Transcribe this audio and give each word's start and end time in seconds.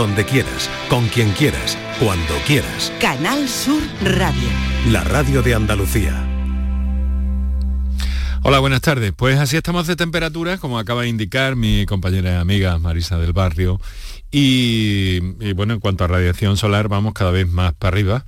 donde 0.00 0.24
quieras, 0.24 0.70
con 0.88 1.06
quien 1.08 1.30
quieras, 1.32 1.76
cuando 1.98 2.34
quieras. 2.46 2.90
Canal 3.02 3.46
Sur 3.46 3.82
Radio. 4.02 4.48
La 4.88 5.04
radio 5.04 5.42
de 5.42 5.54
Andalucía. 5.54 6.26
Hola, 8.42 8.60
buenas 8.60 8.80
tardes. 8.80 9.12
Pues 9.14 9.38
así 9.38 9.58
estamos 9.58 9.86
de 9.86 9.96
temperatura, 9.96 10.56
como 10.56 10.78
acaba 10.78 11.02
de 11.02 11.08
indicar 11.08 11.54
mi 11.54 11.84
compañera 11.84 12.32
y 12.32 12.36
amiga 12.36 12.78
Marisa 12.78 13.18
del 13.18 13.34
Barrio. 13.34 13.78
Y, 14.30 15.20
bueno, 15.52 15.74
en 15.74 15.80
cuanto 15.80 16.04
a 16.04 16.06
radiación 16.06 16.56
solar, 16.56 16.88
vamos 16.88 17.12
cada 17.12 17.30
vez 17.30 17.46
más 17.46 17.74
para 17.74 17.94
arriba, 17.94 18.24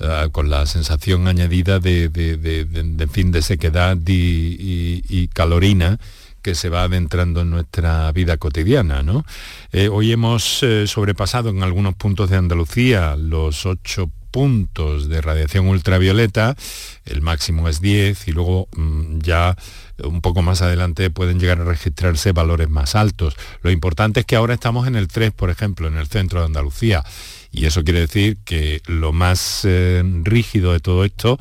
eh, 0.00 0.28
con 0.32 0.50
la 0.50 0.66
sensación 0.66 1.28
añadida 1.28 1.78
de, 1.78 3.06
fin 3.12 3.30
de 3.30 3.42
sequedad 3.42 3.96
y 4.04 5.28
calorina 5.28 6.00
que 6.42 6.54
se 6.54 6.68
va 6.68 6.82
adentrando 6.82 7.42
en 7.42 7.50
nuestra 7.50 8.10
vida 8.12 8.36
cotidiana. 8.36 9.02
¿no? 9.02 9.24
Eh, 9.72 9.88
hoy 9.88 10.12
hemos 10.12 10.62
eh, 10.62 10.86
sobrepasado 10.86 11.50
en 11.50 11.62
algunos 11.62 11.94
puntos 11.94 12.28
de 12.30 12.36
Andalucía 12.36 13.16
los 13.16 13.64
ocho 13.66 14.10
puntos 14.32 15.08
de 15.08 15.20
radiación 15.20 15.68
ultravioleta, 15.68 16.56
el 17.04 17.20
máximo 17.20 17.68
es 17.68 17.80
10 17.80 18.28
y 18.28 18.32
luego 18.32 18.66
mm, 18.74 19.18
ya 19.18 19.56
un 20.02 20.22
poco 20.22 20.42
más 20.42 20.62
adelante 20.62 21.10
pueden 21.10 21.38
llegar 21.38 21.60
a 21.60 21.64
registrarse 21.64 22.32
valores 22.32 22.68
más 22.70 22.96
altos. 22.96 23.36
Lo 23.60 23.70
importante 23.70 24.20
es 24.20 24.26
que 24.26 24.34
ahora 24.34 24.54
estamos 24.54 24.88
en 24.88 24.96
el 24.96 25.06
3, 25.06 25.32
por 25.32 25.50
ejemplo, 25.50 25.86
en 25.86 25.98
el 25.98 26.08
centro 26.08 26.40
de 26.40 26.46
Andalucía 26.46 27.04
y 27.52 27.66
eso 27.66 27.84
quiere 27.84 28.00
decir 28.00 28.38
que 28.44 28.80
lo 28.86 29.12
más 29.12 29.60
eh, 29.64 30.02
rígido 30.22 30.72
de 30.72 30.80
todo 30.80 31.04
esto, 31.04 31.38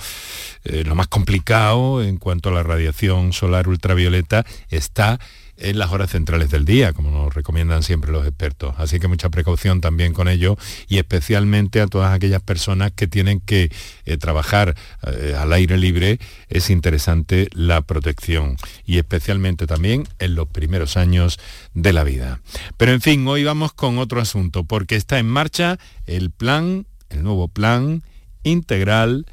eh, 0.66 0.84
lo 0.86 0.94
más 0.94 1.08
complicado 1.08 2.04
en 2.04 2.18
cuanto 2.18 2.50
a 2.50 2.52
la 2.52 2.64
radiación 2.64 3.32
solar 3.32 3.70
ultravioleta, 3.70 4.46
está 4.70 5.20
en 5.62 5.80
las 5.80 5.92
horas 5.92 6.12
centrales 6.12 6.50
del 6.50 6.66
día, 6.66 6.94
como 6.94 7.12
nos 7.12 7.34
recomiendan 7.34 7.84
siempre 7.84 8.12
los 8.12 8.26
expertos. 8.28 8.76
Así 8.78 9.00
que 9.00 9.08
mucha 9.08 9.30
precaución 9.30 9.82
también 9.82 10.14
con 10.14 10.28
ello 10.28 10.58
y 10.88 10.98
especialmente 10.98 11.82
a 11.82 11.88
todas 11.88 12.14
aquellas 12.14 12.42
personas 12.42 12.92
que 12.92 13.08
tienen 13.08 13.40
que 13.40 13.72
eh, 14.06 14.18
trabajar 14.18 14.76
eh, 15.04 15.36
al 15.38 15.54
aire 15.54 15.78
libre, 15.78 16.20
es 16.50 16.70
interesante 16.70 17.48
la 17.54 17.82
protección 17.82 18.58
y 18.86 18.98
especialmente 18.98 19.68
también 19.68 20.08
en 20.20 20.36
los 20.36 20.48
primeros 20.48 20.98
años 20.98 21.40
de 21.74 21.94
la 21.94 22.04
vida. 22.04 22.42
Pero 22.78 22.92
en 22.92 23.02
fin, 23.02 23.28
hoy 23.28 23.44
vamos 23.44 23.74
con 23.74 23.98
otro 23.98 24.22
asunto, 24.22 24.64
porque 24.64 24.96
está 24.96 25.20
en 25.20 25.28
marcha 25.28 25.78
el 26.06 26.32
plan, 26.32 26.86
el 27.10 27.24
nuevo 27.24 27.48
plan 27.48 28.04
integral 28.44 29.26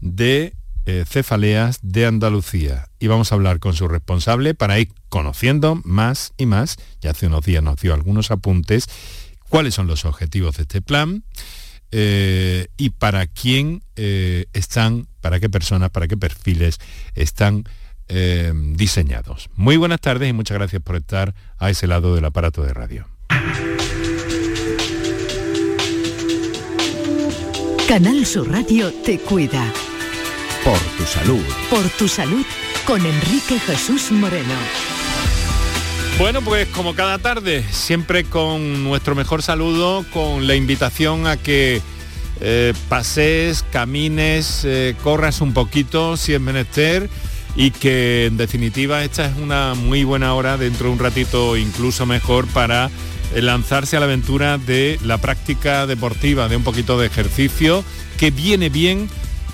de 0.00 0.54
eh, 0.86 1.04
cefaleas 1.06 1.78
de 1.82 2.06
Andalucía. 2.06 2.88
Y 2.98 3.06
vamos 3.06 3.32
a 3.32 3.34
hablar 3.34 3.60
con 3.60 3.74
su 3.74 3.88
responsable 3.88 4.54
para 4.54 4.78
ir 4.78 4.88
conociendo 5.08 5.80
más 5.84 6.32
y 6.36 6.46
más, 6.46 6.76
ya 7.00 7.10
hace 7.10 7.26
unos 7.26 7.44
días 7.44 7.62
nos 7.62 7.80
dio 7.80 7.94
algunos 7.94 8.30
apuntes, 8.30 8.86
cuáles 9.48 9.74
son 9.74 9.86
los 9.86 10.04
objetivos 10.04 10.56
de 10.56 10.62
este 10.62 10.80
plan 10.80 11.24
eh, 11.90 12.68
y 12.76 12.90
para 12.90 13.26
quién 13.26 13.82
eh, 13.96 14.46
están, 14.52 15.06
para 15.20 15.40
qué 15.40 15.48
personas, 15.48 15.90
para 15.90 16.08
qué 16.08 16.16
perfiles 16.16 16.78
están 17.14 17.64
diseñados. 18.74 19.48
Muy 19.54 19.78
buenas 19.78 19.98
tardes 19.98 20.28
y 20.28 20.34
muchas 20.34 20.58
gracias 20.58 20.82
por 20.82 20.96
estar 20.96 21.34
a 21.56 21.70
ese 21.70 21.86
lado 21.86 22.14
del 22.14 22.26
aparato 22.26 22.62
de 22.62 22.74
radio. 22.74 23.08
Canal 27.88 28.26
Sur 28.26 28.50
Radio 28.50 28.92
te 29.04 29.18
cuida. 29.18 29.72
Por 30.64 30.78
tu 30.78 31.04
salud. 31.04 31.42
Por 31.70 31.88
tu 31.90 32.06
salud 32.06 32.46
con 32.86 33.04
Enrique 33.04 33.58
Jesús 33.58 34.12
Moreno. 34.12 34.54
Bueno, 36.18 36.40
pues 36.40 36.68
como 36.68 36.94
cada 36.94 37.18
tarde, 37.18 37.64
siempre 37.72 38.22
con 38.22 38.84
nuestro 38.84 39.16
mejor 39.16 39.42
saludo, 39.42 40.04
con 40.12 40.46
la 40.46 40.54
invitación 40.54 41.26
a 41.26 41.36
que 41.36 41.82
eh, 42.40 42.74
pases, 42.88 43.64
camines, 43.72 44.62
eh, 44.64 44.94
corras 45.02 45.40
un 45.40 45.52
poquito 45.52 46.16
si 46.16 46.32
es 46.34 46.40
menester 46.40 47.10
y 47.56 47.72
que 47.72 48.26
en 48.26 48.36
definitiva 48.36 49.02
esta 49.02 49.26
es 49.26 49.36
una 49.38 49.74
muy 49.74 50.04
buena 50.04 50.32
hora, 50.34 50.58
dentro 50.58 50.86
de 50.86 50.92
un 50.92 50.98
ratito 51.00 51.56
incluso 51.56 52.06
mejor 52.06 52.46
para 52.46 52.88
eh, 53.34 53.42
lanzarse 53.42 53.96
a 53.96 54.00
la 54.00 54.06
aventura 54.06 54.58
de 54.58 55.00
la 55.02 55.18
práctica 55.18 55.88
deportiva, 55.88 56.46
de 56.46 56.54
un 56.54 56.62
poquito 56.62 57.00
de 57.00 57.08
ejercicio 57.08 57.84
que 58.16 58.30
viene 58.30 58.68
bien 58.68 59.08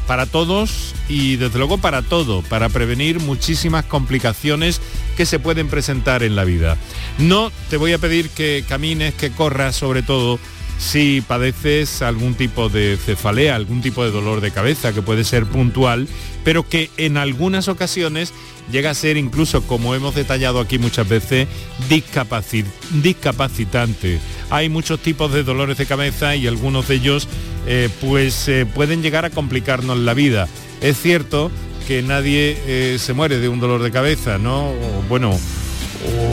para 0.08 0.24
todos 0.24 0.94
y 1.06 1.36
desde 1.36 1.58
luego 1.58 1.76
para 1.76 2.00
todo, 2.00 2.40
para 2.40 2.70
prevenir 2.70 3.20
muchísimas 3.20 3.84
complicaciones 3.84 4.80
que 5.18 5.26
se 5.26 5.38
pueden 5.38 5.68
presentar 5.68 6.22
en 6.22 6.34
la 6.34 6.44
vida. 6.44 6.78
No 7.18 7.52
te 7.68 7.76
voy 7.76 7.92
a 7.92 7.98
pedir 7.98 8.30
que 8.30 8.64
camines, 8.66 9.12
que 9.12 9.30
corras 9.30 9.76
sobre 9.76 10.02
todo 10.02 10.40
si 10.78 11.20
padeces 11.20 12.02
algún 12.02 12.34
tipo 12.34 12.68
de 12.68 12.96
cefalea, 12.96 13.56
algún 13.56 13.82
tipo 13.82 14.04
de 14.04 14.10
dolor 14.10 14.40
de 14.40 14.52
cabeza 14.52 14.92
que 14.92 15.02
puede 15.02 15.24
ser 15.24 15.44
puntual, 15.44 16.08
pero 16.44 16.68
que 16.68 16.90
en 16.96 17.16
algunas 17.16 17.68
ocasiones 17.68 18.32
llega 18.70 18.90
a 18.90 18.94
ser 18.94 19.16
incluso, 19.16 19.62
como 19.62 19.94
hemos 19.94 20.14
detallado 20.14 20.60
aquí 20.60 20.78
muchas 20.78 21.08
veces, 21.08 21.48
discapacitante. 21.88 24.20
Hay 24.50 24.68
muchos 24.68 25.00
tipos 25.00 25.32
de 25.32 25.42
dolores 25.42 25.78
de 25.78 25.86
cabeza 25.86 26.36
y 26.36 26.46
algunos 26.46 26.88
de 26.88 26.94
ellos 26.94 27.28
eh, 27.66 27.88
pues 28.00 28.48
eh, 28.48 28.66
pueden 28.66 29.02
llegar 29.02 29.24
a 29.24 29.30
complicarnos 29.30 29.98
la 29.98 30.14
vida. 30.14 30.48
Es 30.80 31.00
cierto 31.00 31.50
que 31.86 32.02
nadie 32.02 32.56
eh, 32.66 32.98
se 32.98 33.14
muere 33.14 33.38
de 33.38 33.48
un 33.48 33.60
dolor 33.60 33.82
de 33.82 33.90
cabeza, 33.90 34.38
¿no? 34.38 34.72
bueno, 35.08 35.38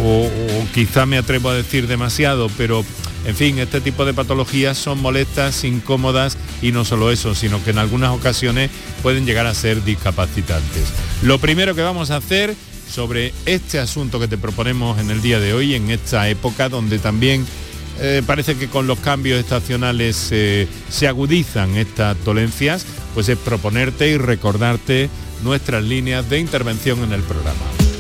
o, 0.04 0.30
quizá 0.74 1.06
me 1.06 1.18
atrevo 1.18 1.50
a 1.50 1.56
decir 1.56 1.88
demasiado, 1.88 2.50
pero 2.58 2.84
en 3.26 3.36
fin, 3.36 3.60
este 3.60 3.82
tipo 3.82 4.06
de 4.06 4.14
patologías 4.14 4.78
son 4.78 5.02
molestas, 5.02 5.64
incómodas 5.64 6.38
y 6.62 6.72
no 6.72 6.86
solo 6.86 7.12
eso, 7.12 7.34
sino 7.34 7.64
que 7.64 7.72
en 7.72 7.80
algunas 7.80 8.12
ocasiones 8.12 8.70
pueden 9.02 9.26
llegar 9.26 9.48
a 9.48 9.54
ser 9.54 9.84
discapacitantes. 9.84 10.86
Lo 11.24 11.40
primero 11.40 11.76
que 11.76 11.82
vamos 11.82 12.12
a 12.12 12.18
hacer 12.18 12.56
sobre 12.90 13.34
este 13.46 13.80
asunto 13.80 14.20
que 14.20 14.28
te 14.28 14.38
proponemos 14.38 15.00
en 15.00 15.10
el 15.10 15.22
día 15.22 15.40
de 15.40 15.54
hoy, 15.54 15.74
en 15.74 15.90
esta 15.90 16.30
época 16.30 16.70
donde 16.70 17.00
también 17.00 17.46
eh, 18.00 18.22
parece 18.26 18.56
que 18.56 18.68
con 18.68 18.88
los 18.88 19.00
cambios 19.00 19.40
estacionales 19.40 20.30
eh, 20.32 20.68
se 20.90 21.08
agudizan 21.08 21.76
estas 21.78 22.24
dolencias, 22.24 22.86
pues 23.14 23.30
es 23.30 23.38
proponerte 23.38 24.10
y 24.10 24.18
recordarte 24.18 25.10
nuestras 25.44 25.84
líneas 25.84 26.30
de 26.30 26.40
intervención 26.40 27.04
en 27.04 27.14
el 27.14 27.22
programa. 27.24 27.95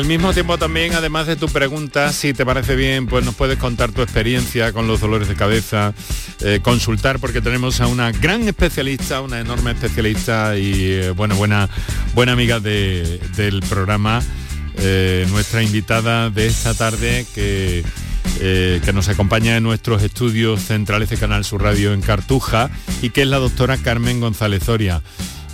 Al 0.00 0.06
mismo 0.06 0.32
tiempo 0.32 0.56
también, 0.56 0.94
además 0.94 1.26
de 1.26 1.36
tu 1.36 1.46
pregunta, 1.46 2.10
si 2.14 2.32
te 2.32 2.46
parece 2.46 2.74
bien, 2.74 3.06
pues 3.06 3.22
nos 3.22 3.34
puedes 3.34 3.58
contar 3.58 3.92
tu 3.92 4.00
experiencia 4.00 4.72
con 4.72 4.86
los 4.86 4.98
dolores 4.98 5.28
de 5.28 5.34
cabeza, 5.34 5.92
eh, 6.40 6.60
consultar, 6.62 7.18
porque 7.18 7.42
tenemos 7.42 7.82
a 7.82 7.86
una 7.86 8.10
gran 8.10 8.48
especialista, 8.48 9.20
una 9.20 9.40
enorme 9.40 9.72
especialista 9.72 10.56
y 10.56 10.72
eh, 10.84 11.10
bueno, 11.10 11.34
buena, 11.34 11.68
buena 12.14 12.32
amiga 12.32 12.60
del 12.60 13.62
programa, 13.68 14.22
eh, 14.78 15.26
nuestra 15.28 15.62
invitada 15.62 16.30
de 16.30 16.46
esta 16.46 16.72
tarde 16.72 17.26
que, 17.34 17.84
que 18.38 18.92
nos 18.94 19.10
acompaña 19.10 19.58
en 19.58 19.62
nuestros 19.62 20.02
estudios 20.02 20.62
centrales 20.62 21.10
de 21.10 21.18
Canal 21.18 21.44
Sur 21.44 21.62
Radio 21.62 21.92
en 21.92 22.00
Cartuja 22.00 22.70
y 23.02 23.10
que 23.10 23.20
es 23.20 23.28
la 23.28 23.36
doctora 23.36 23.76
Carmen 23.76 24.18
González 24.18 24.64
Zoria. 24.64 25.02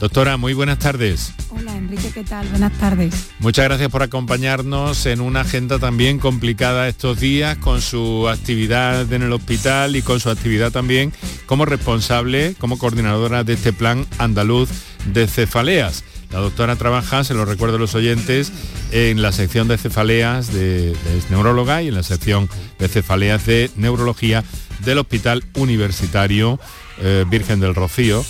Doctora, 0.00 0.37
muy 0.37 0.52
buenas 0.52 0.78
tardes. 0.78 1.32
Hola 1.48 1.75
Enrique, 1.75 2.10
¿qué 2.12 2.22
tal? 2.22 2.46
Buenas 2.48 2.72
tardes. 2.78 3.31
Muchas 3.38 3.64
gracias 3.64 3.90
por 3.90 4.02
acompañarnos 4.02 5.06
en 5.06 5.22
una 5.22 5.40
agenda 5.40 5.78
también 5.78 6.19
complicada 6.19 6.87
estos 6.87 7.19
días 7.19 7.56
con 7.56 7.81
su 7.81 8.28
actividad 8.28 9.10
en 9.10 9.22
el 9.22 9.32
hospital 9.32 9.96
y 9.96 10.02
con 10.02 10.20
su 10.20 10.28
actividad 10.28 10.70
también 10.70 11.14
como 11.46 11.64
responsable, 11.64 12.54
como 12.58 12.76
coordinadora 12.76 13.43
de 13.43 13.54
este 13.54 13.72
plan 13.72 14.06
andaluz 14.19 14.69
de 15.06 15.26
cefaleas. 15.26 16.04
La 16.31 16.40
doctora 16.40 16.76
trabaja, 16.76 17.25
se 17.25 17.32
lo 17.32 17.46
recuerdo 17.46 17.76
a 17.76 17.78
los 17.78 17.94
oyentes, 17.94 18.52
en 18.92 19.22
la 19.22 19.32
sección 19.32 19.66
de 19.66 19.78
cefaleas 19.78 20.52
de, 20.52 20.92
es 20.92 21.31
neuróloga 21.31 21.82
y 21.82 21.88
en 21.88 21.94
la 21.94 22.02
sección 22.02 22.50
de 22.78 22.88
cefaleas 22.88 23.46
de 23.46 23.70
neurología 23.76 24.44
del 24.84 24.99
Hospital 24.99 25.42
Universitario 25.54 26.60
eh, 26.99 27.25
Virgen 27.28 27.60
del 27.60 27.75
Rocío 27.75 28.25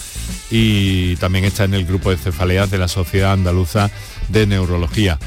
y 0.50 1.17
también 1.17 1.44
está 1.44 1.64
en 1.64 1.75
el 1.75 1.84
grupo 1.84 2.11
de 2.11 2.17
cefaleas 2.17 2.70
de 2.70 2.78
la 2.78 2.88
Sociedad 2.88 3.32
Andaluza 3.32 3.90
de 4.28 4.46
Neurología. 4.46 5.19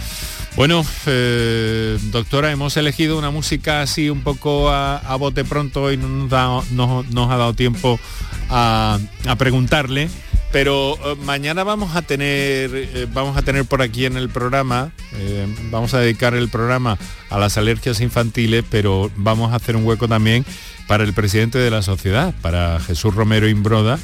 Bueno, 0.55 0.83
eh, 1.05 1.97
doctora, 2.11 2.51
hemos 2.51 2.75
elegido 2.75 3.17
una 3.17 3.31
música 3.31 3.81
así 3.81 4.09
un 4.09 4.23
poco 4.23 4.69
a, 4.69 5.15
bote 5.15 5.45
pronto 5.45 5.89
y 5.91 5.97
no 5.97 6.63
nos, 6.71 7.31
ha 7.31 7.37
dado 7.37 7.53
tiempo 7.53 7.99
a, 8.49 8.99
preguntarle, 9.37 10.09
pero 10.51 10.95
eh, 10.95 11.15
mañana 11.23 11.63
vamos 11.63 11.95
a 11.95 12.01
tener 12.01 12.71
eh, 12.73 13.07
vamos 13.13 13.37
a 13.37 13.41
tener 13.41 13.63
por 13.63 13.81
aquí 13.81 14.05
en 14.05 14.17
el 14.17 14.27
programa, 14.27 14.91
vamos 15.71 15.93
a 15.93 15.99
dedicar 15.99 16.33
el 16.33 16.49
programa 16.49 16.97
a 17.29 17.39
las 17.39 17.57
alergias 17.57 18.01
infantiles, 18.01 18.65
pero 18.69 19.09
vamos 19.15 19.53
a 19.53 19.55
hacer 19.55 19.77
un 19.77 19.85
hueco 19.85 20.09
también 20.09 20.45
para 20.87 21.05
el 21.05 21.13
presidente 21.13 21.57
de 21.57 21.69
la 21.69 21.83
sociedad, 21.83 22.33
para 22.41 22.79
Jesús 22.81 23.15
Romero 23.15 23.47
Imbroda 23.47 23.97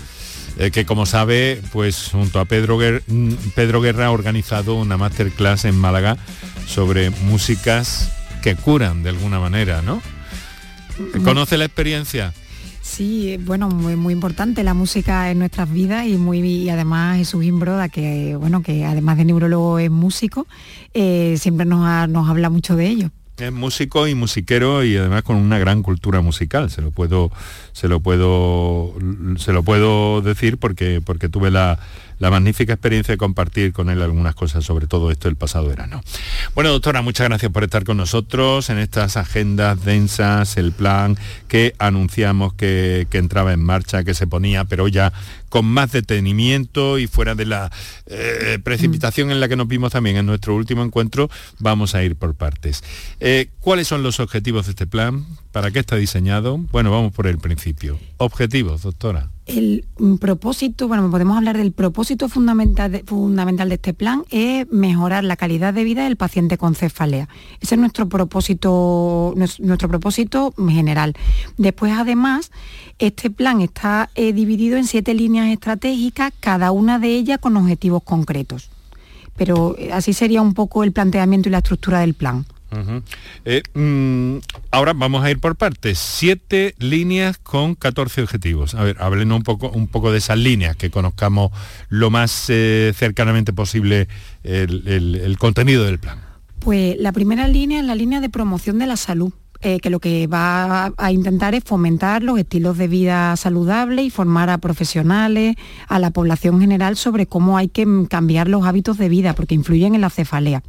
eh, 0.57 0.71
que 0.71 0.85
como 0.85 1.05
sabe, 1.05 1.61
pues 1.71 2.09
junto 2.11 2.39
a 2.39 2.45
Pedro, 2.45 2.77
mm, 2.77 3.33
Pedro 3.55 3.81
Guerra 3.81 4.07
ha 4.07 4.11
organizado 4.11 4.75
una 4.75 4.97
masterclass 4.97 5.65
en 5.65 5.77
Málaga 5.77 6.17
sobre 6.67 7.09
músicas 7.09 8.11
que 8.41 8.55
curan 8.55 9.03
de 9.03 9.09
alguna 9.09 9.39
manera, 9.39 9.81
¿no? 9.81 10.01
¿Conoce 11.23 11.57
la 11.57 11.65
experiencia? 11.65 12.33
Sí, 12.81 13.37
bueno, 13.41 13.67
muy, 13.69 13.95
muy 13.95 14.13
importante 14.13 14.63
la 14.63 14.75
música 14.75 15.31
en 15.31 15.39
nuestras 15.39 15.69
vidas 15.71 16.05
y 16.05 16.17
muy 16.17 16.39
y 16.39 16.69
además 16.69 17.17
Jesús 17.17 17.43
Imbroda, 17.43 17.89
que 17.89 18.35
bueno, 18.35 18.61
que 18.61 18.85
además 18.85 19.17
de 19.17 19.25
neurólogo 19.25 19.79
es 19.79 19.89
músico, 19.89 20.47
eh, 20.93 21.35
siempre 21.39 21.65
nos, 21.65 22.07
nos 22.07 22.29
habla 22.29 22.49
mucho 22.49 22.75
de 22.75 22.87
ello. 22.87 23.09
Es 23.37 23.51
músico 23.51 24.07
y 24.07 24.15
musiquero 24.15 24.83
y 24.83 24.95
además 24.95 25.23
con 25.23 25.35
una 25.35 25.57
gran 25.57 25.81
cultura 25.81 26.21
musical, 26.21 26.69
se 26.69 26.81
lo 26.81 26.91
puedo, 26.91 27.31
se 27.75 27.89
lo 27.89 27.99
puedo, 27.99 28.93
se 29.35 29.51
lo 29.51 29.61
puedo 29.61 30.21
decir 30.21 30.57
porque, 30.57 31.01
porque 31.05 31.27
tuve 31.27 31.51
la, 31.51 31.77
la 32.19 32.31
magnífica 32.31 32.71
experiencia 32.71 33.11
de 33.11 33.17
compartir 33.17 33.73
con 33.73 33.89
él 33.89 34.01
algunas 34.01 34.33
cosas 34.33 34.63
sobre 34.63 34.87
todo 34.87 35.11
esto 35.11 35.27
el 35.27 35.35
pasado 35.35 35.67
verano. 35.67 36.01
Bueno, 36.53 36.71
doctora, 36.71 37.01
muchas 37.01 37.27
gracias 37.27 37.51
por 37.51 37.65
estar 37.65 37.83
con 37.83 37.97
nosotros 37.97 38.69
en 38.69 38.77
estas 38.77 39.17
agendas 39.17 39.83
densas, 39.83 40.55
el 40.55 40.71
plan 40.71 41.17
que 41.49 41.75
anunciamos 41.77 42.53
que, 42.53 43.07
entraba 43.11 43.51
en 43.51 43.61
marcha, 43.61 44.05
que 44.05 44.13
se 44.13 44.25
ponía, 44.25 44.63
pero 44.63 44.87
ya 44.87 45.11
con 45.49 45.65
más 45.65 45.91
detenimiento 45.91 46.97
y 46.97 47.07
fuera 47.07 47.35
de 47.35 47.45
la 47.45 47.71
eh, 48.05 48.57
precipitación 48.63 49.31
en 49.31 49.41
la 49.41 49.49
que 49.49 49.57
nos 49.57 49.67
vimos 49.67 49.91
también 49.91 50.15
en 50.15 50.25
nuestro 50.25 50.55
último 50.55 50.81
encuentro, 50.81 51.29
vamos 51.59 51.93
a 51.93 52.03
ir 52.03 52.15
por 52.15 52.35
partes. 52.35 52.85
Eh, 53.19 53.49
¿Cuáles 53.59 53.89
son 53.89 54.01
los 54.01 54.21
objetivos 54.21 54.65
de 54.65 54.71
este 54.71 54.87
plan? 54.87 55.25
¿Para 55.55 55.71
qué 55.71 55.79
está 55.79 55.95
diseñado? 55.95 56.57
Bueno, 56.73 56.91
vamos 56.91 57.13
por 57.13 57.27
el 57.27 57.37
principio. 57.37 57.97
Objetivos, 58.17 58.81
doctora. 58.81 59.29
El 59.45 59.85
propósito, 60.19 60.89
bueno, 60.89 61.09
podemos 61.09 61.37
hablar 61.37 61.55
del 61.55 61.71
propósito 61.71 62.27
fundamental 62.27 62.91
de, 62.91 63.05
fundamental 63.05 63.69
de 63.69 63.75
este 63.75 63.93
plan 63.93 64.25
es 64.31 64.69
mejorar 64.69 65.23
la 65.23 65.37
calidad 65.37 65.73
de 65.73 65.85
vida 65.85 66.03
del 66.03 66.17
paciente 66.17 66.57
con 66.57 66.75
cefalea. 66.75 67.29
Ese 67.61 67.75
es 67.75 67.79
nuestro 67.79 68.09
propósito, 68.09 69.33
nuestro 69.37 69.87
propósito 69.87 70.53
general. 70.57 71.13
Después, 71.55 71.93
además, 71.93 72.51
este 72.99 73.29
plan 73.29 73.61
está 73.61 74.09
eh, 74.15 74.33
dividido 74.33 74.75
en 74.75 74.85
siete 74.85 75.13
líneas 75.13 75.47
estratégicas, 75.47 76.33
cada 76.41 76.73
una 76.73 76.99
de 76.99 77.15
ellas 77.15 77.39
con 77.39 77.55
objetivos 77.55 78.03
concretos. 78.03 78.69
Pero 79.37 79.77
eh, 79.77 79.93
así 79.93 80.11
sería 80.11 80.41
un 80.41 80.53
poco 80.53 80.83
el 80.83 80.91
planteamiento 80.91 81.47
y 81.47 81.53
la 81.53 81.59
estructura 81.59 82.01
del 82.01 82.13
plan. 82.13 82.45
Eh, 83.45 83.61
mm, 83.73 84.37
ahora 84.71 84.93
vamos 84.93 85.23
a 85.23 85.31
ir 85.31 85.39
por 85.39 85.55
partes. 85.55 85.97
Siete 85.97 86.75
líneas 86.79 87.37
con 87.37 87.75
14 87.75 88.21
objetivos. 88.21 88.75
A 88.75 88.83
ver, 88.83 88.97
háblenos 88.99 89.37
un 89.37 89.43
poco, 89.43 89.69
un 89.69 89.87
poco 89.87 90.11
de 90.11 90.17
esas 90.17 90.37
líneas, 90.37 90.75
que 90.75 90.89
conozcamos 90.89 91.51
lo 91.89 92.09
más 92.09 92.45
eh, 92.49 92.93
cercanamente 92.95 93.53
posible 93.53 94.07
el, 94.43 95.35
contenido 95.39 95.85
del 95.85 95.99
plan. 95.99 96.19
Pues 96.59 96.97
la 96.97 97.11
primera 97.11 97.47
línea 97.47 97.79
es 97.79 97.85
la 97.85 97.95
línea 97.95 98.21
de 98.21 98.29
promoción 98.29 98.79
de 98.79 98.87
la 98.87 98.97
salud. 98.97 99.33
Eh, 99.67 99.79
que 99.79 99.89
lo 99.89 99.99
que 99.99 100.27
va 100.27 100.93
a 100.95 101.11
intentar 101.11 101.55
es 101.55 101.63
fomentar 101.63 102.21
los 102.21 102.37
estilos 102.37 102.77
de 102.77 102.87
vida 102.87 103.35
saludables 103.35 104.05
y 104.05 104.11
formar 104.11 104.51
a 104.51 104.59
profesionales, 104.59 105.55
a 105.87 105.97
la 105.97 106.11
población 106.11 106.61
general 106.61 106.97
sobre 106.97 107.25
cómo 107.25 107.57
hay 107.57 107.69
que 107.69 107.87
cambiar 108.07 108.47
los 108.47 108.63
hábitos 108.67 108.99
de 108.99 109.09
vida, 109.09 109.33
porque 109.33 109.55
influyen 109.55 109.95
en 109.95 110.01
la 110.01 110.11
cefalea. 110.11 110.61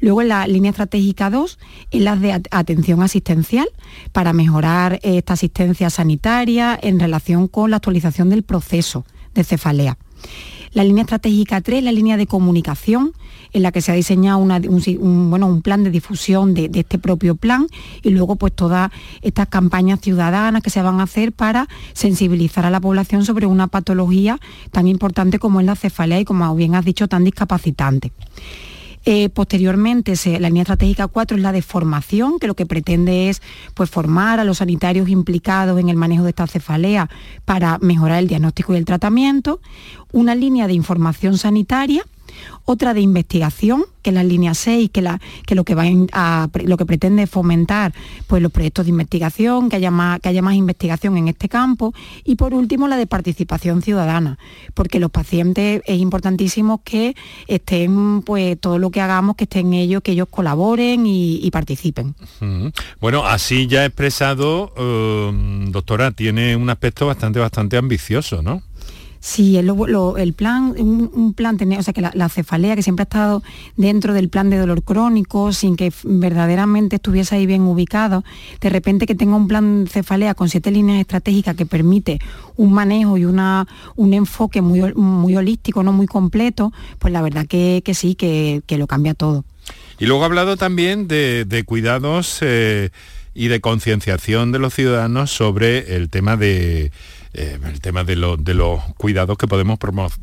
Luego 0.00 0.20
en 0.20 0.30
la 0.30 0.48
línea 0.48 0.72
estratégica 0.72 1.30
2 1.30 1.60
es 1.92 2.02
la 2.02 2.16
de 2.16 2.42
atención 2.50 3.04
asistencial 3.04 3.68
para 4.10 4.32
mejorar 4.32 4.98
esta 5.04 5.34
asistencia 5.34 5.88
sanitaria 5.88 6.76
en 6.82 6.98
relación 6.98 7.46
con 7.46 7.70
la 7.70 7.76
actualización 7.76 8.30
del 8.30 8.42
proceso 8.42 9.04
de 9.34 9.44
cefalea. 9.44 9.96
La 10.74 10.82
línea 10.82 11.02
estratégica 11.02 11.60
3 11.60 11.84
la 11.84 11.92
línea 11.92 12.16
de 12.16 12.26
comunicación, 12.26 13.12
en 13.52 13.62
la 13.62 13.70
que 13.70 13.80
se 13.80 13.92
ha 13.92 13.94
diseñado 13.94 14.38
un, 14.38 15.30
bueno, 15.30 15.46
un 15.46 15.62
plan 15.62 15.84
de 15.84 15.90
difusión 15.90 16.52
de, 16.52 16.68
este 16.74 16.98
propio 16.98 17.36
plan 17.36 17.68
y 18.02 18.10
luego 18.10 18.34
pues 18.34 18.52
todas 18.52 18.90
estas 19.22 19.46
campañas 19.46 20.00
ciudadanas 20.00 20.62
que 20.62 20.70
se 20.70 20.82
van 20.82 20.98
a 20.98 21.04
hacer 21.04 21.32
para 21.32 21.68
sensibilizar 21.92 22.66
a 22.66 22.70
la 22.70 22.80
población 22.80 23.24
sobre 23.24 23.46
una 23.46 23.68
patología 23.68 24.40
tan 24.72 24.88
importante 24.88 25.38
como 25.38 25.60
es 25.60 25.66
la 25.66 25.76
cefalea 25.76 26.18
y 26.18 26.24
como 26.24 26.52
bien 26.56 26.74
has 26.74 26.84
dicho 26.84 27.06
tan 27.06 27.22
discapacitante. 27.22 28.10
Eh, 29.06 29.28
posteriormente, 29.28 30.14
la 30.40 30.48
línea 30.48 30.62
estratégica 30.62 31.08
4 31.08 31.36
es 31.36 31.42
la 31.42 31.52
de 31.52 31.62
formación, 31.62 32.38
que 32.38 32.46
lo 32.46 32.54
que 32.54 32.64
pretende 32.64 33.28
es 33.28 33.42
pues, 33.74 33.90
formar 33.90 34.40
a 34.40 34.44
los 34.44 34.58
sanitarios 34.58 35.08
implicados 35.08 35.78
en 35.78 35.88
el 35.88 35.96
manejo 35.96 36.24
de 36.24 36.30
esta 36.30 36.46
cefalea 36.46 37.10
para 37.44 37.78
mejorar 37.80 38.20
el 38.20 38.28
diagnóstico 38.28 38.74
y 38.74 38.78
el 38.78 38.84
tratamiento. 38.84 39.60
Una 40.12 40.34
línea 40.34 40.66
de 40.66 40.74
información 40.74 41.36
sanitaria 41.36 42.04
otra 42.64 42.94
de 42.94 43.00
investigación, 43.00 43.84
que 44.02 44.10
es 44.10 44.14
la 44.14 44.22
línea 44.22 44.54
6, 44.54 44.90
que, 44.90 45.02
lo, 45.54 45.64
que 45.64 45.74
va 45.74 45.84
a, 46.12 46.48
lo 46.64 46.76
que 46.76 46.86
pretende 46.86 47.26
fomentar 47.26 47.92
pues, 48.26 48.42
los 48.42 48.52
proyectos 48.52 48.86
de 48.86 48.90
investigación, 48.90 49.68
que 49.68 49.76
haya, 49.76 49.90
más, 49.90 50.20
que 50.20 50.28
haya 50.28 50.42
más 50.42 50.54
investigación 50.54 51.16
en 51.16 51.28
este 51.28 51.48
campo, 51.48 51.94
y 52.24 52.36
por 52.36 52.54
último 52.54 52.88
la 52.88 52.96
de 52.96 53.06
participación 53.06 53.82
ciudadana, 53.82 54.38
porque 54.74 55.00
los 55.00 55.10
pacientes 55.10 55.82
es 55.86 55.98
importantísimo 55.98 56.82
que 56.84 57.14
estén, 57.46 58.22
pues 58.22 58.58
todo 58.60 58.78
lo 58.78 58.90
que 58.90 59.00
hagamos, 59.00 59.36
que 59.36 59.44
estén 59.44 59.72
ellos, 59.74 60.02
que 60.02 60.12
ellos 60.12 60.28
colaboren 60.30 61.04
y, 61.06 61.50
participen. 61.50 62.16
Bueno, 63.00 63.24
así 63.24 63.68
ya 63.68 63.84
expresado, 63.84 64.72
eh, 64.76 65.68
doctora, 65.70 66.10
tiene 66.10 66.56
un 66.56 66.68
aspecto 66.68 67.06
bastante, 67.06 67.38
bastante 67.38 67.76
ambicioso, 67.76 68.42
¿no? 68.42 68.62
Sí, 69.24 69.56
el, 69.56 70.34
plan, 70.34 70.74
un, 70.78 71.32
plan, 71.32 71.56
o 71.78 71.82
sea 71.82 71.94
que 71.94 72.02
la, 72.02 72.28
cefalea 72.28 72.76
que 72.76 72.82
siempre 72.82 73.04
ha 73.04 73.08
estado 73.08 73.42
dentro 73.74 74.12
del 74.12 74.28
plan 74.28 74.50
de 74.50 74.58
dolor 74.58 74.82
crónico, 74.82 75.50
sin 75.54 75.76
que 75.76 75.90
verdaderamente 76.04 76.96
estuviese 76.96 77.36
ahí 77.36 77.46
bien 77.46 77.62
ubicado, 77.62 78.22
de 78.60 78.68
repente 78.68 79.06
que 79.06 79.14
tenga 79.14 79.34
un 79.36 79.48
plan 79.48 79.86
cefalea 79.90 80.34
con 80.34 80.50
siete 80.50 80.70
líneas 80.70 81.00
estratégicas 81.00 81.56
que 81.56 81.64
permite 81.64 82.18
un 82.56 82.74
manejo 82.74 83.16
y 83.16 83.24
una, 83.24 83.66
un 83.96 84.12
enfoque 84.12 84.60
muy, 84.60 84.92
muy 84.92 85.34
holístico, 85.34 85.82
no 85.82 85.94
muy 85.94 86.06
completo, 86.06 86.70
pues 86.98 87.10
la 87.10 87.22
verdad 87.22 87.46
que, 87.46 87.82
sí, 87.94 88.16
que, 88.16 88.62
lo 88.76 88.86
cambia 88.86 89.14
todo. 89.14 89.46
Y 89.98 90.04
luego 90.04 90.24
ha 90.24 90.26
hablado 90.26 90.58
también 90.58 91.08
de, 91.08 91.62
cuidados 91.64 92.40
eh, 92.42 92.90
y 93.32 93.48
de 93.48 93.62
concienciación 93.62 94.52
de 94.52 94.58
los 94.58 94.74
ciudadanos 94.74 95.30
sobre 95.30 95.96
el 95.96 96.10
tema 96.10 96.36
de 96.36 96.92
eh, 97.34 97.58
el 97.64 97.80
tema 97.80 98.04
de, 98.04 98.14
de, 98.38 98.54
los 98.54 98.80
cuidados 98.96 99.36
que 99.36 99.48
podemos 99.48 99.78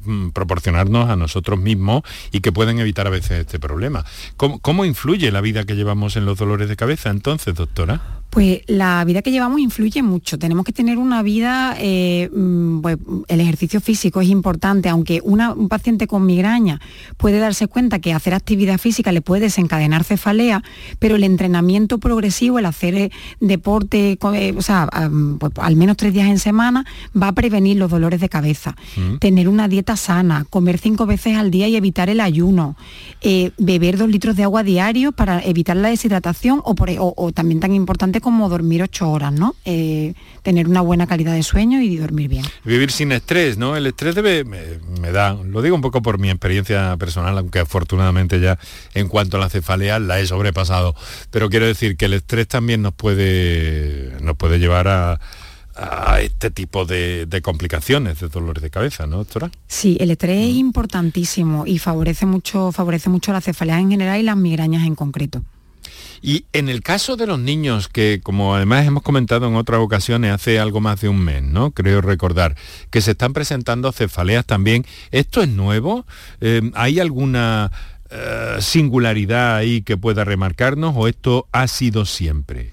mm, 0.05 0.29
proporcionarnos 0.29 1.09
a 1.09 1.15
nosotros 1.15 1.59
mismos 1.59 2.03
y 2.31 2.39
que 2.39 2.51
pueden 2.51 2.79
evitar 2.79 3.07
a 3.07 3.09
veces 3.09 3.41
este 3.41 3.59
problema. 3.59 4.05
¿Cómo, 4.37 4.59
¿Cómo 4.59 4.85
influye 4.85 5.31
la 5.31 5.41
vida 5.41 5.65
que 5.65 5.75
llevamos 5.75 6.15
en 6.15 6.25
los 6.25 6.37
dolores 6.37 6.69
de 6.69 6.75
cabeza 6.75 7.09
entonces, 7.09 7.55
doctora? 7.55 8.20
Pues 8.31 8.61
la 8.67 9.03
vida 9.03 9.21
que 9.21 9.29
llevamos 9.29 9.59
influye 9.59 10.01
mucho. 10.01 10.39
Tenemos 10.39 10.63
que 10.63 10.71
tener 10.71 10.97
una 10.97 11.21
vida, 11.21 11.75
eh, 11.77 12.29
mm, 12.33 12.79
pues, 12.79 12.97
el 13.27 13.41
ejercicio 13.41 13.81
físico 13.81 14.21
es 14.21 14.29
importante, 14.29 14.87
aunque 14.87 15.19
un 15.21 15.67
paciente 15.67 16.07
con 16.07 16.25
migraña 16.25 16.79
puede 17.17 17.39
darse 17.39 17.67
cuenta 17.67 17.99
que 17.99 18.13
hacer 18.13 18.33
actividad 18.33 18.77
física 18.77 19.11
le 19.11 19.19
puede 19.19 19.41
desencadenar 19.41 20.05
cefalea, 20.05 20.63
pero 20.97 21.17
el 21.17 21.25
entrenamiento 21.25 21.97
progresivo, 21.97 22.57
el 22.57 22.67
hacer 22.67 22.95
eh, 22.95 23.11
deporte, 23.41 24.17
eh, 24.33 24.53
o 24.55 24.61
sea, 24.61 24.87
pues, 25.37 25.51
al 25.57 25.75
menos 25.75 25.97
tres 25.97 26.13
días 26.13 26.29
en 26.29 26.39
semana, 26.39 26.85
va 27.21 27.27
a 27.27 27.33
prevenir 27.33 27.75
los 27.75 27.91
dolores 27.91 28.21
de 28.21 28.29
cabeza. 28.29 28.77
Mm. 28.95 29.17
Tener 29.17 29.49
una 29.49 29.67
dieta 29.67 29.97
sana, 29.97 30.45
comer 30.49 30.77
cinco 30.77 31.05
veces 31.05 31.35
al 31.35 31.51
día 31.51 31.67
y 31.67 31.75
evitar 31.75 32.09
el 32.09 32.21
ayuno, 32.21 32.77
beber 33.57 33.97
dos 33.97 34.07
litros 34.07 34.37
de 34.37 34.43
agua 34.43 34.63
diario 34.63 35.11
para 35.11 35.41
evitar 35.41 35.75
la 35.75 35.89
deshidratación 35.89 36.61
o, 36.63 36.75
o 37.17 37.31
también 37.33 37.59
tan 37.59 37.75
importante 37.75 38.20
importante 38.21 38.31
como 38.31 38.49
dormir 38.49 38.83
ocho 38.83 39.09
horas, 39.09 39.33
¿no? 39.33 39.55
Eh, 39.65 40.13
tener 40.41 40.67
una 40.67 40.81
buena 40.81 41.05
calidad 41.05 41.33
de 41.33 41.43
sueño 41.43 41.81
y 41.81 41.97
dormir 41.97 42.29
bien. 42.29 42.45
Vivir 42.63 42.91
sin 42.91 43.11
estrés, 43.11 43.57
¿no? 43.57 43.75
El 43.75 43.85
estrés 43.87 44.15
debe, 44.15 44.45
me, 44.45 45.11
da, 45.11 45.33
lo 45.33 45.61
digo 45.61 45.75
un 45.75 45.81
poco 45.81 46.01
por 46.01 46.17
mi 46.17 46.29
experiencia 46.29 46.95
personal, 46.97 47.37
aunque 47.37 47.59
afortunadamente 47.59 48.39
ya 48.39 48.57
en 48.93 49.07
cuanto 49.09 49.37
a 49.37 49.39
la 49.39 49.49
cefalea 49.49 49.99
la 49.99 50.19
he 50.19 50.25
sobrepasado, 50.25 50.95
pero 51.29 51.49
quiero 51.49 51.65
decir 51.65 51.97
que 51.97 52.05
el 52.05 52.13
estrés 52.13 52.47
también 52.47 52.81
nos 52.81 52.93
puede, 52.93 54.17
nos 54.21 54.37
puede 54.37 54.59
llevar 54.59 54.87
a 54.87 55.19
a 55.73 56.19
este 56.19 56.51
tipo 56.51 56.85
de, 56.85 57.41
complicaciones, 57.41 58.19
de 58.19 58.27
dolores 58.27 58.61
de 58.61 58.69
cabeza, 58.69 59.07
¿no, 59.07 59.17
doctora? 59.17 59.49
Sí, 59.67 59.97
el 59.99 60.11
estrés 60.11 60.49
es 60.49 60.55
mm. 60.55 60.59
importantísimo 60.59 61.65
y 61.65 61.79
favorece 61.79 62.25
mucho, 62.25 62.71
favorece 62.71 63.09
mucho 63.09 63.31
la 63.31 63.41
cefalea 63.41 63.79
en 63.79 63.89
general 63.89 64.19
y 64.19 64.23
las 64.23 64.37
migrañas 64.37 64.85
en 64.85 64.95
concreto. 64.95 65.41
Y 66.21 66.45
en 66.53 66.69
el 66.69 66.81
caso 66.81 67.17
de 67.17 67.25
los 67.25 67.39
niños, 67.39 67.87
que 67.87 68.19
como 68.21 68.55
además 68.55 68.85
hemos 68.85 69.01
comentado 69.01 69.47
en 69.47 69.55
otras 69.55 69.79
ocasiones 69.79 70.31
hace 70.31 70.59
algo 70.59 70.79
más 70.79 71.01
de 71.01 71.09
un 71.09 71.19
mes, 71.19 71.41
¿no? 71.41 71.71
Creo 71.71 72.01
recordar, 72.01 72.55
que 72.91 73.01
se 73.01 73.11
están 73.11 73.33
presentando 73.33 73.91
cefaleas 73.91 74.45
también. 74.45 74.85
¿Esto 75.09 75.41
es 75.41 75.49
nuevo? 75.49 76.05
Eh, 76.39 76.61
¿Hay 76.75 76.99
alguna 76.99 77.71
eh, 78.11 78.57
singularidad 78.59 79.55
ahí 79.55 79.81
que 79.81 79.97
pueda 79.97 80.23
remarcarnos 80.23 80.93
o 80.95 81.07
esto 81.07 81.47
ha 81.51 81.67
sido 81.67 82.05
siempre? 82.05 82.71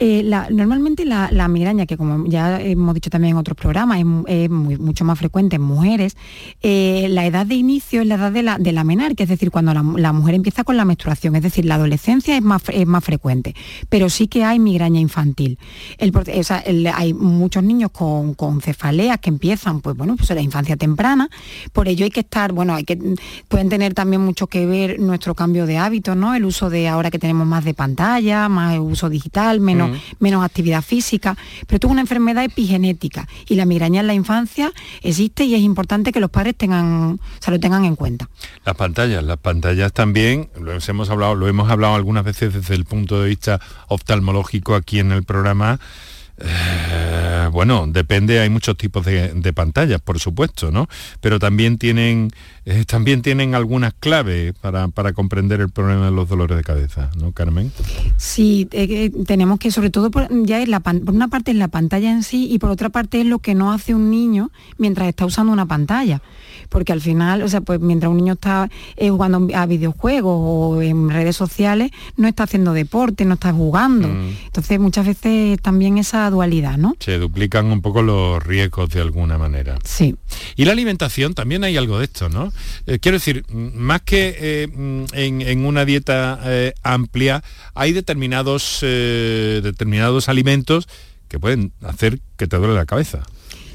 Eh, 0.00 0.22
normalmente 0.50 1.04
la, 1.04 1.48
migraña, 1.48 1.84
que 1.84 1.96
como 1.96 2.26
ya 2.26 2.60
hemos 2.60 2.94
dicho 2.94 3.10
también 3.10 3.32
en 3.32 3.38
otros 3.38 3.56
programas, 3.56 3.98
es, 4.28 4.48
mucho 4.48 5.04
más 5.04 5.18
frecuente 5.18 5.56
en 5.56 5.62
mujeres, 5.62 6.16
eh, 6.62 7.08
la 7.10 7.26
edad 7.26 7.46
de 7.46 7.56
inicio 7.56 8.00
es 8.02 8.06
la 8.06 8.14
edad 8.14 8.30
de 8.30 8.44
la, 8.44 8.58
de 8.58 8.70
la 8.70 8.84
menarca, 8.84 9.24
es 9.24 9.28
decir, 9.28 9.50
cuando 9.50 9.74
la, 9.74 10.12
mujer 10.12 10.34
empieza 10.36 10.62
con 10.62 10.76
la 10.76 10.84
menstruación, 10.84 11.34
es 11.34 11.42
decir, 11.42 11.64
la 11.64 11.74
adolescencia 11.74 12.36
es 12.36 12.42
más, 12.42 12.62
es 12.72 12.86
más 12.86 13.02
frecuente, 13.02 13.54
pero 13.88 14.08
sí 14.08 14.28
que 14.28 14.44
hay 14.44 14.60
migraña 14.60 15.00
infantil. 15.00 15.58
hay 15.98 17.14
muchos 17.14 17.62
niños 17.64 17.90
con, 17.90 18.60
cefaleas 18.60 19.18
que 19.18 19.30
empiezan, 19.30 19.80
pues 19.80 19.96
bueno, 19.96 20.16
pues 20.16 20.30
en 20.30 20.36
la 20.36 20.42
infancia 20.42 20.76
temprana, 20.76 21.28
por 21.72 21.88
ello 21.88 22.04
hay 22.04 22.10
que 22.10 22.20
estar, 22.20 22.52
bueno, 22.52 22.74
hay 22.74 22.84
que, 22.84 22.98
pueden 23.48 23.68
tener 23.68 23.94
también 23.94 24.22
mucho 24.22 24.46
que 24.46 24.64
ver 24.66 25.00
nuestro 25.00 25.34
cambio 25.34 25.66
de 25.66 25.78
hábitos, 25.78 26.16
¿no? 26.16 26.34
El 26.34 26.44
uso 26.44 26.70
de 26.70 26.88
ahora 26.88 27.10
que 27.10 27.18
tenemos 27.18 27.46
más 27.46 27.64
de 27.64 27.74
pantalla, 27.74 28.48
más 28.48 28.78
uso 28.78 29.08
digital, 29.08 29.60
menos 29.60 29.87
menos, 30.18 30.44
actividad 30.44 30.82
física, 30.82 31.36
pero 31.66 31.76
esto 31.76 31.86
es 31.88 31.92
una 31.92 32.00
enfermedad 32.00 32.44
epigenética 32.44 33.28
y 33.48 33.54
la 33.54 33.64
migraña 33.64 34.00
en 34.00 34.06
la 34.06 34.14
infancia 34.14 34.72
existe 35.02 35.44
y 35.44 35.54
es 35.54 35.60
importante 35.60 36.12
que 36.12 36.20
los 36.20 36.30
padres 36.30 36.54
tengan, 36.56 37.20
se 37.40 37.50
lo 37.50 37.60
tengan 37.60 37.84
en 37.84 37.96
cuenta. 37.96 38.28
Las 38.64 38.76
pantallas, 38.76 39.22
las 39.24 39.38
pantallas 39.38 39.92
también, 39.92 40.48
lo 40.60 40.72
hemos 40.72 41.10
hablado, 41.10 41.34
lo 41.34 41.48
hemos 41.48 41.70
hablado 41.70 41.94
algunas 41.94 42.24
veces 42.24 42.54
desde 42.54 42.74
el 42.74 42.84
punto 42.84 43.20
de 43.20 43.28
vista 43.28 43.60
oftalmológico 43.88 44.74
aquí 44.74 44.98
en 44.98 45.12
el 45.12 45.24
programa, 45.24 45.78
eh, 46.40 47.48
bueno, 47.52 47.86
depende, 47.88 48.40
hay 48.40 48.50
muchos 48.50 48.76
tipos 48.76 49.04
de, 49.04 49.52
pantallas, 49.52 50.00
por 50.00 50.18
supuesto, 50.20 50.70
¿no? 50.70 50.88
Pero 51.20 51.38
también 51.38 51.78
tienen, 51.78 52.30
eh, 52.64 52.84
también 52.86 53.22
tienen 53.22 53.54
algunas 53.54 53.94
claves 53.94 54.54
para, 54.60 54.88
comprender 55.12 55.60
el 55.60 55.70
problema 55.70 56.06
de 56.06 56.10
los 56.12 56.28
dolores 56.28 56.56
de 56.56 56.62
cabeza, 56.62 57.10
¿no, 57.16 57.32
Carmen? 57.32 57.72
Sí, 58.16 58.68
eh, 58.72 59.10
tenemos 59.26 59.58
que, 59.58 59.70
sobre 59.70 59.90
todo, 59.90 60.10
por, 60.10 60.28
ya 60.44 60.60
es 60.60 60.68
la, 60.68 60.80
por 60.80 61.14
una 61.14 61.28
parte 61.28 61.50
es 61.50 61.56
la 61.56 61.68
pantalla 61.68 62.10
en 62.10 62.22
sí 62.22 62.48
y 62.50 62.58
por 62.58 62.70
otra 62.70 62.90
parte 62.90 63.20
es 63.20 63.26
lo 63.26 63.38
que 63.40 63.54
no 63.54 63.72
hace 63.72 63.94
un 63.94 64.10
niño 64.10 64.50
mientras 64.76 65.08
está 65.08 65.26
usando 65.26 65.52
una 65.52 65.66
pantalla 65.66 66.20
porque 66.68 66.92
al 66.92 67.00
final, 67.00 67.42
o 67.42 67.48
sea, 67.48 67.60
pues 67.60 67.80
mientras 67.80 68.10
un 68.10 68.18
niño 68.18 68.34
está 68.34 68.70
eh, 68.96 69.10
jugando 69.10 69.48
a 69.54 69.66
videojuegos 69.66 70.36
o 70.36 70.82
en 70.82 71.10
redes 71.10 71.36
sociales, 71.36 71.90
no 72.16 72.28
está 72.28 72.44
haciendo 72.44 72.72
deporte, 72.72 73.24
no 73.24 73.34
está 73.34 73.52
jugando. 73.52 74.08
Mm. 74.08 74.36
Entonces 74.46 74.78
muchas 74.78 75.06
veces 75.06 75.60
también 75.60 75.98
esa 75.98 76.28
dualidad, 76.30 76.76
¿no? 76.76 76.96
Se 77.00 77.18
duplican 77.18 77.66
un 77.66 77.82
poco 77.82 78.02
los 78.02 78.42
riesgos 78.42 78.90
de 78.90 79.00
alguna 79.00 79.38
manera. 79.38 79.78
Sí. 79.84 80.16
Y 80.56 80.64
la 80.64 80.72
alimentación, 80.72 81.34
también 81.34 81.64
hay 81.64 81.76
algo 81.76 81.98
de 81.98 82.04
esto, 82.04 82.28
¿no? 82.28 82.52
Eh, 82.86 82.98
quiero 82.98 83.16
decir, 83.16 83.44
más 83.50 84.02
que 84.02 84.36
eh, 84.38 84.68
en, 85.12 85.64
una 85.64 85.84
dieta 85.84 86.40
amplia, 86.82 87.42
hay 87.74 87.92
determinados, 87.92 88.78
determinados 88.80 90.28
alimentos 90.28 90.88
que 91.28 91.38
pueden 91.38 91.72
hacer 91.82 92.20
que 92.36 92.46
te 92.46 92.56
duele 92.56 92.74
la 92.74 92.86
cabeza. 92.86 93.22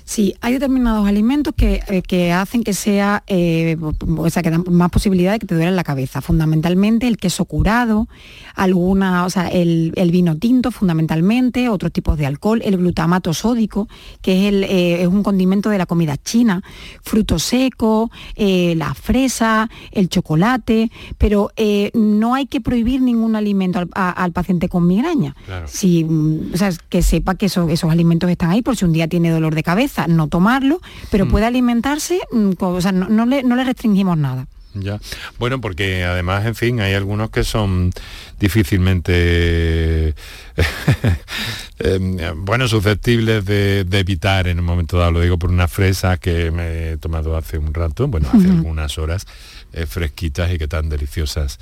Sí, 0.06 0.36
hay 0.42 0.54
determinados 0.54 1.08
alimentos 1.08 1.54
que, 1.56 1.82
eh, 1.88 2.34
hacen 2.34 2.64
que 2.64 2.74
sea, 2.74 3.24
eh, 3.28 3.78
o 3.80 4.30
sea, 4.30 4.44
que 4.44 4.50
dan 4.50 4.66
más 4.70 4.90
posibilidad 4.90 5.32
de 5.32 5.40
que 5.40 5.48
te 5.48 5.56
duele 5.56 5.72
la 5.72 5.84
cabeza. 5.84 6.22
Fundamentalmente 6.22 7.08
el 7.08 7.18
queso 7.18 7.46
curado, 7.46 8.08
alguna, 8.54 9.26
o 9.26 9.30
sea, 9.30 9.48
el, 9.48 9.94
vino 10.12 10.38
tinto 10.38 10.72
fundamentalmente, 10.72 11.70
otros 11.70 11.92
tipos 11.92 12.18
de 12.18 12.26
alcohol, 12.26 12.62
el 12.64 12.78
glutamato 12.78 13.34
sódico, 13.34 13.88
que 14.22 14.42
es, 14.48 14.54
el, 14.54 14.64
eh, 14.66 15.02
es 15.02 15.08
un 15.08 15.24
condimento 15.24 15.70
de 15.70 15.78
la 15.78 15.86
comida 15.86 16.18
china, 16.18 16.62
frutos 17.02 17.44
secos, 17.44 18.10
la 18.36 18.94
fresa, 18.94 19.70
el 19.92 20.10
chocolate, 20.10 20.92
pero 21.18 21.52
no 21.94 22.36
hay 22.36 22.46
que 22.46 22.62
prohibir 22.62 23.02
ningún 23.02 23.36
alimento 23.36 23.84
al, 23.94 24.32
paciente 24.34 24.68
con 24.70 24.86
migraña. 24.86 25.36
Si, 25.66 26.06
o 26.54 26.58
sea, 26.58 26.72
que 26.90 27.02
sepa 27.02 27.36
que 27.36 27.46
esos, 27.48 27.72
esos 27.72 27.90
alimentos 27.90 28.30
están 28.30 28.52
ahí 28.52 28.62
por 28.62 28.76
si 28.76 28.86
un 28.86 28.94
día 28.94 29.08
tiene 29.08 29.30
dolor 29.30 29.56
de 29.56 29.64
cabeza 29.64 30.03
no 30.08 30.28
tomarlo, 30.28 30.82
pero 31.10 31.26
mm. 31.26 31.30
puede 31.30 31.46
alimentarse, 31.46 32.20
mm, 32.32 32.52
o 32.60 32.82
sea, 32.82 32.92
no, 32.92 33.26
le, 33.26 33.42
restringimos 33.64 34.18
nada. 34.18 34.48
Ya. 34.76 35.00
Bueno, 35.38 35.62
porque 35.62 36.04
además, 36.04 36.46
en 36.48 36.56
fin, 36.56 36.82
hay 36.82 36.94
algunos 36.96 37.30
que 37.30 37.44
son 37.44 37.92
difícilmente 38.40 40.16
em, 41.80 42.18
bueno, 42.38 42.68
susceptibles 42.68 43.46
de, 43.46 43.86
evitar 43.92 44.48
en 44.48 44.60
un 44.60 44.66
momento 44.66 44.98
dado. 44.98 45.12
Lo 45.12 45.22
digo 45.22 45.38
por 45.38 45.52
una 45.52 45.68
fresa 45.68 46.18
que 46.18 46.50
me 46.50 46.94
he 46.94 46.98
tomado 46.98 47.38
hace 47.38 47.60
un 47.60 47.72
rato, 47.72 48.08
bueno, 48.08 48.30
hace 48.34 48.50
algunas 48.50 48.98
horas, 48.98 49.28
eh, 49.74 49.86
fresquitas 49.86 50.52
y 50.52 50.58
que 50.58 50.68
tan 50.68 50.90
deliciosas 50.90 51.60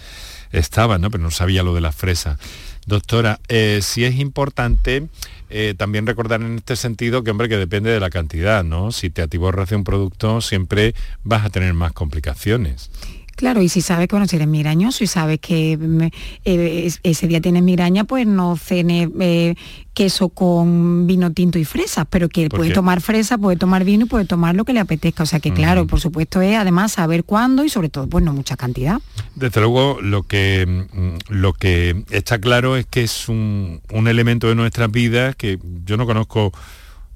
estaban, 0.54 1.02
¿no? 1.02 1.12
Pero 1.12 1.24
no 1.24 1.32
sabía 1.32 1.64
lo 1.64 1.76
de 1.76 1.82
la 1.82 1.92
fresa. 1.92 2.38
Doctora, 2.86 3.40
eh, 3.48 3.80
sí 3.82 4.06
es 4.06 4.16
importante 4.16 5.08
eh, 5.52 5.76
también 5.78 6.08
recordar 6.08 6.42
en 6.42 6.58
este 6.58 6.76
sentido 6.76 7.24
que, 7.24 7.32
hombre, 7.32 7.50
que 7.50 7.58
depende 7.58 7.92
de 7.92 8.00
la 8.00 8.10
cantidad, 8.10 8.64
¿no? 8.64 8.92
Si 8.92 9.10
te 9.10 9.22
atiborras 9.22 9.70
de 9.70 9.76
un 9.76 9.84
producto, 9.84 10.42
siempre 10.42 10.96
vas 11.24 11.46
a 11.46 11.50
tener 11.50 11.74
más 11.74 11.92
complicaciones. 11.92 12.90
Claro, 13.36 13.62
y 13.62 13.70
si 13.70 13.82
sabes 13.82 14.08
que 14.08 14.16
bueno, 14.16 14.28
si 14.28 14.36
eres 14.36 14.48
migrañoso 14.48 15.04
y 15.04 15.08
sabes 15.08 15.40
que 15.40 15.78
mm, 15.78 16.02
eh, 16.46 16.92
ese 17.04 17.28
día 17.28 17.42
tienes 17.42 17.64
migraña, 17.64 18.04
pues 18.04 18.28
no 18.28 18.56
cene 18.56 19.10
eh, 19.20 19.56
queso 19.94 20.30
con 20.30 21.08
vino 21.08 21.32
tinto 21.32 21.60
y 21.60 21.66
fresas, 21.66 22.06
pero 22.10 22.30
que 22.30 22.50
puede 22.50 22.72
tomar 22.72 23.02
fresa, 23.02 23.38
puede 23.38 23.58
tomar 23.58 23.84
vino 23.84 24.06
y 24.06 24.08
puede 24.08 24.26
tomar 24.26 24.56
lo 24.56 24.66
que 24.66 24.74
le 24.74 24.80
apetezca. 24.80 25.24
O 25.24 25.26
sea 25.26 25.40
que 25.40 25.52
claro, 25.54 25.88
por 25.88 26.00
supuesto 26.00 26.42
es 26.42 26.56
además 26.56 26.94
saber 26.94 27.24
cuándo 27.24 27.64
y 27.64 27.70
sobre 27.70 27.90
todo, 27.90 28.08
pues 28.08 28.24
no 28.24 28.34
mucha 28.34 28.56
cantidad. 28.58 29.00
Desde 29.36 29.60
luego, 29.62 30.00
lo 30.02 30.24
que, 30.24 30.88
mm, 30.94 31.34
lo 31.34 31.54
que 31.54 32.04
está 32.10 32.40
claro 32.40 32.78
es 32.78 32.86
que 32.86 33.04
es 33.04 33.28
un, 33.28 33.82
un 33.92 34.08
elemento 34.08 34.48
de 34.48 34.56
nuestras 34.56 34.92
vidas 34.92 35.36
que 35.36 35.60
yo 35.86 35.98
no 35.98 36.06
conozco 36.06 36.52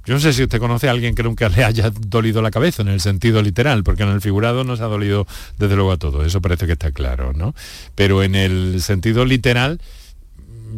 yo 0.05 0.13
no 0.13 0.19
sé 0.19 0.33
si 0.33 0.43
usted 0.43 0.59
conoce 0.59 0.88
a 0.88 0.91
alguien 0.91 1.15
que 1.15 1.24
nunca 1.24 1.50
le 1.55 1.63
haya 1.63 1.89
dolido 1.89 2.41
la 2.41 2.51
cabeza 2.51 2.81
en 2.81 2.89
el 2.89 3.01
sentido 3.01 3.41
literal, 3.41 3.83
porque 3.83 4.03
en 4.03 4.09
el 4.09 4.21
figurado 4.21 4.63
nos 4.63 4.81
ha 4.81 4.85
dolido 4.85 5.27
desde 5.57 5.75
luego 5.75 5.91
a 5.91 5.97
todos, 5.97 6.25
eso 6.25 6.41
parece 6.41 6.65
que 6.65 6.74
está 6.74 6.91
claro, 6.91 7.33
¿no? 7.33 7.55
Pero 7.95 8.24
en 8.24 8.35
el 8.35 8.81
sentido 8.81 9.25
literal, 9.25 9.79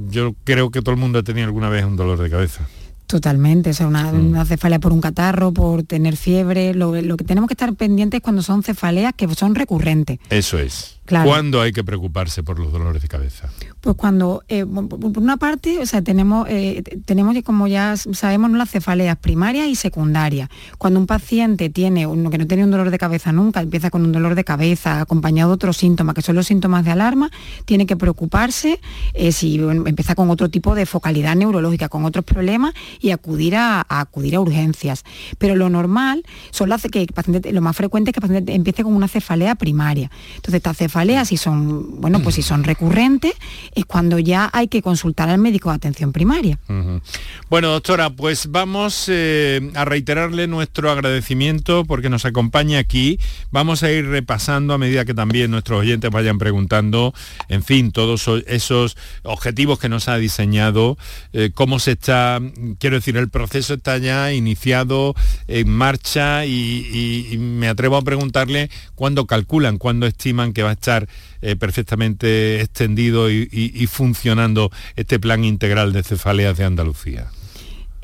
yo 0.10 0.36
creo 0.44 0.72
que 0.72 0.82
todo 0.82 0.92
el 0.92 1.00
mundo 1.00 1.20
ha 1.20 1.24
tenido 1.24 1.46
alguna 1.46 1.70
vez 1.70 1.86
un 1.86 1.96
dolor 1.96 2.20
de 2.20 2.30
cabeza. 2.30 2.68
Totalmente, 3.08 3.70
o 3.70 3.74
sea, 3.74 3.88
una, 3.88 4.12
mm. 4.12 4.46
cefalea 4.46 4.80
por 4.80 4.92
un 4.92 5.00
catarro, 5.00 5.54
por 5.54 5.84
tener 5.84 6.18
fiebre. 6.18 6.74
Lo, 6.74 6.94
lo, 7.02 7.16
que 7.16 7.24
tenemos 7.24 7.48
que 7.48 7.54
estar 7.54 7.74
pendientes 7.74 8.20
cuando 8.20 8.42
son 8.42 8.64
cefaleas 8.64 9.14
que 9.16 9.34
son 9.34 9.56
recurrentes. 9.56 10.20
Eso 10.30 10.60
es. 10.60 10.98
¿Cuándo 11.08 11.62
hay 11.62 11.72
que 11.72 11.84
preocuparse 11.84 12.44
por 12.44 12.60
los 12.60 12.72
dolores 12.72 13.02
de 13.02 13.08
cabeza? 13.08 13.50
Pues 13.80 13.96
cuando, 13.96 14.44
eh, 14.50 14.66
por 14.66 15.18
una 15.18 15.38
parte, 15.38 15.80
o 15.80 15.86
sea, 15.86 16.02
tenemos, 16.02 16.48
eh, 16.50 16.84
tenemos, 17.06 17.36
como 17.44 17.68
ya 17.68 17.96
sabemos, 17.96 18.52
las 18.52 18.70
cefaleas 18.70 19.18
primarias 19.18 19.68
y 19.68 19.76
secundarias. 19.76 20.50
Cuando 20.78 21.00
un 21.00 21.08
paciente 21.08 21.70
tiene, 21.70 22.08
uno 22.08 22.30
que 22.30 22.38
no 22.38 22.46
tiene 22.46 22.66
un 22.66 22.72
dolor 22.72 22.90
de 22.90 22.98
cabeza 22.98 23.32
nunca, 23.32 23.62
empieza 23.62 23.90
con 23.90 24.04
un 24.04 24.12
dolor 24.12 24.36
de 24.36 24.44
cabeza 24.44 25.00
acompañado 25.00 25.52
de 25.52 25.56
otros 25.56 25.78
síntomas, 25.78 26.14
que 26.14 26.22
son 26.22 26.36
los 26.36 26.48
síntomas 26.48 26.84
de 26.84 26.92
alarma, 26.92 27.32
tiene 27.66 27.86
que 27.86 27.96
preocuparse 27.96 28.82
eh, 29.14 29.32
si 29.32 29.56
empieza 29.60 30.16
con 30.16 30.30
otro 30.30 30.50
tipo 30.50 30.76
de 30.76 30.86
focalidad 30.86 31.36
neurológica, 31.36 31.88
con 31.88 32.04
otros 32.04 32.26
problemas, 32.26 32.74
y 33.00 33.12
acudir 33.12 33.56
a, 33.56 33.86
acudir 33.88 34.36
a 34.36 34.40
urgencias. 34.40 35.04
Pero 35.38 35.56
lo 35.56 35.70
normal 35.70 36.24
son 36.52 36.70
las 36.70 36.84
que 36.84 37.08
lo 37.52 37.62
más 37.62 37.76
frecuente 37.76 38.12
es 38.12 38.14
que 38.14 38.20
el 38.20 38.28
paciente 38.28 38.54
empiece 38.54 38.84
con 38.84 38.94
una 38.94 39.08
cefalea 39.08 39.56
primaria. 39.56 40.10
Entonces 40.36 40.56
estas 40.56 40.78
cefaleas 40.78 41.28
si 41.28 41.38
son, 41.38 42.02
bueno, 42.02 42.22
pues 42.22 42.36
si 42.36 42.42
son 42.42 42.64
recurrentes, 42.64 43.34
es 43.76 43.86
cuando 43.86 44.20
ya 44.20 44.50
hay 44.54 44.68
que 44.68 44.82
consultar 44.82 45.30
al 45.30 45.40
médico 45.40 45.70
de 45.70 45.76
atención 45.76 46.12
primaria. 46.12 46.60
Bueno, 47.50 47.70
doctora, 47.70 48.10
pues 48.10 48.52
vamos 48.52 49.06
eh, 49.08 49.72
a 49.76 49.86
reiterarle 49.86 50.48
nuestro 50.48 50.92
agradecimiento 50.92 51.86
porque 51.86 52.10
nos 52.10 52.26
acompaña 52.26 52.80
aquí. 52.80 53.20
Vamos 53.52 53.84
a 53.84 53.92
ir 53.92 54.06
repasando 54.08 54.74
a 54.74 54.78
medida 54.78 55.06
que 55.06 55.14
también 55.14 55.52
nuestros 55.52 55.80
oyentes 55.80 56.10
vayan 56.12 56.38
preguntando, 56.38 57.14
en 57.50 57.64
fin, 57.64 57.92
todos 57.92 58.28
esos 58.48 58.98
objetivos 59.24 59.80
que 59.80 59.90
nos 59.90 60.08
ha 60.08 60.18
diseñado, 60.18 60.98
eh, 61.34 61.52
cómo 61.54 61.80
se 61.80 61.94
está, 61.94 62.40
quiero 62.88 63.00
decir, 63.00 63.18
el 63.18 63.28
proceso 63.28 63.74
está 63.74 63.98
ya 63.98 64.32
iniciado, 64.32 65.14
en 65.50 65.70
marcha 65.70 66.46
y, 66.46 67.36
me 67.38 67.68
atrevo 67.68 67.98
a 67.98 68.02
preguntarle 68.02 68.70
cuándo 68.96 69.26
calculan, 69.26 69.78
cuándo 69.78 70.08
estiman 70.08 70.54
que 70.54 70.64
va 70.64 70.70
a 70.70 70.74
estar 70.74 71.06
eh, 71.42 71.58
perfectamente 71.58 72.62
extendido 72.62 73.30
y 73.30 73.88
funcionando 73.92 74.72
este 74.96 75.20
plan 75.20 75.44
integral 75.44 75.92
de 75.92 76.04
cefaleas 76.04 76.58
de 76.58 76.64
Andalucía. 76.64 77.28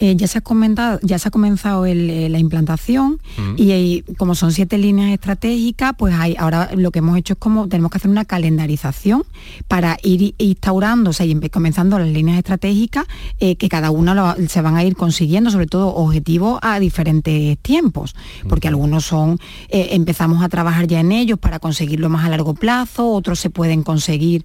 Eh, 0.04 0.18
ya, 0.18 0.28
se 0.28 0.40
ha 0.40 0.42
comentado, 0.42 1.00
ya 1.02 1.18
se 1.18 1.30
ha 1.30 1.32
comenzado 1.32 1.86
eh, 1.86 2.28
la 2.30 2.38
implantación 2.38 3.22
mm. 3.38 3.54
y 3.56 4.02
como 4.18 4.36
son 4.36 4.52
siete 4.52 4.78
líneas 4.78 5.12
estratégicas, 5.14 5.94
pues 5.98 6.14
hay, 6.14 6.36
ahora 6.38 6.72
lo 6.76 6.92
que 6.92 7.00
hemos 7.00 7.18
hecho 7.18 7.36
es 7.36 7.40
como 7.40 7.70
tenemos 7.70 7.90
que 7.90 8.00
hacer 8.00 8.12
una 8.12 8.26
calendarización 8.26 9.24
para 9.70 9.98
ir 10.04 10.36
instaurando, 10.40 11.12
o 11.12 11.14
sea, 11.14 11.26
y 11.26 11.34
comenzando 11.50 11.98
las 12.00 12.10
líneas 12.10 12.38
estratégicas 12.38 13.06
eh, 13.40 13.56
que 13.56 13.70
cada 13.70 13.92
una 13.92 14.36
se 14.50 14.60
van 14.60 14.76
a 14.76 14.84
ir 14.84 14.98
consiguiendo, 14.98 15.52
sobre 15.52 15.68
todo 15.68 15.96
objetivos 15.96 16.60
a 16.62 16.82
diferentes 16.82 17.58
tiempos, 17.60 18.14
porque 18.50 18.68
algunos 18.68 19.06
son, 19.06 19.40
empezamos 19.70 20.44
a 20.44 20.50
trabajar 20.50 20.86
ya 20.86 21.00
en 21.00 21.14
ellos 21.14 21.40
para 21.40 21.60
conseguirlo 21.60 22.10
más 22.10 22.26
a 22.26 22.30
largo 22.30 22.56
plazo, 22.56 23.10
otros 23.10 23.40
se 23.40 23.50
pueden 23.50 23.84
conseguir, 23.84 24.44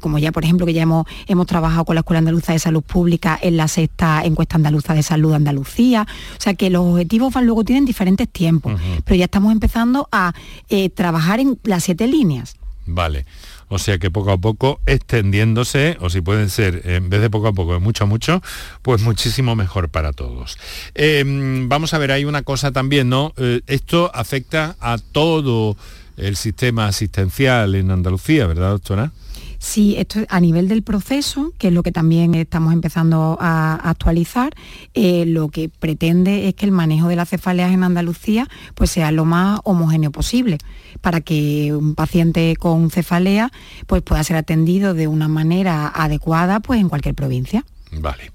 como 0.00 0.18
ya 0.18 0.32
por 0.32 0.42
ejemplo 0.42 0.66
que 0.66 0.72
ya 0.72 0.82
hemos, 0.82 1.06
hemos 1.28 1.46
trabajado 1.46 1.84
con 1.84 1.94
la 1.94 2.00
Escuela 2.00 2.18
Andaluza 2.18 2.52
de 2.52 2.58
Salud 2.58 2.82
Pública 2.82 3.38
en 3.40 3.56
la 3.56 3.68
sexta 3.68 4.22
encuesta 4.24 4.56
andaluza 4.56 4.87
de 4.94 5.02
Salud 5.02 5.34
Andalucía. 5.34 6.06
O 6.38 6.40
sea 6.40 6.54
que 6.54 6.70
los 6.70 6.84
objetivos 6.84 7.32
van, 7.32 7.46
luego 7.46 7.64
tienen 7.64 7.84
diferentes 7.84 8.28
tiempos, 8.28 8.80
pero 9.04 9.16
ya 9.16 9.24
estamos 9.24 9.52
empezando 9.52 10.08
a 10.12 10.32
eh, 10.68 10.90
trabajar 10.90 11.40
en 11.40 11.58
las 11.64 11.84
siete 11.84 12.06
líneas. 12.06 12.56
Vale. 12.86 13.26
O 13.68 13.78
sea 13.78 13.98
que 13.98 14.10
poco 14.10 14.32
a 14.32 14.38
poco 14.38 14.80
extendiéndose, 14.86 15.98
o 16.00 16.08
si 16.08 16.22
pueden 16.22 16.48
ser, 16.48 16.82
en 16.86 17.10
vez 17.10 17.20
de 17.20 17.28
poco 17.28 17.48
a 17.48 17.52
poco, 17.52 17.78
mucho 17.80 18.04
a 18.04 18.06
mucho, 18.06 18.42
pues 18.82 19.02
muchísimo 19.02 19.54
mejor 19.54 19.90
para 19.90 20.12
todos. 20.12 20.56
Em, 20.94 21.68
vamos 21.68 21.92
a 21.92 21.98
ver, 21.98 22.12
hay 22.12 22.24
una 22.24 22.42
cosa 22.42 22.72
también, 22.72 23.10
¿no? 23.10 23.34
Eh, 23.36 23.60
esto 23.66 24.10
afecta 24.14 24.76
a 24.80 24.96
todo 24.96 25.76
el 26.16 26.36
sistema 26.36 26.86
asistencial 26.86 27.74
en 27.74 27.90
Andalucía, 27.90 28.46
¿verdad, 28.46 28.70
doctora? 28.70 29.12
Sí, 29.58 29.96
esto 29.98 30.20
a 30.28 30.40
nivel 30.40 30.68
del 30.68 30.82
proceso, 30.82 31.52
que 31.58 31.68
es 31.68 31.74
lo 31.74 31.82
que 31.82 31.90
también 31.90 32.34
estamos 32.36 32.72
empezando 32.72 33.36
a, 33.40 33.74
actualizar, 33.74 34.52
eh, 34.94 35.24
lo 35.26 35.48
que 35.48 35.68
pretende 35.68 36.48
es 36.48 36.54
que 36.54 36.64
el 36.64 36.72
manejo 36.72 37.08
de 37.08 37.16
las 37.16 37.28
cefaleas 37.28 37.72
en 37.72 37.82
Andalucía 37.82 38.48
pues 38.74 38.90
sea 38.90 39.10
lo 39.10 39.24
más 39.24 39.60
homogéneo 39.64 40.12
posible, 40.12 40.58
para 41.00 41.20
que 41.20 41.74
un 41.74 41.96
paciente 41.96 42.54
con 42.56 42.90
cefalea 42.90 43.50
pues 43.86 44.02
pueda 44.02 44.22
ser 44.22 44.36
atendido 44.36 44.94
de 44.94 45.08
una 45.08 45.26
manera 45.26 45.88
adecuada 45.88 46.60
pues 46.60 46.80
en 46.80 46.88
cualquier 46.88 47.16
provincia. 47.16 47.64
Vale. 47.92 48.30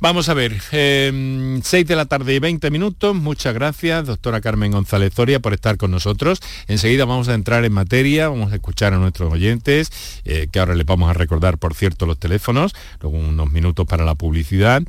Vamos 0.00 0.28
a 0.28 0.34
ver, 0.34 0.60
6 0.60 0.72
em, 0.72 1.60
de 1.60 1.96
la 1.96 2.06
tarde 2.06 2.32
y 2.32 2.38
20 2.38 2.70
minutos. 2.70 3.16
Muchas 3.16 3.52
gracias, 3.52 4.06
doctora 4.06 4.40
Carmen 4.40 4.70
González 4.70 5.12
Zoria, 5.12 5.40
por 5.40 5.54
estar 5.54 5.76
con 5.76 5.90
nosotros. 5.90 6.40
Enseguida 6.68 7.04
vamos 7.04 7.28
a 7.28 7.34
entrar 7.34 7.64
en 7.64 7.72
materia, 7.72 8.28
vamos 8.28 8.52
a 8.52 8.56
escuchar 8.56 8.92
a 8.92 8.98
nuestros 8.98 9.32
oyentes, 9.32 9.90
eh, 10.24 10.46
que 10.52 10.60
ahora 10.60 10.76
les 10.76 10.86
vamos 10.86 11.10
a 11.10 11.14
recordar, 11.14 11.58
por 11.58 11.74
cierto, 11.74 12.06
los 12.06 12.16
teléfonos, 12.16 12.74
luego 13.00 13.18
unos 13.18 13.50
minutos 13.50 13.86
para 13.86 14.04
la 14.04 14.14
publicidad, 14.14 14.82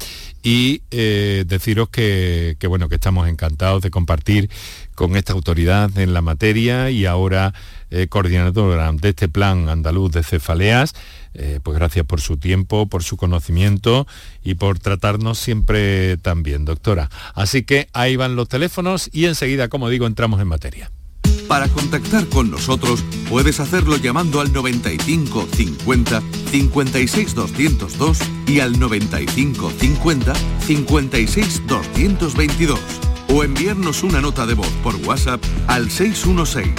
y 0.43 0.83
eh, 0.91 1.43
deciros 1.47 1.89
que, 1.89 2.55
bueno, 2.67 2.87
que 2.87 2.95
estamos 2.95 3.27
encantados 3.27 3.81
de 3.81 3.89
compartir 3.89 4.49
con 4.93 5.15
esta 5.15 5.33
autoridad 5.33 5.97
en 5.97 6.13
la 6.13 6.21
materia 6.21 6.91
y 6.91 7.05
ahora 7.05 7.53
eh, 7.89 8.07
coordinadora 8.07 8.91
de 8.91 9.09
este 9.09 9.27
plan 9.27 9.69
andaluz 9.69 10.11
de 10.11 10.23
cefaleas. 10.23 10.93
Eh, 11.33 11.59
pues 11.61 11.77
gracias 11.77 12.05
por 12.05 12.21
su 12.21 12.37
tiempo, 12.37 12.87
por 12.87 13.03
su 13.03 13.17
conocimiento 13.17 14.07
y 14.43 14.55
por 14.55 14.79
tratarnos 14.79 15.37
siempre 15.37 16.17
tan 16.17 16.43
bien, 16.43 16.65
doctora. 16.65 17.09
Así 17.35 17.63
que 17.63 17.87
ahí 17.93 18.15
van 18.15 18.35
los 18.35 18.49
teléfonos 18.49 19.09
y 19.13 19.25
enseguida, 19.25 19.67
como 19.67 19.89
digo, 19.89 20.07
entramos 20.07 20.41
en 20.41 20.47
materia. 20.47 20.91
Para 21.49 21.67
contactar 21.67 22.27
con 22.27 22.51
nosotros 22.51 23.03
puedes 23.27 23.59
hacerlo 23.59 23.97
llamando 23.97 24.39
al 24.39 24.53
95 24.53 25.47
50 25.51 26.21
56 26.51 27.33
202 27.33 28.19
y 28.45 28.59
al 28.59 28.79
95 28.79 29.71
50 29.79 30.33
56 30.67 31.63
222 31.67 32.79
o 33.29 33.43
enviarnos 33.43 34.03
una 34.03 34.21
nota 34.21 34.45
de 34.45 34.53
voz 34.53 34.69
por 34.83 34.95
WhatsApp 34.97 35.43
al 35.65 35.89
616 35.89 36.71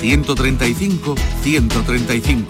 135 0.00 1.14
135 1.42 2.46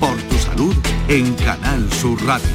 por 0.00 0.16
tu 0.16 0.37
salud 0.58 0.74
en 1.08 1.34
Canal 1.34 1.92
Sur 1.92 2.20
Radio. 2.26 2.48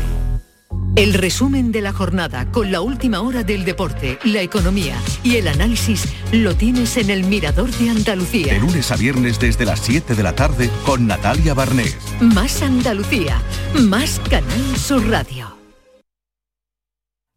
El 0.97 1.13
resumen 1.13 1.71
de 1.71 1.79
la 1.79 1.93
jornada 1.93 2.51
con 2.51 2.69
la 2.69 2.81
última 2.81 3.21
hora 3.21 3.43
del 3.43 3.63
deporte, 3.63 4.19
la 4.25 4.41
economía 4.41 4.97
y 5.23 5.37
el 5.37 5.47
análisis 5.47 6.03
lo 6.33 6.53
tienes 6.53 6.97
en 6.97 7.09
el 7.09 7.23
Mirador 7.23 7.71
de 7.71 7.89
Andalucía. 7.89 8.55
De 8.55 8.59
lunes 8.59 8.91
a 8.91 8.97
viernes 8.97 9.39
desde 9.39 9.63
las 9.63 9.79
7 9.79 10.15
de 10.15 10.23
la 10.23 10.35
tarde 10.35 10.69
con 10.85 11.07
Natalia 11.07 11.53
Barnés. 11.53 11.97
Más 12.19 12.61
Andalucía, 12.61 13.41
más 13.73 14.19
Canal 14.29 14.75
Sur 14.75 15.09
Radio. 15.09 15.55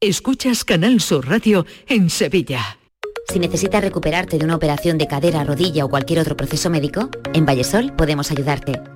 Escuchas 0.00 0.64
Canal 0.64 1.00
Sur 1.00 1.28
Radio 1.28 1.64
en 1.86 2.10
Sevilla. 2.10 2.78
Si 3.32 3.38
necesitas 3.38 3.82
recuperarte 3.82 4.36
de 4.36 4.44
una 4.44 4.56
operación 4.56 4.98
de 4.98 5.06
cadera, 5.06 5.44
rodilla 5.44 5.84
o 5.84 5.88
cualquier 5.88 6.18
otro 6.18 6.36
proceso 6.36 6.70
médico, 6.70 7.08
en 7.34 7.46
Vallesol 7.46 7.94
podemos 7.94 8.32
ayudarte. 8.32 8.95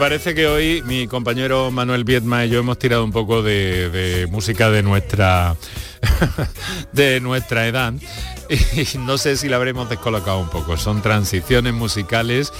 Parece 0.00 0.34
que 0.34 0.46
hoy 0.46 0.82
mi 0.86 1.06
compañero 1.06 1.70
Manuel 1.70 2.04
Viedma 2.04 2.46
y 2.46 2.48
yo 2.48 2.60
hemos 2.60 2.78
tirado 2.78 3.04
un 3.04 3.12
poco 3.12 3.42
de, 3.42 4.26
música 4.30 4.70
de 4.70 4.82
nuestra 4.82 5.56
de 6.94 7.20
nuestra 7.20 7.66
edad 7.66 7.92
y 8.48 8.96
no 8.96 9.18
sé 9.18 9.36
si 9.36 9.50
la 9.50 9.56
habremos 9.56 9.90
descolocado 9.90 10.40
un 10.40 10.48
poco. 10.48 10.78
Son 10.78 11.02
transiciones 11.02 11.74
musicales 11.74 12.50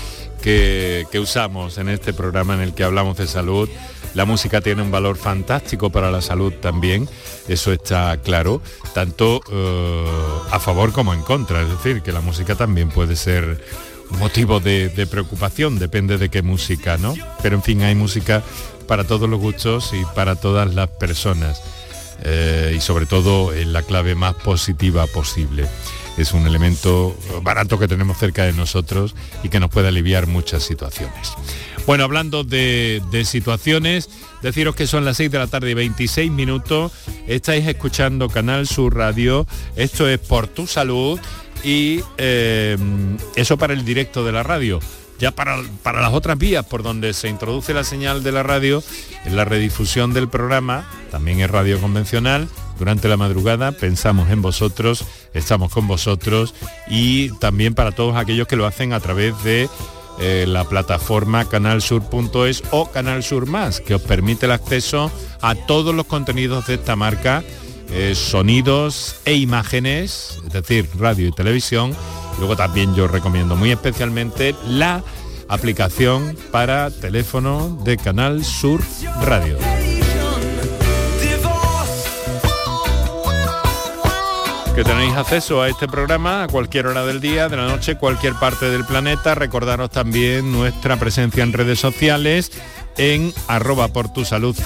que, 0.42 1.06
que 1.10 1.18
usamos 1.18 1.78
en 1.78 1.88
este 1.88 2.12
programa 2.12 2.52
en 2.52 2.60
el 2.60 2.74
que 2.74 2.84
hablamos 2.84 3.16
de 3.16 3.26
salud. 3.26 3.70
La 4.12 4.26
música 4.26 4.60
tiene 4.60 4.82
un 4.82 4.90
valor 4.90 5.16
fantástico 5.16 5.88
para 5.88 6.10
la 6.10 6.20
salud 6.20 6.52
también, 6.60 7.08
eso 7.48 7.72
está 7.72 8.18
claro, 8.22 8.60
tanto 8.92 9.40
eh, 9.50 10.06
a 10.50 10.58
favor 10.58 10.92
como 10.92 11.14
en 11.14 11.22
contra. 11.22 11.62
Es 11.62 11.70
decir, 11.70 12.02
que 12.02 12.12
la 12.12 12.20
música 12.20 12.54
también 12.54 12.90
puede 12.90 13.16
ser 13.16 13.64
motivo 14.18 14.60
de, 14.60 15.06
preocupación, 15.10 15.78
depende 15.78 16.18
de 16.18 16.28
qué 16.28 16.42
música, 16.42 16.96
¿no? 16.98 17.14
Pero 17.42 17.56
en 17.56 17.62
fin, 17.62 17.82
hay 17.82 17.94
música 17.94 18.42
para 18.86 19.04
todos 19.04 19.28
los 19.28 19.40
gustos 19.40 19.92
y 19.92 20.04
para 20.14 20.36
todas 20.36 20.74
las 20.74 20.88
personas. 20.88 21.62
Eh, 22.22 22.74
y 22.76 22.80
sobre 22.80 23.06
todo 23.06 23.54
en 23.54 23.72
la 23.72 23.82
clave 23.82 24.14
más 24.14 24.34
positiva 24.34 25.06
posible. 25.06 25.66
Es 26.18 26.32
un 26.32 26.46
elemento 26.46 27.16
barato 27.42 27.78
que 27.78 27.88
tenemos 27.88 28.18
cerca 28.18 28.44
de 28.44 28.52
nosotros 28.52 29.14
y 29.42 29.48
que 29.48 29.58
nos 29.58 29.70
puede 29.70 29.88
aliviar 29.88 30.26
muchas 30.26 30.62
situaciones. 30.62 31.32
Bueno, 31.86 32.04
hablando 32.04 32.44
de, 32.44 33.02
de 33.10 33.24
situaciones, 33.24 34.10
deciros 34.42 34.76
que 34.76 34.86
son 34.86 35.06
las 35.06 35.16
6 35.16 35.30
de 35.30 35.38
la 35.38 35.46
tarde 35.46 35.70
y 35.70 35.74
26 35.74 36.30
minutos. 36.30 36.92
Estáis 37.26 37.66
escuchando 37.66 38.28
Canal 38.28 38.66
Sur 38.66 38.96
Radio. 38.96 39.46
Esto 39.76 40.06
es 40.06 40.18
Por 40.18 40.46
Tu 40.46 40.66
Salud 40.66 41.18
y 41.64 42.00
eh, 42.18 42.76
eso 43.36 43.56
para 43.56 43.72
el 43.72 43.84
directo 43.84 44.24
de 44.24 44.32
la 44.32 44.42
radio. 44.42 44.80
Ya 45.18 45.32
para, 45.32 45.60
para, 45.82 46.00
las 46.00 46.14
otras 46.14 46.38
vías 46.38 46.64
por 46.64 46.82
donde 46.82 47.12
se 47.12 47.28
introduce 47.28 47.74
la 47.74 47.84
señal 47.84 48.22
de 48.22 48.32
la 48.32 48.42
radio, 48.42 48.82
en 49.26 49.36
la 49.36 49.44
redifusión 49.44 50.14
del 50.14 50.28
programa, 50.28 50.88
también 51.10 51.40
es 51.40 51.50
radio 51.50 51.78
convencional, 51.78 52.48
durante 52.80 53.08
la 53.08 53.18
madrugada 53.18 53.72
pensamos 53.72 54.30
en 54.30 54.40
vosotros, 54.40 55.04
estamos 55.34 55.70
con 55.70 55.86
vosotros 55.86 56.54
y 56.88 57.28
también 57.38 57.74
para 57.74 57.92
todos 57.92 58.16
aquellos 58.16 58.48
que 58.48 58.56
lo 58.56 58.64
hacen 58.64 58.94
a 58.94 59.00
través 59.00 59.34
de 59.44 59.68
eh, 60.18 60.46
la 60.48 60.64
plataforma 60.64 61.46
canalsur.es 61.46 62.62
o 62.70 62.90
Canal 62.90 63.22
Sur 63.22 63.46
Más, 63.46 63.82
que 63.82 63.94
os 63.94 64.02
permite 64.02 64.46
el 64.46 64.52
acceso 64.52 65.12
a 65.42 65.54
todos 65.54 65.94
los 65.94 66.06
contenidos 66.06 66.68
de 66.68 66.74
esta 66.74 66.96
marca 66.96 67.44
eh, 67.92 68.14
sonidos 68.14 69.16
e 69.24 69.34
imágenes, 69.34 70.38
es 70.46 70.52
decir, 70.52 70.88
radio 70.98 71.28
y 71.28 71.32
televisión. 71.32 71.94
Luego 72.38 72.56
también 72.56 72.94
yo 72.94 73.08
recomiendo 73.08 73.56
muy 73.56 73.70
especialmente 73.72 74.54
la 74.66 75.02
aplicación 75.48 76.36
para 76.50 76.90
teléfono 76.90 77.78
de 77.84 77.96
Canal 77.96 78.44
Sur 78.44 78.80
Radio. 79.22 79.58
que 84.74 84.84
tenéis 84.84 85.14
acceso 85.14 85.60
a 85.60 85.68
este 85.68 85.88
programa 85.88 86.44
a 86.44 86.46
cualquier 86.48 86.86
hora 86.86 87.04
del 87.04 87.20
día, 87.20 87.48
de 87.48 87.56
la 87.56 87.66
noche, 87.66 87.96
cualquier 87.96 88.34
parte 88.34 88.70
del 88.70 88.84
planeta. 88.84 89.34
Recordaros 89.34 89.90
también 89.90 90.52
nuestra 90.52 90.96
presencia 90.96 91.42
en 91.42 91.52
redes 91.52 91.80
sociales 91.80 92.52
en 92.96 93.34
arroba 93.48 93.88
por 93.88 94.12
tu 94.12 94.24
salud 94.24 94.56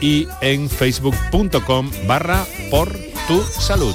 y 0.00 0.28
en 0.40 0.68
facebook.com 0.68 1.90
barra 2.06 2.46
por 2.70 2.92
tu 3.28 3.42
salud. 3.42 3.94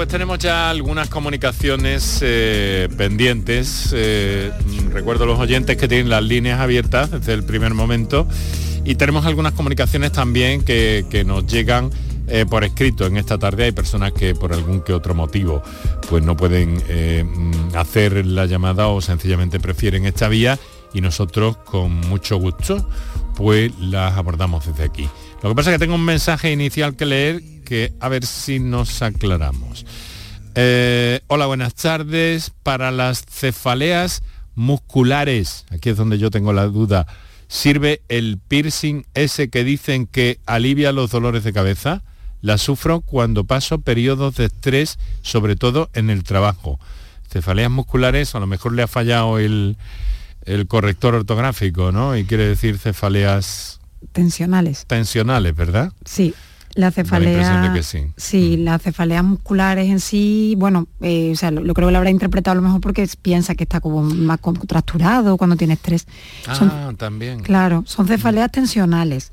Pues 0.00 0.08
tenemos 0.08 0.38
ya 0.38 0.70
algunas 0.70 1.10
comunicaciones 1.10 2.20
eh, 2.22 2.88
pendientes. 2.96 3.90
Eh, 3.92 4.50
recuerdo 4.94 5.26
los 5.26 5.38
oyentes 5.38 5.76
que 5.76 5.88
tienen 5.88 6.08
las 6.08 6.22
líneas 6.22 6.58
abiertas 6.58 7.10
desde 7.10 7.34
el 7.34 7.44
primer 7.44 7.74
momento 7.74 8.26
y 8.82 8.94
tenemos 8.94 9.26
algunas 9.26 9.52
comunicaciones 9.52 10.10
también 10.12 10.64
que, 10.64 11.22
nos 11.26 11.46
llegan 11.46 11.90
eh, 12.28 12.46
por 12.48 12.64
escrito 12.64 13.04
en 13.04 13.18
esta 13.18 13.36
tarde. 13.36 13.64
Hay 13.64 13.72
personas 13.72 14.12
que 14.12 14.34
por 14.34 14.54
algún 14.54 14.80
que 14.80 14.94
otro 14.94 15.14
motivo 15.14 15.62
pues 16.08 16.24
no 16.24 16.34
pueden 16.34 16.82
hacer 17.74 18.24
la 18.24 18.46
llamada 18.46 18.88
o 18.88 19.02
sencillamente 19.02 19.60
prefieren 19.60 20.06
esta 20.06 20.28
vía 20.28 20.58
y 20.94 21.02
nosotros 21.02 21.58
con 21.58 21.92
mucho 22.08 22.38
gusto 22.38 22.88
pues 23.36 23.78
las 23.78 24.16
abordamos 24.16 24.64
desde 24.64 24.82
aquí. 24.82 25.06
Lo 25.42 25.50
que 25.50 25.54
pasa 25.54 25.70
es 25.70 25.74
que 25.74 25.78
tengo 25.84 25.96
un 25.96 26.06
mensaje 26.06 26.52
inicial 26.52 26.96
que 26.96 27.04
leer 27.04 27.42
que 27.70 27.92
a 28.00 28.08
ver 28.08 28.26
si 28.26 28.58
nos 28.58 29.00
aclaramos. 29.00 29.86
Eh, 30.56 31.20
hola, 31.28 31.46
buenas 31.46 31.72
tardes. 31.74 32.50
Para 32.64 32.90
las 32.90 33.24
cefaleas 33.24 34.24
musculares, 34.56 35.66
aquí 35.70 35.90
es 35.90 35.96
donde 35.96 36.18
yo 36.18 36.32
tengo 36.32 36.52
la 36.52 36.64
duda, 36.64 37.06
¿sirve 37.46 38.02
el 38.08 38.38
piercing 38.38 39.06
ese 39.14 39.50
que 39.50 39.62
dicen 39.62 40.08
que 40.08 40.40
alivia 40.46 40.90
los 40.90 41.12
dolores 41.12 41.44
de 41.44 41.52
cabeza? 41.52 42.02
La 42.42 42.58
sufro 42.58 43.02
cuando 43.02 43.44
paso 43.44 43.78
periodos 43.78 44.34
de 44.34 44.46
estrés, 44.46 44.98
sobre 45.22 45.54
todo 45.54 45.90
en 45.94 46.10
el 46.10 46.24
trabajo. 46.24 46.80
Cefaleas 47.30 47.70
musculares, 47.70 48.34
a 48.34 48.40
lo 48.40 48.48
mejor 48.48 48.72
le 48.72 48.82
ha 48.82 48.88
fallado 48.88 49.38
el, 49.38 49.76
el 50.44 50.66
corrector 50.66 51.14
ortográfico, 51.14 51.92
¿no? 51.92 52.16
Y 52.16 52.24
quiere 52.24 52.48
decir 52.48 52.78
cefaleas... 52.78 53.78
Tensionales. 54.10 54.86
Tensionales, 54.88 55.54
¿verdad? 55.54 55.92
Sí. 56.04 56.34
La 56.74 56.92
cefalea, 56.92 57.72
que 57.74 57.82
sí. 57.82 57.98
sí, 58.16 58.56
mm. 58.56 58.64
las 58.64 58.82
cefaleas 58.82 59.24
musculares 59.24 59.88
en 59.88 59.98
sí, 59.98 60.54
bueno, 60.56 60.86
eh, 61.00 61.30
o 61.32 61.36
sea, 61.36 61.50
lo, 61.50 61.74
creo 61.74 61.88
que 61.88 61.92
lo 61.92 61.98
habrá 61.98 62.10
interpretado 62.10 62.52
a 62.52 62.54
lo 62.56 62.62
mejor 62.62 62.80
porque 62.80 63.08
piensa 63.20 63.56
que 63.56 63.64
está 63.64 63.80
como 63.80 64.02
más 64.02 64.38
contracturado 64.38 65.36
cuando 65.36 65.56
tiene 65.56 65.74
estrés. 65.74 66.06
Ah, 66.46 66.92
también. 66.96 67.40
Claro, 67.40 67.82
son 67.86 68.06
cefaleas 68.06 68.52
tensionales. 68.52 69.32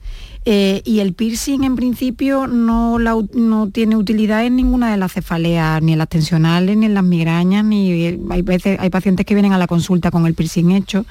Eh, 0.49 0.81
y 0.85 1.01
el 1.01 1.13
piercing 1.13 1.65
en 1.65 1.75
principio 1.75 2.47
no, 2.47 2.97
no 2.97 3.69
tiene 3.69 3.97
utilidad 3.97 4.45
en 4.45 4.55
ninguna 4.55 4.89
de 4.89 4.97
las 4.97 5.11
cefaleas, 5.11 5.81
ni 5.83 5.91
en 5.91 5.99
las 5.99 6.07
tensionales, 6.07 6.77
ni 6.77 6.85
en 6.85 6.93
las 6.93 7.03
migrañas, 7.03 7.65
ni 7.65 8.17
hay, 8.29 8.41
veces, 8.43 8.79
hay 8.79 8.89
pacientes 8.89 9.25
que 9.25 9.35
vienen 9.35 9.51
a 9.51 9.57
la 9.57 9.67
consulta 9.67 10.09
con 10.09 10.25
el 10.25 10.33
piercing 10.33 10.71
hecho, 10.71 11.05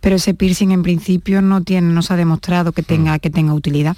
pero 0.00 0.16
ese 0.16 0.34
piercing 0.34 0.70
en 0.70 0.82
principio 0.82 1.40
no 1.40 1.62
tiene, 1.62 1.94
no 1.94 2.02
se 2.02 2.12
ha 2.12 2.16
demostrado 2.16 2.72
que 2.72 2.82
tenga, 2.82 3.16
mm. 3.16 3.20
que 3.20 3.30
tenga 3.30 3.54
utilidad. 3.54 3.96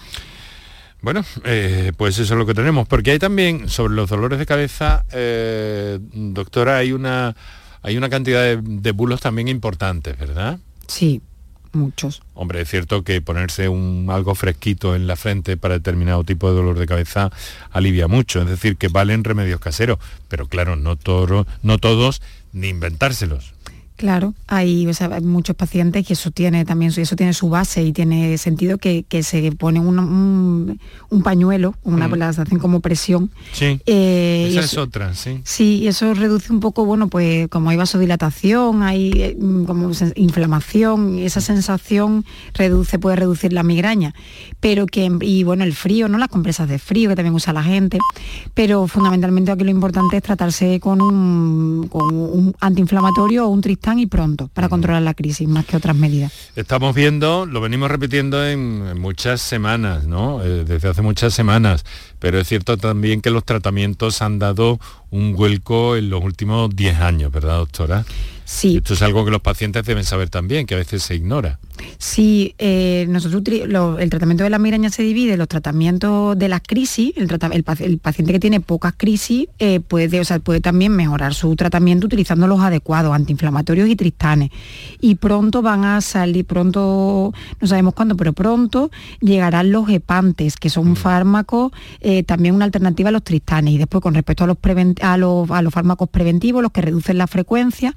Bueno, 1.02 1.24
eh, 1.44 1.92
pues 1.96 2.18
eso 2.18 2.34
es 2.34 2.38
lo 2.38 2.46
que 2.46 2.54
tenemos, 2.54 2.88
porque 2.88 3.12
hay 3.12 3.18
también, 3.18 3.68
sobre 3.68 3.94
los 3.94 4.08
dolores 4.08 4.38
de 4.38 4.46
cabeza, 4.46 5.04
eh, 5.12 5.98
doctora, 6.12 6.78
hay 6.78 6.92
una, 6.92 7.36
hay 7.82 7.96
una 7.96 8.08
cantidad 8.08 8.56
de, 8.58 8.90
bulos 8.92 9.20
también 9.20 9.48
importantes, 9.48 10.18
¿verdad? 10.18 10.58
Sí, 10.88 11.20
muchos. 11.72 12.22
Hombre, 12.34 12.62
es 12.62 12.70
cierto 12.70 13.04
que 13.04 13.20
ponerse 13.20 13.68
un, 13.68 14.06
algo 14.10 14.34
fresquito 14.34 14.96
en 14.96 15.06
la 15.06 15.16
frente 15.16 15.56
para 15.56 15.74
determinado 15.74 16.24
tipo 16.24 16.48
de 16.48 16.56
dolor 16.56 16.78
de 16.78 16.86
cabeza 16.86 17.30
alivia 17.70 18.08
mucho, 18.08 18.40
es 18.40 18.48
decir, 18.48 18.76
que 18.76 18.88
valen 18.88 19.22
remedios 19.22 19.60
caseros, 19.60 19.98
pero 20.28 20.48
claro, 20.48 20.76
no, 20.76 20.98
no 21.62 21.78
todos 21.78 22.22
ni 22.52 22.68
inventárselos. 22.68 23.55
Claro, 23.96 24.34
hay, 24.46 24.86
muchos 25.22 25.56
pacientes 25.56 26.06
que 26.06 26.12
eso 26.12 26.30
tiene 26.30 26.66
también 26.66 26.92
eso 26.94 27.16
tiene 27.16 27.32
su 27.32 27.48
base 27.48 27.82
y 27.82 27.92
tiene 27.92 28.36
sentido 28.36 28.76
que, 28.76 29.06
se 29.22 29.52
pone 29.52 29.80
un, 29.80 30.78
pañuelo, 31.24 31.74
una 31.82 32.06
mm. 32.06 32.22
hacen 32.22 32.58
como 32.58 32.80
presión. 32.80 33.30
Sí. 33.52 33.80
Eh, 33.86 34.48
esa 34.50 34.60
es 34.60 34.76
otra, 34.76 35.14
sí. 35.14 35.40
Sí, 35.44 35.88
eso 35.88 36.12
reduce 36.12 36.52
un 36.52 36.60
poco, 36.60 36.84
bueno, 36.84 37.08
pues 37.08 37.48
como 37.48 37.70
hay 37.70 37.78
vasodilatación, 37.78 38.82
hay 38.82 39.12
eh, 39.14 39.36
como 39.66 39.90
inflamación, 40.14 41.18
esa 41.18 41.40
sensación 41.40 42.26
reduce, 42.52 42.98
puede 42.98 43.16
reducir 43.16 43.54
la 43.54 43.62
migraña. 43.62 44.14
Pero 44.60 44.84
que, 44.84 45.10
y 45.22 45.42
bueno, 45.42 45.64
el 45.64 45.72
frío, 45.72 46.08
¿no? 46.08 46.18
Las 46.18 46.28
compresas 46.28 46.68
de 46.68 46.78
frío 46.78 47.08
que 47.08 47.16
también 47.16 47.34
usa 47.34 47.54
la 47.54 47.62
gente. 47.62 47.98
Pero 48.52 48.86
fundamentalmente 48.88 49.50
aquí 49.50 49.64
lo 49.64 49.70
importante 49.70 50.18
es 50.18 50.22
tratarse 50.22 50.80
con 50.80 51.00
un, 51.00 51.88
con 51.88 52.14
un 52.14 52.54
antiinflamatorio 52.60 53.46
o 53.46 53.48
un 53.48 53.62
y 53.94 54.06
pronto 54.06 54.48
para 54.48 54.68
controlar 54.68 55.02
la 55.02 55.14
crisis, 55.14 55.48
más 55.48 55.64
que 55.64 55.76
otras 55.76 55.94
medidas. 55.94 56.32
Estamos 56.56 56.94
viendo, 56.94 57.46
lo 57.46 57.60
venimos 57.60 57.90
repitiendo 57.90 58.44
en, 58.44 58.98
muchas 58.98 59.40
semanas, 59.40 60.06
¿no? 60.06 60.42
Eh, 60.42 60.64
desde 60.64 60.88
hace 60.88 61.02
muchas 61.02 61.32
semanas, 61.32 61.84
pero 62.18 62.40
es 62.40 62.48
cierto 62.48 62.76
también 62.76 63.20
que 63.20 63.30
los 63.30 63.44
tratamientos 63.44 64.22
han 64.22 64.38
dado 64.38 64.80
un 65.10 65.34
vuelco 65.34 65.96
en 65.96 66.10
los 66.10 66.22
últimos 66.24 66.74
10 66.74 67.00
años, 67.00 67.30
¿verdad, 67.30 67.58
doctora? 67.58 68.04
Sí. 68.46 68.76
Esto 68.76 68.94
es 68.94 69.02
algo 69.02 69.24
que 69.24 69.32
los 69.32 69.40
pacientes 69.40 69.84
deben 69.84 70.04
saber 70.04 70.30
también, 70.30 70.66
que 70.66 70.74
a 70.74 70.78
veces 70.78 71.02
se 71.02 71.16
ignora. 71.16 71.58
Sí, 71.98 72.54
eh, 72.58 73.04
nosotros 73.08 73.42
el 73.98 74.10
tratamiento 74.10 74.44
de 74.44 74.50
la 74.50 74.60
migraña 74.60 74.88
se 74.88 75.02
divide 75.02 75.32
en 75.32 75.40
los 75.40 75.48
tratamientos 75.48 76.38
de 76.38 76.48
las 76.48 76.60
crisis, 76.62 77.12
el, 77.16 77.98
paciente 77.98 78.32
que 78.32 78.38
tiene 78.38 78.60
pocas 78.60 78.94
crisis 78.96 79.48
eh, 79.58 79.80
puede, 79.80 80.20
o 80.20 80.24
sea, 80.24 80.38
puede 80.38 80.60
también 80.60 80.92
mejorar 80.92 81.34
su 81.34 81.56
tratamiento 81.56 82.06
utilizando 82.06 82.46
los 82.46 82.60
adecuados, 82.60 83.12
antiinflamatorios 83.14 83.88
y 83.88 83.96
tristanes. 83.96 84.50
Y 85.00 85.16
pronto 85.16 85.60
van 85.60 85.84
a 85.84 86.00
salir, 86.00 86.44
pronto, 86.44 87.34
no 87.60 87.66
sabemos 87.66 87.94
cuándo, 87.94 88.16
pero 88.16 88.32
pronto 88.32 88.92
llegarán 89.20 89.72
los 89.72 89.88
hepantes, 89.88 90.56
que 90.56 90.70
son 90.70 90.92
mm. 90.92 90.96
fármacos, 90.96 91.72
eh, 92.00 92.22
también 92.22 92.54
una 92.54 92.64
alternativa 92.64 93.08
a 93.08 93.12
los 93.12 93.24
tristanes. 93.24 93.74
Y 93.74 93.78
después 93.78 94.02
con 94.02 94.14
respecto 94.14 94.44
a 94.44 94.46
los, 94.46 94.56
a 95.50 95.62
los 95.62 95.74
fármacos 95.74 96.08
preventivos, 96.08 96.62
los 96.62 96.70
que 96.70 96.82
reducen 96.82 97.18
la 97.18 97.26
frecuencia, 97.26 97.94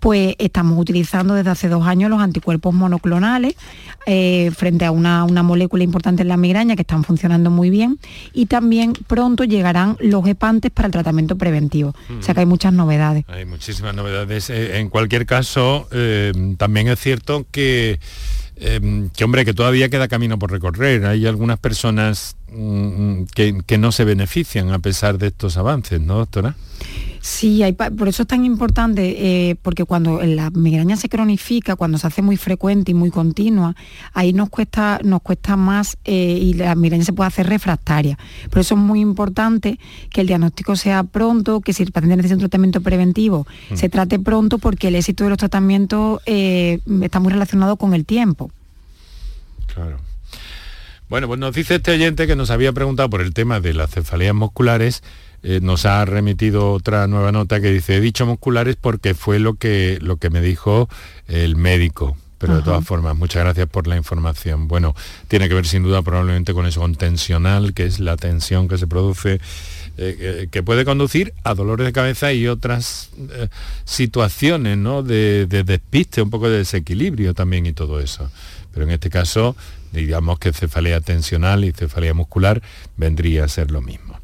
pues 0.00 0.34
estamos 0.38 0.78
utilizando 0.78 1.34
desde 1.34 1.50
hace 1.50 1.68
dos 1.68 1.86
años 1.86 2.10
los 2.10 2.20
anticuerpos 2.20 2.74
monoclonales 2.74 3.54
eh, 4.06 4.50
frente 4.54 4.84
a 4.84 4.90
una, 4.90 5.24
molécula 5.26 5.82
importante 5.82 6.22
en 6.22 6.28
la 6.28 6.36
migraña 6.36 6.76
que 6.76 6.82
están 6.82 7.04
funcionando 7.04 7.50
muy 7.50 7.70
bien 7.70 7.98
y 8.32 8.46
también 8.46 8.92
pronto 9.06 9.44
llegarán 9.44 9.96
los 10.00 10.26
hepantes 10.26 10.70
para 10.70 10.86
el 10.86 10.92
tratamiento 10.92 11.36
preventivo. 11.36 11.94
O 12.18 12.22
sea 12.22 12.34
que 12.34 12.40
hay 12.40 12.46
muchas 12.46 12.72
novedades. 12.72 13.24
Hay 13.28 13.44
muchísimas 13.44 13.94
novedades. 13.94 14.50
Eh, 14.50 14.78
en 14.78 14.90
cualquier 14.90 15.26
caso, 15.26 15.88
eh, 15.90 16.32
también 16.58 16.88
es 16.88 17.00
cierto 17.00 17.46
que, 17.50 17.98
que, 18.56 19.24
hombre, 19.24 19.44
que 19.44 19.54
todavía 19.54 19.88
queda 19.88 20.08
camino 20.08 20.38
por 20.38 20.50
recorrer. 20.50 21.06
Hay 21.06 21.26
algunas 21.26 21.58
personas 21.58 22.36
mm, 22.52 23.24
que, 23.34 23.58
que 23.66 23.78
no 23.78 23.92
se 23.92 24.04
benefician 24.04 24.70
a 24.70 24.78
pesar 24.80 25.18
de 25.18 25.28
estos 25.28 25.56
avances, 25.56 26.00
¿no, 26.00 26.16
doctora? 26.18 26.56
Sí, 27.24 27.64
por 27.96 28.08
eso 28.08 28.24
es 28.24 28.28
tan 28.28 28.44
importante, 28.44 29.16
eh, 29.16 29.56
porque 29.62 29.86
cuando 29.86 30.20
la 30.22 30.50
migraña 30.50 30.94
se 30.98 31.08
cronifica, 31.08 31.74
cuando 31.74 31.96
se 31.96 32.06
hace 32.06 32.20
muy 32.20 32.36
frecuente 32.36 32.90
y 32.90 32.94
muy 32.94 33.10
continua, 33.10 33.74
ahí 34.12 34.34
nos 34.34 34.50
cuesta, 34.50 35.00
nos 35.02 35.22
cuesta 35.22 35.56
más 35.56 35.96
eh, 36.04 36.38
y 36.38 36.52
la 36.52 36.74
migraña 36.74 37.02
se 37.02 37.14
puede 37.14 37.28
hacer 37.28 37.48
refractaria. 37.48 38.18
Por 38.50 38.58
eso 38.58 38.74
es 38.74 38.80
muy 38.82 39.00
importante 39.00 39.78
que 40.10 40.20
el 40.20 40.26
diagnóstico 40.26 40.76
sea 40.76 41.02
pronto, 41.02 41.62
que 41.62 41.72
si 41.72 41.82
el 41.82 41.92
paciente 41.92 42.16
necesita 42.16 42.34
un 42.34 42.40
tratamiento 42.40 42.82
preventivo, 42.82 43.46
mm. 43.70 43.76
se 43.76 43.88
trate 43.88 44.18
pronto 44.18 44.58
porque 44.58 44.88
el 44.88 44.94
éxito 44.94 45.24
de 45.24 45.30
los 45.30 45.38
tratamientos 45.38 46.20
eh, 46.26 46.80
está 47.00 47.20
muy 47.20 47.32
relacionado 47.32 47.76
con 47.76 47.94
el 47.94 48.04
tiempo. 48.04 48.50
Claro. 49.72 49.96
Bueno, 51.08 51.26
pues 51.26 51.40
nos 51.40 51.54
dice 51.54 51.76
este 51.76 51.92
oyente 51.92 52.26
que 52.26 52.36
nos 52.36 52.50
había 52.50 52.74
preguntado 52.74 53.08
por 53.08 53.22
el 53.22 53.32
tema 53.32 53.60
de 53.60 53.72
las 53.72 53.92
cefaleas 53.92 54.34
musculares 54.34 55.02
eh, 55.46 55.60
nos 55.62 55.84
ha 55.84 56.02
remitido 56.06 56.72
otra 56.72 57.06
nueva 57.06 57.30
nota 57.30 57.60
que 57.60 57.70
dice, 57.70 57.96
he 57.96 58.00
dicho 58.00 58.24
musculares 58.24 58.76
porque 58.80 59.12
fue 59.12 59.38
lo 59.38 59.54
que, 59.54 59.98
lo 60.00 60.16
que 60.16 60.30
me 60.30 60.40
dijo 60.40 60.88
el 61.28 61.54
médico. 61.56 62.16
Pero 62.38 62.56
de 62.56 62.62
todas 62.62 62.84
formas, 62.84 63.16
muchas 63.16 63.42
gracias 63.42 63.68
por 63.68 63.86
la 63.86 63.96
información. 63.96 64.68
Bueno, 64.68 64.94
tiene 65.28 65.48
que 65.48 65.54
ver 65.54 65.66
sin 65.66 65.82
duda 65.82 66.02
probablemente 66.02 66.52
con 66.52 66.66
eso, 66.66 66.80
con 66.80 66.94
tensional, 66.94 67.72
que 67.72 67.86
es 67.86 68.00
la 68.00 68.16
tensión 68.16 68.68
que 68.68 68.76
se 68.76 68.86
produce, 68.86 69.40
eh, 69.96 70.48
que 70.50 70.62
puede 70.62 70.84
conducir 70.84 71.32
a 71.42 71.54
dolores 71.54 71.86
de 71.86 71.92
cabeza 71.92 72.32
y 72.32 72.46
otras 72.46 73.10
eh, 73.30 73.48
situaciones 73.84 74.76
¿no? 74.76 75.02
de, 75.02 75.46
de, 75.46 75.62
despiste, 75.62 76.20
un 76.20 76.28
poco 76.28 76.50
de 76.50 76.58
desequilibrio 76.58 77.32
también 77.32 77.64
y 77.64 77.72
todo 77.72 78.00
eso. 78.00 78.30
Pero 78.72 78.84
en 78.84 78.92
este 78.92 79.08
caso, 79.08 79.56
digamos 79.92 80.38
que 80.38 80.52
cefalea 80.52 81.00
tensional 81.00 81.64
y 81.64 81.72
cefalea 81.72 82.12
muscular 82.12 82.62
vendría 82.96 83.44
a 83.44 83.48
ser 83.48 83.70
lo 83.70 83.80
mismo. 83.80 84.20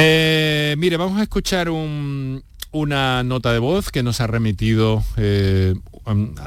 Eh, 0.00 0.76
mire, 0.78 0.96
vamos 0.96 1.18
a 1.18 1.24
escuchar 1.24 1.68
una 1.70 3.24
nota 3.24 3.52
de 3.52 3.58
voz 3.58 3.90
que 3.90 4.04
nos 4.04 4.20
ha 4.20 4.28
remitido 4.28 5.02
eh, 5.16 5.74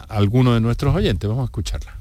alguno 0.08 0.54
de 0.54 0.62
nuestros 0.62 0.96
oyentes. 0.96 1.30
Vamos 1.30 1.42
a 1.42 1.46
escucharla. 1.46 1.94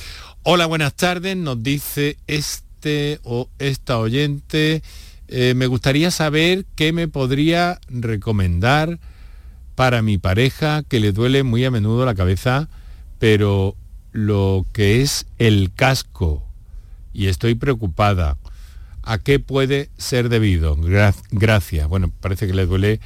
Hola, 0.42 0.66
buenas 0.66 0.94
tardes, 0.94 1.36
nos 1.36 1.62
dice 1.62 2.18
este 2.26 3.20
o 3.22 3.48
esta 3.58 3.98
oyente. 3.98 4.82
Eh, 5.28 5.54
me 5.54 5.66
gustaría 5.66 6.10
saber 6.10 6.66
qué 6.74 6.92
me 6.92 7.08
podría 7.08 7.80
recomendar 7.88 8.98
para 9.74 10.02
mi 10.02 10.18
pareja 10.18 10.82
que 10.82 11.00
le 11.00 11.12
duele 11.12 11.42
muy 11.42 11.64
a 11.64 11.70
menudo 11.70 12.04
la 12.04 12.14
cabeza, 12.14 12.68
pero 13.18 13.76
lo 14.12 14.66
que 14.72 15.00
es 15.00 15.26
el 15.38 15.72
casco 15.74 16.51
y 17.12 17.29
estoy 17.29 17.55
preocupada. 17.55 18.37
¿A 19.03 19.18
qué 19.18 19.40
puede 19.40 19.90
ser 19.98 20.29
debido? 20.29 20.77
gracias. 21.31 21.88
Bueno, 21.88 22.12
parece 22.20 22.46
que 22.46 22.55
le 22.55 22.66
duele 22.66 23.01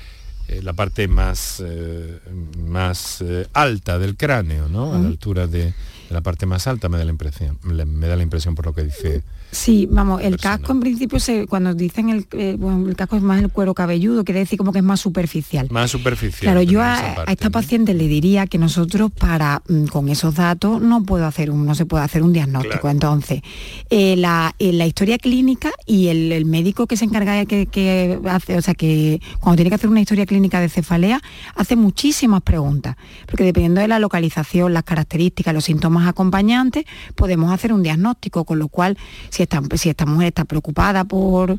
eh, 0.49 0.61
la 0.63 0.75
parte 0.75 1.09
más, 1.09 1.63
eh, 1.65 2.21
más 2.59 3.21
eh, 3.23 3.49
alta 3.53 3.99
del 3.99 4.17
cráneo, 4.17 4.69
¿no? 4.69 4.95
A 4.95 4.99
la 4.99 5.09
altura 5.09 5.47
de, 5.47 5.75
la 6.11 6.21
parte 6.21 6.47
más 6.47 6.67
alta 6.67 6.89
me 6.89 6.99
da 6.99 7.05
la 7.05 7.11
impresión, 7.11 7.59
me 7.63 8.07
da 8.07 8.17
la 8.17 8.23
impresión 8.23 8.55
por 8.55 8.67
lo 8.67 8.75
que 8.75 8.85
dice 8.85 9.25
Sí, 9.51 9.89
vamos, 9.91 10.21
el 10.23 10.37
casco 10.37 10.73
en 10.73 10.81
principio, 10.81 11.19
se, 11.19 11.47
cuando 11.47 11.73
dicen 11.75 12.11
el, 12.11 12.27
eh, 12.33 12.57
bueno, 12.59 12.89
el 12.89 12.97
casco 12.97 13.17
es 13.17 13.23
más 13.23 13.41
el 13.43 13.51
cuero 13.51 13.75
cabelludo, 13.75 14.25
quiere 14.25 14.41
decir 14.41 14.59
como 14.59 14.73
que 14.73 14.79
es 14.79 14.85
más 14.85 15.01
superficial. 15.01 15.69
Más 15.71 15.91
superficial. 15.91 16.43
Claro, 16.43 16.63
yo 16.63 16.83
a, 16.83 17.25
esta 17.29 17.51
paciente 17.51 17.95
le 17.95 18.07
diría 18.09 18.47
que 18.47 18.59
nosotros 18.59 19.11
para, 19.13 19.63
mm, 19.69 19.87
con 19.87 20.09
esos 20.09 20.35
datos, 20.35 20.83
no 20.83 21.03
puedo 21.05 21.27
hacer 21.27 21.51
un, 21.51 21.65
no 21.65 21.75
se 21.75 21.87
puede 21.87 22.05
hacer 22.05 22.23
un 22.23 22.33
diagnóstico. 22.33 22.91
Entonces, 22.91 23.43
eh, 23.91 24.17
la, 24.17 24.55
eh, 24.59 24.73
la, 24.73 24.87
historia 24.87 25.19
clínica 25.19 25.71
y 25.87 26.09
el, 26.09 26.45
médico 26.45 26.87
que 26.87 26.97
se 26.97 27.05
encarga 27.05 27.33
de 27.33 27.47
que, 27.47 28.19
hace, 28.29 28.57
o 28.57 28.63
sea, 28.63 28.75
que 28.75 29.21
cuando 29.41 29.57
tiene 29.57 29.71
que 29.71 29.77
hacer 29.77 29.89
una 29.89 30.01
historia 30.01 30.27
clínica 30.27 30.61
de 30.61 30.69
cefalea, 30.69 31.21
hace 31.55 31.77
muchísimas 31.77 32.43
preguntas, 32.43 32.97
porque 33.27 33.45
dependiendo 33.45 33.81
de 33.81 33.89
la 33.89 33.99
localización, 33.99 34.75
las 34.75 34.85
características, 34.85 35.55
los 35.55 35.65
síntomas 35.65 36.09
acompañantes, 36.09 36.85
podemos 37.15 37.53
hacer 37.53 37.73
un 37.73 37.83
diagnóstico, 37.83 38.45
con 38.45 38.59
lo 38.59 38.69
cual 38.69 38.97
si 39.37 39.43
esta, 39.91 40.07
mujer 40.07 40.29
está 40.29 40.45
preocupada 40.45 41.05
por, 41.05 41.59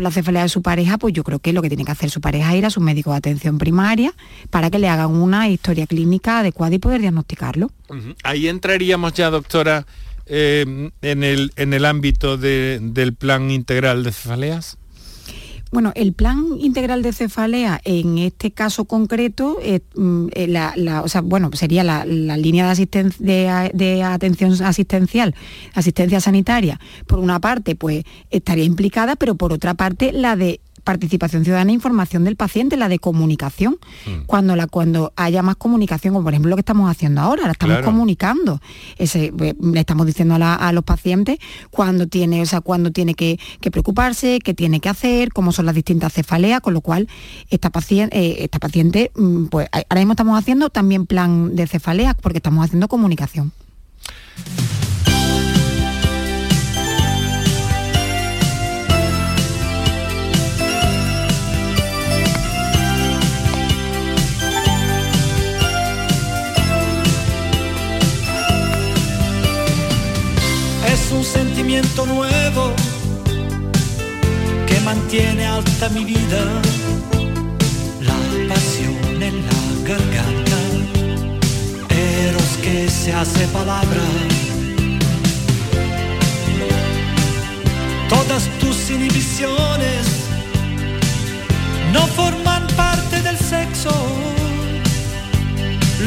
la 0.00 0.10
cefalea 0.10 0.42
de 0.42 0.48
su 0.48 0.62
pareja, 0.62 0.98
pues 0.98 1.12
yo 1.12 1.24
creo 1.24 1.38
que 1.38 1.52
lo 1.52 1.62
que 1.62 1.68
tiene 1.68 1.84
que 1.84 1.92
hacer 1.92 2.10
su 2.10 2.20
pareja 2.20 2.52
es 2.52 2.58
ir 2.58 2.66
a 2.66 2.70
su 2.70 2.80
médico 2.80 3.10
de 3.10 3.18
atención 3.18 3.58
primaria 3.58 4.12
para 4.50 4.70
que 4.70 4.78
le 4.78 4.88
hagan 4.88 5.10
una 5.10 5.48
historia 5.48 5.86
clínica 5.86 6.40
adecuada 6.40 6.74
y 6.74 6.78
poder 6.78 7.00
diagnosticarlo. 7.00 7.70
Ahí 8.22 8.48
entraríamos 8.48 9.12
ya, 9.12 9.30
doctora, 9.30 9.86
eh, 10.26 10.90
en 11.02 11.72
el 11.72 11.84
ámbito 11.84 12.36
del 12.36 13.14
plan 13.14 13.50
integral 13.50 14.04
de 14.04 14.12
cefaleas. 14.12 14.78
Bueno, 15.70 15.92
el 15.94 16.14
plan 16.14 16.46
integral 16.58 17.02
de 17.02 17.12
cefalea 17.12 17.80
en 17.84 18.18
este 18.18 18.52
caso 18.52 18.86
concreto, 18.86 19.58
eh, 19.62 19.80
mm, 19.94 20.28
eh, 20.32 20.46
la, 20.46 21.02
o 21.02 21.08
sea, 21.08 21.20
bueno, 21.20 21.50
sería 21.52 21.84
la, 21.84 22.04
línea 22.06 22.72
de, 22.74 23.70
de, 23.74 24.02
atención 24.02 24.52
asistencial, 24.62 25.34
asistencia 25.74 26.20
sanitaria. 26.20 26.80
Por 27.06 27.18
una 27.18 27.38
parte, 27.40 27.76
pues 27.76 28.04
estaría 28.30 28.64
implicada, 28.64 29.16
pero 29.16 29.34
por 29.34 29.52
otra 29.52 29.74
parte, 29.74 30.12
la 30.12 30.36
de 30.36 30.60
participación 30.88 31.44
ciudadana 31.44 31.70
e 31.70 31.74
información 31.74 32.24
del 32.24 32.36
paciente, 32.36 32.78
la 32.78 32.88
de 32.88 32.98
comunicación. 32.98 33.76
Mm. 34.06 34.24
Cuando, 34.24 34.56
la, 34.56 34.66
cuando 34.66 35.12
haya 35.16 35.42
más 35.42 35.56
comunicación, 35.56 36.14
como 36.14 36.24
por 36.24 36.32
ejemplo 36.32 36.48
lo 36.48 36.56
que 36.56 36.62
estamos 36.62 36.90
haciendo 36.90 37.20
ahora, 37.20 37.44
la 37.44 37.52
estamos 37.52 37.80
comunicando. 37.80 38.58
Ese, 38.96 39.30
eh, 39.38 39.54
le 39.60 39.80
estamos 39.80 40.06
diciendo 40.06 40.38
a, 40.40 40.72
los 40.72 40.84
pacientes 40.84 41.40
cuándo 41.70 42.06
tiene, 42.06 42.40
o 42.40 42.46
sea, 42.46 42.62
cuándo 42.62 42.90
tiene 42.90 43.12
que, 43.12 43.38
preocuparse, 43.70 44.38
qué 44.42 44.54
tiene 44.54 44.80
que 44.80 44.88
hacer, 44.88 45.30
cómo 45.34 45.52
son 45.52 45.66
las 45.66 45.74
distintas 45.74 46.14
cefaleas, 46.14 46.62
con 46.62 46.72
lo 46.72 46.80
cual 46.80 47.06
esta 47.50 47.68
paciente, 47.68 48.18
eh, 48.18 48.44
esta 48.44 48.58
paciente, 48.58 49.10
mm, 49.14 49.48
pues 49.48 49.68
ahora 49.70 50.00
mismo 50.00 50.14
estamos 50.14 50.38
haciendo 50.38 50.70
también 50.70 51.04
plan 51.04 51.54
de 51.54 51.66
cefaleas 51.66 52.14
porque 52.14 52.38
estamos 52.38 52.64
haciendo 52.64 52.88
comunicación. 52.88 53.52
Un 71.12 71.24
sentimiento 71.24 72.04
nuevo 72.06 72.72
que 74.66 74.80
mantiene 74.80 75.46
alta 75.46 75.88
mi 75.90 76.04
vida, 76.04 76.42
la 78.00 78.54
pasión 78.54 79.22
en 79.22 79.36
la 79.46 79.88
garganta, 79.88 80.58
eros 81.90 82.58
que 82.62 82.90
se 82.90 83.12
hace 83.12 83.46
palabra. 83.48 84.02
Todas 88.08 88.44
tus 88.60 88.90
inhibiciones 88.90 90.06
no 91.92 92.06
forman 92.08 92.66
parte 92.76 93.22
del 93.22 93.38
sexo 93.38 94.17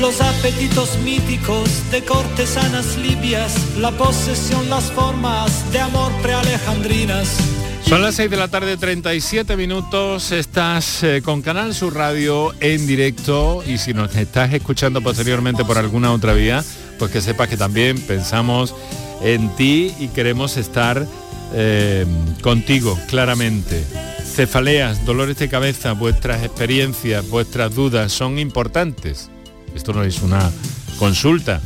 los 0.02 0.20
apetitos 0.20 0.98
míticos 1.04 1.70
de 1.92 2.04
cortesanas 2.04 2.98
libias, 2.98 3.54
la 3.78 3.92
posesión, 3.92 4.68
las 4.68 4.86
formas 4.86 5.72
de 5.72 5.80
amor 5.80 6.12
prealejandrinas. 6.24 7.38
Son 7.86 8.02
las 8.02 8.16
6 8.16 8.32
de 8.32 8.38
la 8.38 8.48
tarde, 8.48 8.78
37 8.78 9.56
minutos, 9.56 10.32
estás 10.32 11.04
eh, 11.04 11.22
con 11.24 11.44
Canal 11.44 11.76
Sur 11.76 11.94
Radio 11.94 12.52
en 12.62 12.88
directo 12.88 13.64
y 13.68 13.78
si 13.78 13.94
nos 13.94 14.16
estás 14.16 14.52
escuchando 14.54 15.02
posteriormente 15.02 15.64
por 15.64 15.78
alguna 15.78 16.12
otra 16.12 16.34
vía, 16.34 16.64
pues 16.98 17.12
que 17.12 17.22
sepas 17.22 17.48
que 17.48 17.58
también 17.58 18.02
pensamos 18.02 18.74
en 19.22 19.56
ti 19.56 19.94
y 20.00 20.08
queremos 20.08 20.58
estar 20.58 21.06
eh, 21.54 22.08
contigo 22.42 22.98
claramente. 23.08 23.84
Cefaleas, 24.26 25.06
dolores 25.06 25.38
de 25.38 25.48
cabeza, 25.48 25.92
vuestras 25.92 26.44
experiencias, 26.44 27.30
vuestras 27.30 27.76
dudas 27.76 28.12
son 28.12 28.40
importantes 28.40 29.30
esto 29.76 29.94
no 29.94 30.04
es 30.04 30.22
una 30.22 30.52
consulta, 31.00 31.62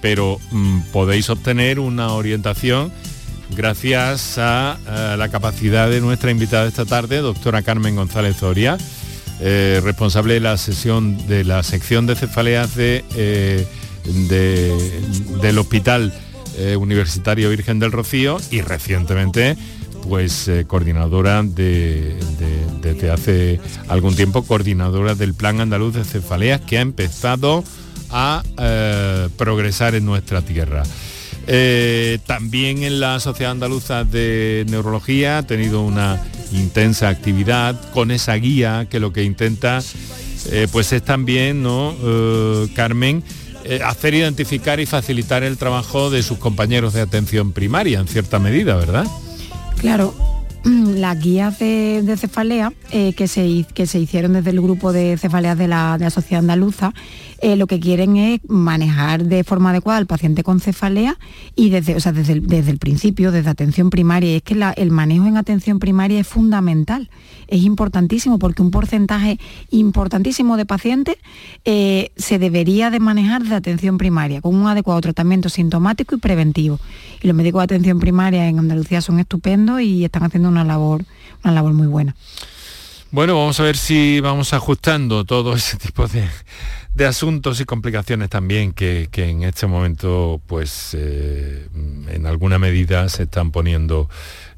pero 0.00 0.38
mm, 0.50 0.80
podéis 0.92 1.30
obtener 1.30 1.78
una 1.78 2.12
orientación 2.12 2.92
gracias 3.50 4.38
a, 4.38 4.78
la 5.16 5.28
capacidad 5.28 5.88
de 5.88 6.00
nuestra 6.00 6.30
invitada 6.30 6.66
esta 6.66 6.84
tarde, 6.84 7.18
doctora 7.18 7.62
Carmen 7.62 7.96
González 7.96 8.36
Zoria, 8.36 8.78
eh, 9.40 9.80
responsable 9.82 10.34
de 10.34 10.40
la 10.40 10.56
sesión 10.56 11.26
de 11.26 11.44
la 11.44 11.62
sección 11.62 12.06
de 12.06 12.16
cefaleas 12.16 12.74
de, 12.74 13.04
eh, 13.16 13.66
del 15.40 15.58
Hospital 15.58 16.12
eh, 16.56 16.76
Universitario 16.76 17.50
Virgen 17.50 17.78
del 17.78 17.92
Rocío 17.92 18.38
y 18.50 18.60
recientemente 18.60 19.56
pues 20.08 20.50
coordinadora 20.66 21.42
de, 21.42 22.16
desde 22.80 23.10
hace 23.10 23.60
algún 23.88 24.14
tiempo, 24.14 24.44
coordinadora 24.44 25.14
del 25.14 25.34
Plan 25.34 25.60
Andaluz 25.60 25.94
de 25.94 26.04
Cefaleas, 26.04 26.60
que 26.60 26.78
ha 26.78 26.82
empezado 26.82 27.64
a 28.10 28.42
eh, 28.58 29.28
progresar 29.36 29.94
en 29.94 30.04
nuestra 30.04 30.42
tierra. 30.42 30.84
Eh, 31.46 32.18
también 32.26 32.84
en 32.84 33.00
la 33.00 33.20
Sociedad 33.20 33.52
Andaluza 33.52 34.04
de 34.04 34.64
Neurología 34.68 35.38
ha 35.38 35.42
tenido 35.42 35.82
una 35.82 36.22
intensa 36.52 37.08
actividad 37.08 37.90
con 37.92 38.10
esa 38.10 38.34
guía 38.34 38.86
que 38.88 39.00
lo 39.00 39.12
que 39.12 39.24
intenta 39.24 39.82
eh, 40.50 40.68
pues 40.70 40.92
es 40.92 41.02
también, 41.02 41.62
¿no, 41.62 41.94
Carmen? 42.74 43.22
hacer 43.82 44.12
identificar 44.12 44.78
y 44.78 44.84
facilitar 44.84 45.42
el 45.42 45.56
trabajo 45.56 46.10
de 46.10 46.22
sus 46.22 46.36
compañeros 46.36 46.92
de 46.92 47.00
atención 47.00 47.52
primaria 47.52 47.98
en 47.98 48.06
cierta 48.06 48.38
medida, 48.38 48.76
¿verdad? 48.76 49.06
Claro, 49.80 50.14
las 50.64 51.20
guías 51.20 51.58
de, 51.58 52.16
cefalea 52.16 52.72
eh, 52.90 53.12
que, 53.14 53.28
se, 53.28 53.66
que 53.74 53.86
se 53.86 54.00
hicieron 54.00 54.32
desde 54.32 54.50
el 54.50 54.60
grupo 54.60 54.92
de 54.92 55.16
cefaleas 55.18 55.58
de 55.58 55.68
la, 55.68 55.98
de 55.98 56.04
la 56.04 56.10
Sociedad 56.10 56.40
Andaluza 56.40 56.92
eh, 57.44 57.56
lo 57.56 57.66
que 57.66 57.78
quieren 57.78 58.16
es 58.16 58.40
manejar 58.48 59.24
de 59.24 59.44
forma 59.44 59.68
adecuada 59.68 59.98
al 59.98 60.06
paciente 60.06 60.42
con 60.42 60.60
cefalea 60.60 61.18
y 61.54 61.68
desde, 61.68 61.92
desde, 61.94 62.70
el, 62.70 62.78
principio, 62.78 63.32
desde 63.32 63.50
atención 63.50 63.90
primaria. 63.90 64.34
Es 64.34 64.42
que 64.42 64.58
el 64.76 64.90
manejo 64.90 65.26
en 65.26 65.36
atención 65.36 65.78
primaria 65.78 66.20
es 66.20 66.26
fundamental, 66.26 67.10
es 67.46 67.62
importantísimo 67.62 68.38
porque 68.38 68.62
un 68.62 68.70
porcentaje 68.70 69.38
importantísimo 69.68 70.56
de 70.56 70.64
pacientes 70.64 71.16
eh, 71.66 72.12
se 72.16 72.38
debería 72.38 72.88
de 72.88 72.98
manejar 72.98 73.42
desde 73.42 73.56
atención 73.56 73.98
primaria 73.98 74.40
con 74.40 74.54
un 74.54 74.66
adecuado 74.66 75.02
tratamiento 75.02 75.50
sintomático 75.50 76.14
y 76.14 76.18
preventivo. 76.20 76.80
Y 77.20 77.26
los 77.26 77.36
médicos 77.36 77.60
de 77.60 77.64
atención 77.64 78.00
primaria 78.00 78.48
en 78.48 78.58
Andalucía 78.58 79.02
son 79.02 79.20
estupendos 79.20 79.82
y 79.82 80.02
están 80.02 80.22
haciendo 80.22 80.48
una 80.54 80.64
labor, 80.64 81.04
una 81.42 81.52
labor 81.52 81.72
muy 81.72 81.86
buena. 81.86 82.14
Bueno, 83.10 83.38
vamos 83.38 83.60
a 83.60 83.62
ver 83.62 83.76
si 83.76 84.20
vamos 84.20 84.52
ajustando 84.52 85.24
todo 85.24 85.54
ese 85.54 85.76
tipo 85.76 86.08
de, 86.08 86.28
de 86.94 87.06
asuntos 87.06 87.60
y 87.60 87.64
complicaciones 87.64 88.30
también 88.30 88.72
que, 88.72 89.08
en 89.12 89.42
este 89.42 89.66
momento, 89.66 90.40
pues, 90.46 90.96
eh, 90.98 91.66
en 92.08 92.26
alguna 92.26 92.58
medida 92.58 93.08
se 93.08 93.24
están 93.24 93.50
poniendo 93.50 94.08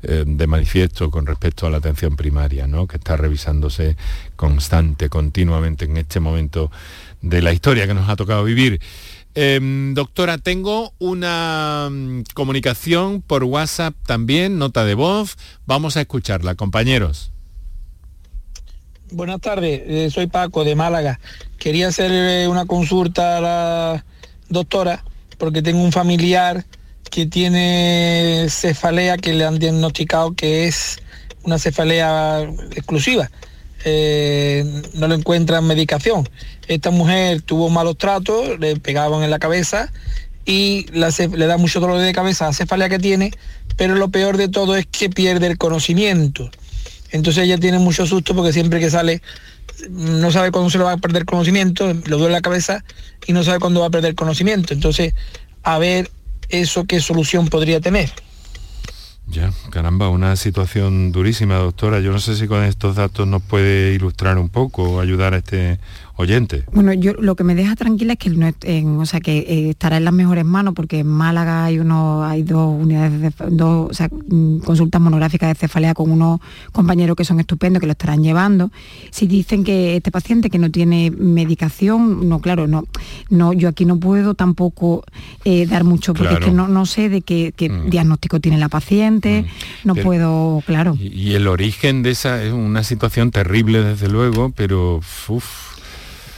eh, 0.02 0.24
de 0.26 0.46
manifiesto 0.46 1.10
con 1.10 1.24
respecto 1.26 1.66
a 1.66 1.70
la 1.70 1.78
atención 1.78 2.14
primaria, 2.14 2.66
¿no? 2.66 2.86
que 2.86 2.98
está 2.98 3.16
revisándose 3.16 3.96
constante, 4.36 5.08
continuamente 5.08 5.86
en 5.86 5.96
este 5.96 6.20
momento 6.20 6.70
de 7.22 7.40
la 7.40 7.52
historia 7.52 7.86
que 7.86 7.94
nos 7.94 8.08
ha 8.08 8.16
tocado 8.16 8.44
vivir. 8.44 8.80
Em, 9.38 9.92
doctora, 9.92 10.38
tengo 10.38 10.94
una 10.98 11.90
mm, 11.90 12.22
comunicación 12.32 13.20
por 13.20 13.44
WhatsApp 13.44 13.94
también, 14.06 14.56
nota 14.56 14.86
de 14.86 14.94
voz. 14.94 15.36
Vamos 15.66 15.98
a 15.98 16.00
escucharla, 16.00 16.54
compañeros. 16.54 17.32
Buenas 19.10 19.42
tardes, 19.42 19.82
eh, 19.84 20.08
soy 20.10 20.26
Paco 20.26 20.64
de 20.64 20.74
Málaga. 20.74 21.20
Quería 21.58 21.88
hacer 21.88 22.10
eh, 22.12 22.48
una 22.48 22.64
consulta 22.64 23.36
a 23.36 23.40
la 23.42 24.04
doctora 24.48 25.04
porque 25.36 25.60
tengo 25.60 25.82
un 25.82 25.92
familiar 25.92 26.64
que 27.10 27.26
tiene 27.26 28.46
cefalea 28.48 29.18
que 29.18 29.34
le 29.34 29.44
han 29.44 29.58
diagnosticado 29.58 30.32
que 30.32 30.66
es 30.66 30.98
una 31.42 31.58
cefalea 31.58 32.40
exclusiva. 32.70 33.30
Eh, 33.88 34.64
no 34.94 35.06
le 35.06 35.14
encuentran 35.14 35.64
medicación. 35.64 36.28
Esta 36.66 36.90
mujer 36.90 37.40
tuvo 37.42 37.70
malos 37.70 37.96
tratos, 37.96 38.58
le 38.58 38.74
pegaban 38.74 39.22
en 39.22 39.30
la 39.30 39.38
cabeza 39.38 39.92
y 40.44 40.86
le 40.90 41.46
da 41.46 41.56
mucho 41.56 41.78
dolor 41.78 42.00
de 42.00 42.12
cabeza 42.12 42.46
la 42.46 42.52
cefalea 42.52 42.88
que 42.88 42.98
tiene, 42.98 43.30
pero 43.76 43.94
lo 43.94 44.08
peor 44.08 44.38
de 44.38 44.48
todo 44.48 44.76
es 44.76 44.86
que 44.86 45.08
pierde 45.08 45.46
el 45.46 45.56
conocimiento. 45.56 46.50
Entonces 47.12 47.44
ella 47.44 47.58
tiene 47.58 47.78
mucho 47.78 48.06
susto 48.06 48.34
porque 48.34 48.52
siempre 48.52 48.80
que 48.80 48.90
sale 48.90 49.22
no 49.88 50.32
sabe 50.32 50.50
cuándo 50.50 50.68
se 50.68 50.78
le 50.78 50.84
va 50.84 50.92
a 50.92 50.96
perder 50.96 51.24
conocimiento, 51.24 51.86
le 51.86 52.16
duele 52.16 52.32
la 52.32 52.40
cabeza 52.40 52.84
y 53.24 53.32
no 53.32 53.44
sabe 53.44 53.60
cuándo 53.60 53.82
va 53.82 53.86
a 53.86 53.90
perder 53.90 54.16
conocimiento. 54.16 54.74
Entonces, 54.74 55.14
a 55.62 55.78
ver 55.78 56.10
eso 56.48 56.86
qué 56.86 57.00
solución 57.00 57.46
podría 57.46 57.80
tener. 57.80 58.10
Ya, 59.28 59.50
caramba, 59.70 60.08
una 60.08 60.36
situación 60.36 61.10
durísima, 61.10 61.56
doctora. 61.56 61.98
Yo 61.98 62.12
no 62.12 62.20
sé 62.20 62.36
si 62.36 62.46
con 62.46 62.62
estos 62.62 62.94
datos 62.94 63.26
nos 63.26 63.42
puede 63.42 63.92
ilustrar 63.92 64.38
un 64.38 64.48
poco 64.48 64.84
o 64.84 65.00
ayudar 65.00 65.34
a 65.34 65.38
este 65.38 65.80
oyente. 66.16 66.64
Bueno, 66.72 66.92
yo 66.94 67.12
lo 67.14 67.36
que 67.36 67.44
me 67.44 67.54
deja 67.54 67.76
tranquila 67.76 68.14
es 68.14 68.18
que 68.18 68.30
no, 68.30 68.52
o 69.00 69.06
sea, 69.06 69.20
que 69.20 69.38
eh, 69.38 69.70
estará 69.70 69.98
en 69.98 70.04
las 70.04 70.14
mejores 70.14 70.44
manos 70.44 70.74
porque 70.74 71.00
en 71.00 71.08
Málaga 71.08 71.64
hay 71.64 71.78
uno, 71.78 72.24
hay 72.24 72.42
dos 72.42 72.74
unidades 72.80 73.20
de, 73.20 73.32
dos, 73.50 73.90
o 73.90 73.94
sea, 73.94 74.08
mm, 74.08 74.58
consultas 74.60 75.00
monográficas 75.00 75.50
de 75.50 75.54
cefalea 75.54 75.92
con 75.92 76.10
unos 76.10 76.40
compañeros 76.72 77.16
que 77.16 77.24
son 77.24 77.38
estupendos 77.38 77.80
que 77.80 77.86
lo 77.86 77.92
estarán 77.92 78.22
llevando. 78.22 78.70
Si 79.10 79.26
dicen 79.26 79.62
que 79.62 79.96
este 79.96 80.10
paciente 80.10 80.48
que 80.48 80.58
no 80.58 80.70
tiene 80.70 81.10
medicación, 81.10 82.28
no, 82.28 82.40
claro, 82.40 82.66
no, 82.66 82.84
no, 83.28 83.52
yo 83.52 83.68
aquí 83.68 83.84
no 83.84 84.00
puedo 84.00 84.34
tampoco 84.34 85.04
eh, 85.44 85.66
dar 85.66 85.84
mucho 85.84 86.14
porque 86.14 86.34
es 86.34 86.40
que 86.40 86.50
no, 86.50 86.66
no 86.66 86.86
sé 86.86 87.10
de 87.10 87.20
qué, 87.20 87.52
mm. 87.58 87.90
diagnóstico 87.90 88.40
tiene 88.40 88.56
la 88.56 88.70
paciente, 88.70 89.42
mm. 89.42 89.86
no 89.86 89.94
puedo, 89.94 90.62
claro. 90.66 90.96
Y, 90.98 91.34
el 91.36 91.48
origen 91.48 92.02
de 92.02 92.12
esa 92.12 92.42
es 92.42 92.52
una 92.52 92.82
situación 92.82 93.30
terrible 93.30 93.82
desde 93.82 94.08
luego, 94.08 94.52
pero 94.56 95.00
uff 95.28 95.75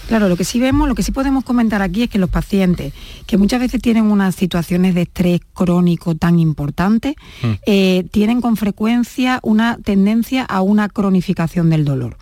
Claro, 0.09 0.31
lo 0.31 0.37
que 0.37 0.45
sí 0.45 0.59
vemos, 0.59 0.89
lo 0.89 0.95
que 0.95 1.03
sí 1.03 1.13
podemos 1.13 1.45
comentar 1.45 1.83
aquí 1.83 2.05
es 2.05 2.09
que 2.09 2.19
los 2.19 2.31
pacientes 2.31 2.95
que 3.27 3.37
muchas 3.37 3.61
veces 3.61 3.83
tienen 3.83 4.05
unas 4.05 4.35
situaciones 4.35 4.95
de 4.95 5.03
estrés 5.03 5.41
crónico 5.53 6.15
tan 6.15 6.39
importantes, 6.39 7.15
mm. 7.43 7.51
eh, 7.67 8.05
tienen 8.11 8.41
con 8.41 8.57
frecuencia 8.57 9.39
una 9.43 9.77
tendencia 9.77 10.45
a 10.45 10.63
una 10.63 10.89
cronificación 10.89 11.69
del 11.69 11.85
dolor. 11.85 12.17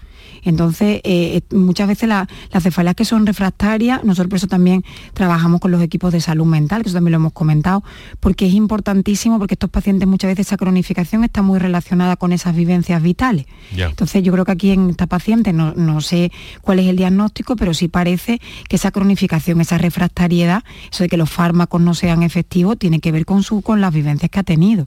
Entonces, 0.46 1.00
eh, 1.02 1.42
eh, 1.50 1.56
muchas 1.56 1.88
veces 1.88 2.08
las 2.08 2.28
cefaleas 2.62 2.94
que 2.94 3.04
son 3.04 3.26
refractarias, 3.26 4.04
nosotros 4.04 4.30
por 4.30 4.36
eso 4.36 4.46
también 4.46 4.84
trabajamos 5.12 5.60
con 5.60 5.72
los 5.72 5.82
equipos 5.82 6.12
de 6.12 6.20
salud 6.20 6.46
mental, 6.46 6.82
que 6.82 6.88
eso 6.88 6.96
también 6.96 7.12
lo 7.12 7.16
hemos 7.16 7.32
comentado, 7.32 7.82
porque 8.20 8.46
es 8.46 8.54
importantísimo, 8.54 9.40
porque 9.40 9.54
estos 9.54 9.70
pacientes 9.70 10.06
muchas 10.06 10.30
veces 10.30 10.46
esa 10.46 10.56
cronificación 10.56 11.24
está 11.24 11.42
muy 11.42 11.58
relacionada 11.58 12.14
con 12.14 12.32
esas 12.32 12.54
vivencias 12.54 13.02
vitales. 13.02 13.46
Entonces, 13.76 14.22
yo 14.22 14.32
creo 14.32 14.44
que 14.44 14.52
aquí 14.52 14.70
en 14.70 14.90
esta 14.90 15.08
paciente, 15.08 15.52
no, 15.52 16.00
sé 16.00 16.30
cuál 16.60 16.78
es 16.78 16.86
el 16.86 16.96
diagnóstico, 16.96 17.56
pero 17.56 17.74
sí 17.74 17.88
parece 17.88 18.40
que 18.68 18.76
esa 18.76 18.92
cronificación, 18.92 19.60
esa 19.60 19.78
refractariedad, 19.78 20.62
eso 20.92 21.02
de 21.02 21.08
que 21.08 21.16
los 21.16 21.28
fármacos 21.28 21.80
no 21.80 21.94
sean 21.94 22.22
efectivos, 22.22 22.78
tiene 22.78 23.00
que 23.00 23.10
ver 23.10 23.24
con, 23.26 23.42
su, 23.42 23.62
con 23.62 23.80
las 23.80 23.92
vivencias 23.92 24.30
que 24.30 24.38
ha 24.38 24.44
tenido. 24.44 24.86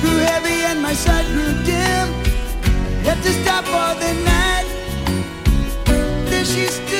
grew 0.00 0.18
heavy 0.30 0.58
and 0.70 0.80
my 0.80 0.94
sight 0.94 1.26
grew 1.26 1.52
dim. 1.64 2.06
Had 3.04 3.22
to 3.22 3.32
stop 3.42 3.64
for 3.64 3.90
the 4.02 4.12
night. 4.24 4.66
Then 6.30 6.44
she 6.44 6.66
stood. 6.66 6.99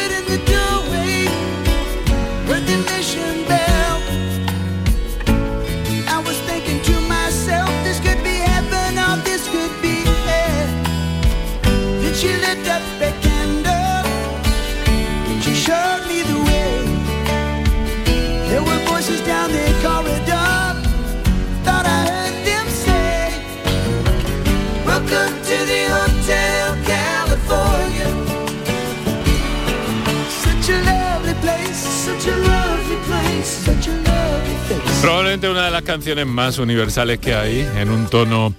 Probablemente 35.00 35.48
una 35.48 35.64
de 35.64 35.70
las 35.70 35.82
canciones 35.82 36.26
más 36.26 36.58
universales 36.58 37.18
que 37.18 37.34
hay, 37.34 37.66
en 37.76 37.90
un 37.90 38.06
tono 38.06 38.54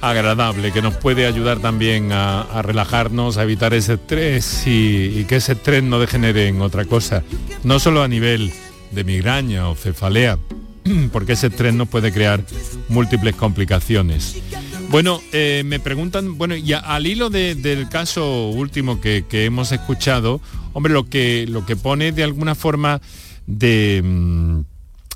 agradable, 0.00 0.72
que 0.72 0.82
nos 0.82 0.96
puede 0.96 1.26
ayudar 1.26 1.60
también 1.60 2.10
a, 2.10 2.60
relajarnos, 2.62 3.36
a 3.36 3.44
evitar 3.44 3.72
ese 3.72 3.94
estrés 3.94 4.64
y, 4.66 5.24
que 5.28 5.36
ese 5.36 5.52
estrés 5.52 5.84
no 5.84 6.00
degenere 6.00 6.48
en 6.48 6.60
otra 6.60 6.86
cosa. 6.86 7.22
No 7.62 7.78
solo 7.78 8.02
a 8.02 8.08
nivel 8.08 8.52
de 8.90 9.04
migraña 9.04 9.68
o 9.68 9.76
cefalea, 9.76 10.38
porque 11.12 11.34
ese 11.34 11.46
estrés 11.48 11.72
nos 11.72 11.88
puede 11.88 12.12
crear 12.12 12.42
múltiples 12.88 13.36
complicaciones. 13.36 14.42
Bueno, 14.88 15.20
eh, 15.32 15.62
me 15.64 15.78
preguntan, 15.78 16.36
bueno, 16.36 16.56
y 16.56 16.72
al 16.72 17.06
hilo 17.06 17.30
del 17.30 17.88
caso 17.88 18.48
último 18.48 19.00
que, 19.00 19.24
hemos 19.30 19.70
escuchado, 19.70 20.40
hombre, 20.72 20.92
lo 20.92 21.08
que, 21.08 21.46
lo 21.48 21.64
que 21.64 21.76
pone 21.76 22.10
de 22.10 22.24
alguna 22.24 22.56
forma 22.56 23.00
de, 23.46 24.02
mm, 24.04 24.60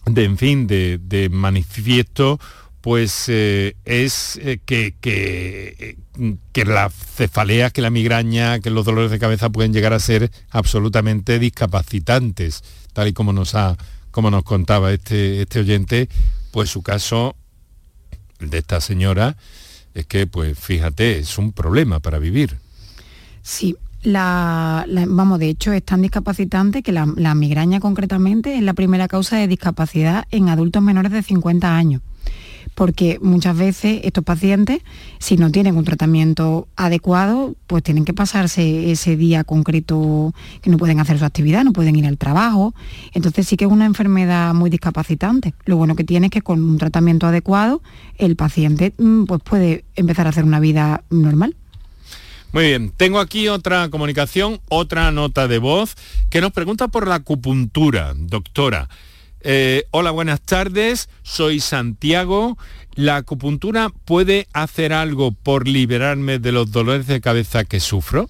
de 0.07 0.25
en 0.25 0.39
fin, 0.39 0.67
de, 0.67 1.29
manifiesto, 1.31 2.41
pues 2.81 3.27
eh, 3.29 3.77
es 3.85 4.39
eh, 4.43 4.61
que, 4.65 4.95
que, 5.01 5.97
que 6.53 6.65
las 6.65 6.95
cefaleas, 6.95 7.73
que 7.73 7.83
la 7.83 7.91
migraña, 7.91 8.61
que 8.61 8.71
los 8.71 8.85
dolores 8.85 9.11
de 9.11 9.19
cabeza 9.19 9.51
pueden 9.51 9.73
llegar 9.73 9.93
a 9.93 10.01
ser 10.01 10.31
absolutamente 10.51 11.39
discapacitantes, 11.39 12.63
tal 12.93 13.09
y 13.09 13.13
como 13.13 13.33
nos 13.33 13.55
ha, 13.55 13.77
como 14.11 14.31
nos 14.31 14.43
contaba 14.43 14.93
este, 14.93 15.43
este 15.43 15.61
oyente, 15.61 16.09
pues 16.53 16.71
su 16.71 16.83
caso 16.83 17.37
de 18.41 18.59
esta 18.59 18.81
señora 18.81 19.37
es 19.95 20.07
que, 20.07 20.27
pues 20.27 20.59
fíjate, 20.59 21.19
es 21.19 21.39
un 21.39 21.53
problema 21.53 22.01
para 22.01 22.19
vivir. 22.19 22.59
Sí, 23.43 23.77
la, 24.03 24.87
vamos, 25.09 25.39
de 25.39 25.49
hecho 25.49 25.73
es 25.73 25.85
tan 25.85 26.03
discapacitante 26.03 26.83
que 26.83 26.93
la, 26.93 27.13
la, 27.17 27.35
migraña 27.35 27.81
concretamente 27.81 28.57
es 28.57 28.63
la 28.63 28.75
primera 28.75 29.09
causa 29.09 29.37
de 29.37 29.49
discapacidad 29.49 30.25
en 30.31 30.49
adultos 30.49 30.83
menores 30.83 31.13
de 31.13 31.23
50 31.23 31.77
años. 31.77 32.03
Porque 32.75 33.19
muchas 33.21 33.59
veces 33.59 34.01
estos 34.05 34.25
pacientes, 34.25 34.81
si 35.19 35.37
no 35.37 35.51
tienen 35.51 35.77
un 35.77 35.85
tratamiento 35.85 36.69
adecuado, 36.77 37.55
pues 37.67 37.83
tienen 37.83 38.05
que 38.05 38.15
pasarse 38.15 38.91
ese 38.91 39.17
día 39.17 39.45
concreto 39.45 40.33
que 40.63 40.71
no 40.71 40.79
pueden 40.79 41.01
hacer 41.01 41.19
su 41.19 41.25
actividad, 41.25 41.65
no 41.65 41.73
pueden 41.73 41.97
ir 41.97 42.07
al 42.07 42.17
trabajo. 42.17 42.75
Entonces 43.13 43.49
sí 43.49 43.57
que 43.57 43.65
es 43.65 43.71
una 43.71 43.87
enfermedad 43.87 44.55
muy 44.55 44.71
discapacitante. 44.71 45.53
Lo 45.67 45.77
bueno 45.77 45.97
que 45.97 46.05
tiene 46.05 46.29
es 46.29 46.31
que 46.31 46.43
con 46.43 46.63
un 46.63 46.79
tratamiento 46.79 47.27
adecuado 47.27 47.83
el 48.17 48.37
paciente 48.37 48.95
mm, 48.97 49.25
pues 49.25 49.43
puede 49.43 49.85
empezar 49.97 50.27
a 50.27 50.31
hacer 50.31 50.45
una 50.45 50.61
vida 50.61 51.03
normal. 51.11 51.57
Muy 52.53 52.65
bien, 52.65 52.91
tengo 52.97 53.21
aquí 53.21 53.47
otra 53.47 53.89
comunicación, 53.91 54.61
otra 54.69 55.13
nota 55.13 55.47
de 55.47 55.59
voz 55.59 55.95
que 56.31 56.41
nos 56.41 56.51
pregunta 56.51 56.89
por 56.89 57.07
la 57.07 57.17
acupuntura, 57.17 58.13
doctora. 58.17 58.89
Eh, 59.43 59.85
hola, 59.93 60.11
buenas 60.11 60.41
tardes, 60.41 61.09
soy 61.23 61.61
Santiago. 61.61 62.59
¿La 62.97 63.17
acupuntura 63.17 63.91
puede 64.05 64.49
hacer 64.53 64.93
algo 64.93 65.31
por 65.31 65.69
liberarme 65.69 66.41
de 66.41 66.51
los 66.51 66.73
dolores 66.73 67.07
de 67.07 67.21
cabeza 67.21 67.65
que 67.65 67.79
sufro? 67.79 68.29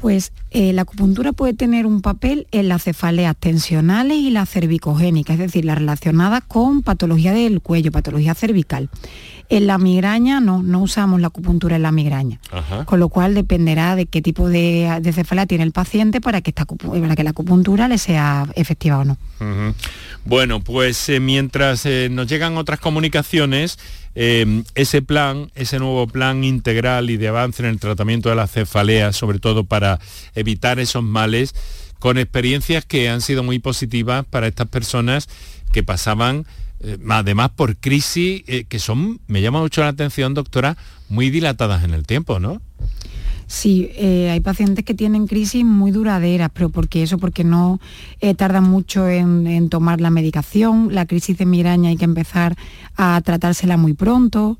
Pues 0.00 0.32
eh, 0.50 0.72
la 0.72 0.82
acupuntura 0.82 1.32
puede 1.32 1.54
tener 1.54 1.84
un 1.84 2.02
papel 2.02 2.46
en 2.52 2.68
las 2.68 2.84
cefaleas 2.84 3.36
tensionales 3.36 4.18
y 4.18 4.30
las 4.30 4.48
cervicogénicas, 4.48 5.34
es 5.34 5.40
decir, 5.40 5.64
las 5.64 5.78
relacionadas 5.78 6.44
con 6.46 6.82
patología 6.82 7.32
del 7.32 7.60
cuello, 7.60 7.90
patología 7.90 8.34
cervical. 8.34 8.88
En 9.50 9.66
la 9.66 9.78
migraña 9.78 10.40
no, 10.40 10.62
no 10.62 10.82
usamos 10.82 11.20
la 11.20 11.28
acupuntura 11.28 11.76
en 11.76 11.82
la 11.82 11.90
migraña, 11.90 12.38
con 12.84 13.00
lo 13.00 13.08
cual 13.08 13.34
dependerá 13.34 13.96
de 13.96 14.04
qué 14.04 14.20
tipo 14.20 14.48
de, 14.48 15.00
cefalea 15.12 15.46
tiene 15.46 15.64
el 15.64 15.72
paciente 15.72 16.20
para 16.20 16.42
que, 16.42 16.50
esta, 16.50 16.66
para 16.66 17.16
que 17.16 17.24
la 17.24 17.30
acupuntura 17.30 17.88
le 17.88 17.96
sea 17.96 18.46
efectiva 18.54 18.98
o 18.98 19.04
no. 19.04 19.16
Bueno, 20.24 20.60
pues 20.60 21.08
eh, 21.08 21.20
mientras 21.20 21.86
eh, 21.86 22.08
nos 22.10 22.26
llegan 22.26 22.58
otras 22.58 22.78
comunicaciones, 22.78 23.78
eh, 24.20 24.64
ese 24.74 25.00
plan, 25.00 25.52
ese 25.54 25.78
nuevo 25.78 26.08
plan 26.08 26.42
integral 26.42 27.08
y 27.08 27.16
de 27.16 27.28
avance 27.28 27.62
en 27.62 27.68
el 27.68 27.78
tratamiento 27.78 28.28
de 28.28 28.34
la 28.34 28.48
cefalea, 28.48 29.12
sobre 29.12 29.38
todo 29.38 29.62
para 29.62 30.00
evitar 30.34 30.80
esos 30.80 31.04
males, 31.04 31.54
con 32.00 32.18
experiencias 32.18 32.84
que 32.84 33.08
han 33.08 33.20
sido 33.20 33.44
muy 33.44 33.60
positivas 33.60 34.26
para 34.28 34.48
estas 34.48 34.66
personas 34.66 35.28
que 35.70 35.84
pasaban 35.84 36.46
eh, 36.80 36.98
además 37.08 37.50
por 37.54 37.76
crisis 37.76 38.42
eh, 38.48 38.64
que 38.68 38.80
son, 38.80 39.20
me 39.28 39.40
llama 39.40 39.60
mucho 39.60 39.82
la 39.82 39.88
atención, 39.88 40.34
doctora, 40.34 40.76
muy 41.08 41.30
dilatadas 41.30 41.84
en 41.84 41.94
el 41.94 42.04
tiempo, 42.04 42.40
¿no? 42.40 42.60
Sí, 43.48 43.90
eh, 43.94 44.28
hay 44.30 44.40
pacientes 44.40 44.84
que 44.84 44.92
tienen 44.92 45.26
crisis 45.26 45.64
muy 45.64 45.90
duraderas, 45.90 46.50
pero 46.52 46.68
porque 46.68 47.02
eso, 47.02 47.16
porque 47.16 47.44
no 47.44 47.80
tardan 48.36 48.64
mucho 48.64 49.08
en, 49.08 49.70
tomar 49.70 50.02
la 50.02 50.10
medicación. 50.10 50.88
La 50.92 51.06
crisis 51.06 51.38
de 51.38 51.46
migraña 51.46 51.88
hay 51.88 51.96
que 51.96 52.04
empezar 52.04 52.56
a 52.96 53.18
tratársela 53.24 53.78
muy 53.78 53.94
pronto, 53.94 54.58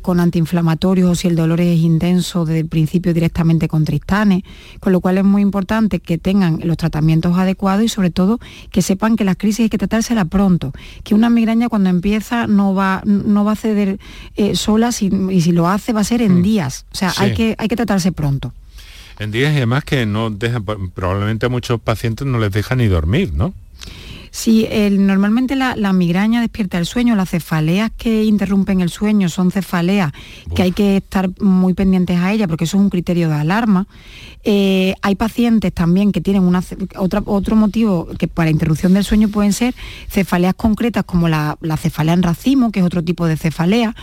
con 0.00 0.20
antiinflamatorios 0.20 1.10
o 1.10 1.14
si 1.14 1.28
el 1.28 1.36
dolor 1.36 1.60
es 1.60 1.78
intenso 1.80 2.44
desde 2.44 2.60
el 2.60 2.68
principio 2.68 3.12
directamente 3.12 3.68
con 3.68 3.84
tristanes, 3.84 4.44
con 4.80 4.92
lo 4.92 5.00
cual 5.00 5.18
es 5.18 5.24
muy 5.24 5.42
importante 5.42 6.00
que 6.00 6.16
tengan 6.16 6.60
los 6.62 6.76
tratamientos 6.76 7.36
adecuados 7.36 7.84
y 7.84 7.88
sobre 7.88 8.10
todo 8.10 8.38
que 8.70 8.80
sepan 8.80 9.16
que 9.16 9.24
las 9.24 9.36
crisis 9.36 9.64
hay 9.64 9.68
que 9.68 9.78
tratársela 9.78 10.24
pronto, 10.24 10.72
que 11.02 11.14
una 11.14 11.28
migraña 11.28 11.68
cuando 11.68 11.90
empieza 11.90 12.46
no 12.46 12.72
va, 12.72 13.02
no 13.04 13.44
va 13.44 13.52
a 13.52 13.56
ceder 13.56 13.98
sola 14.54 14.90
y 15.00 15.40
si 15.40 15.52
lo 15.52 15.68
hace 15.68 15.92
va 15.92 16.00
a 16.00 16.04
ser 16.04 16.22
en 16.22 16.38
mm. 16.38 16.42
días, 16.42 16.86
o 16.92 16.94
sea, 16.94 17.12
hay, 17.18 17.34
que, 17.34 17.56
hay 17.58 17.68
que 17.68 17.76
tratarse 17.76 18.12
pronto 18.12 18.21
pronto. 18.22 18.52
En 19.18 19.32
días 19.32 19.52
y 19.52 19.56
además 19.56 19.82
que 19.82 20.06
no 20.06 20.30
deja, 20.30 20.60
probablemente 20.94 21.46
a 21.46 21.48
muchos 21.48 21.80
pacientes 21.80 22.24
no 22.24 22.38
les 22.38 22.52
deja 22.52 22.76
ni 22.76 22.86
dormir, 22.86 23.32
¿no? 23.34 23.52
Sí, 24.30 24.66
normalmente 24.92 25.56
la, 25.56 25.92
migraña 25.92 26.40
despierta 26.40 26.78
el 26.78 26.86
sueño, 26.86 27.16
las 27.16 27.30
cefaleas 27.30 27.90
que 27.98 28.24
interrumpen 28.24 28.80
el 28.80 28.90
sueño 28.90 29.28
son 29.28 29.50
cefaleas 29.50 30.12
que 30.54 30.62
hay 30.62 30.72
que 30.72 30.98
estar 30.98 31.28
muy 31.40 31.74
pendientes 31.74 32.16
a 32.18 32.32
ella 32.32 32.46
porque 32.46 32.64
eso 32.64 32.76
es 32.76 32.82
un 32.82 32.90
criterio 32.90 33.28
de 33.28 33.34
alarma. 33.34 33.86
Eh, 34.44 34.94
hay 35.02 35.16
pacientes 35.16 35.72
también 35.74 36.12
que 36.12 36.20
tienen 36.20 36.44
una, 36.44 36.62
otro 36.96 37.56
motivo 37.56 38.06
que 38.18 38.28
para 38.28 38.50
interrupción 38.50 38.94
del 38.94 39.04
sueño 39.04 39.28
pueden 39.28 39.52
ser 39.52 39.74
cefaleas 40.08 40.54
concretas 40.54 41.04
como 41.04 41.28
la, 41.28 41.58
la 41.60 41.76
cefalea 41.76 42.14
en 42.14 42.22
racimo, 42.22 42.70
que 42.70 42.80
es 42.80 42.86
otro 42.86 43.02
tipo 43.02 43.26
de 43.26 43.36
cefalea, 43.36 43.94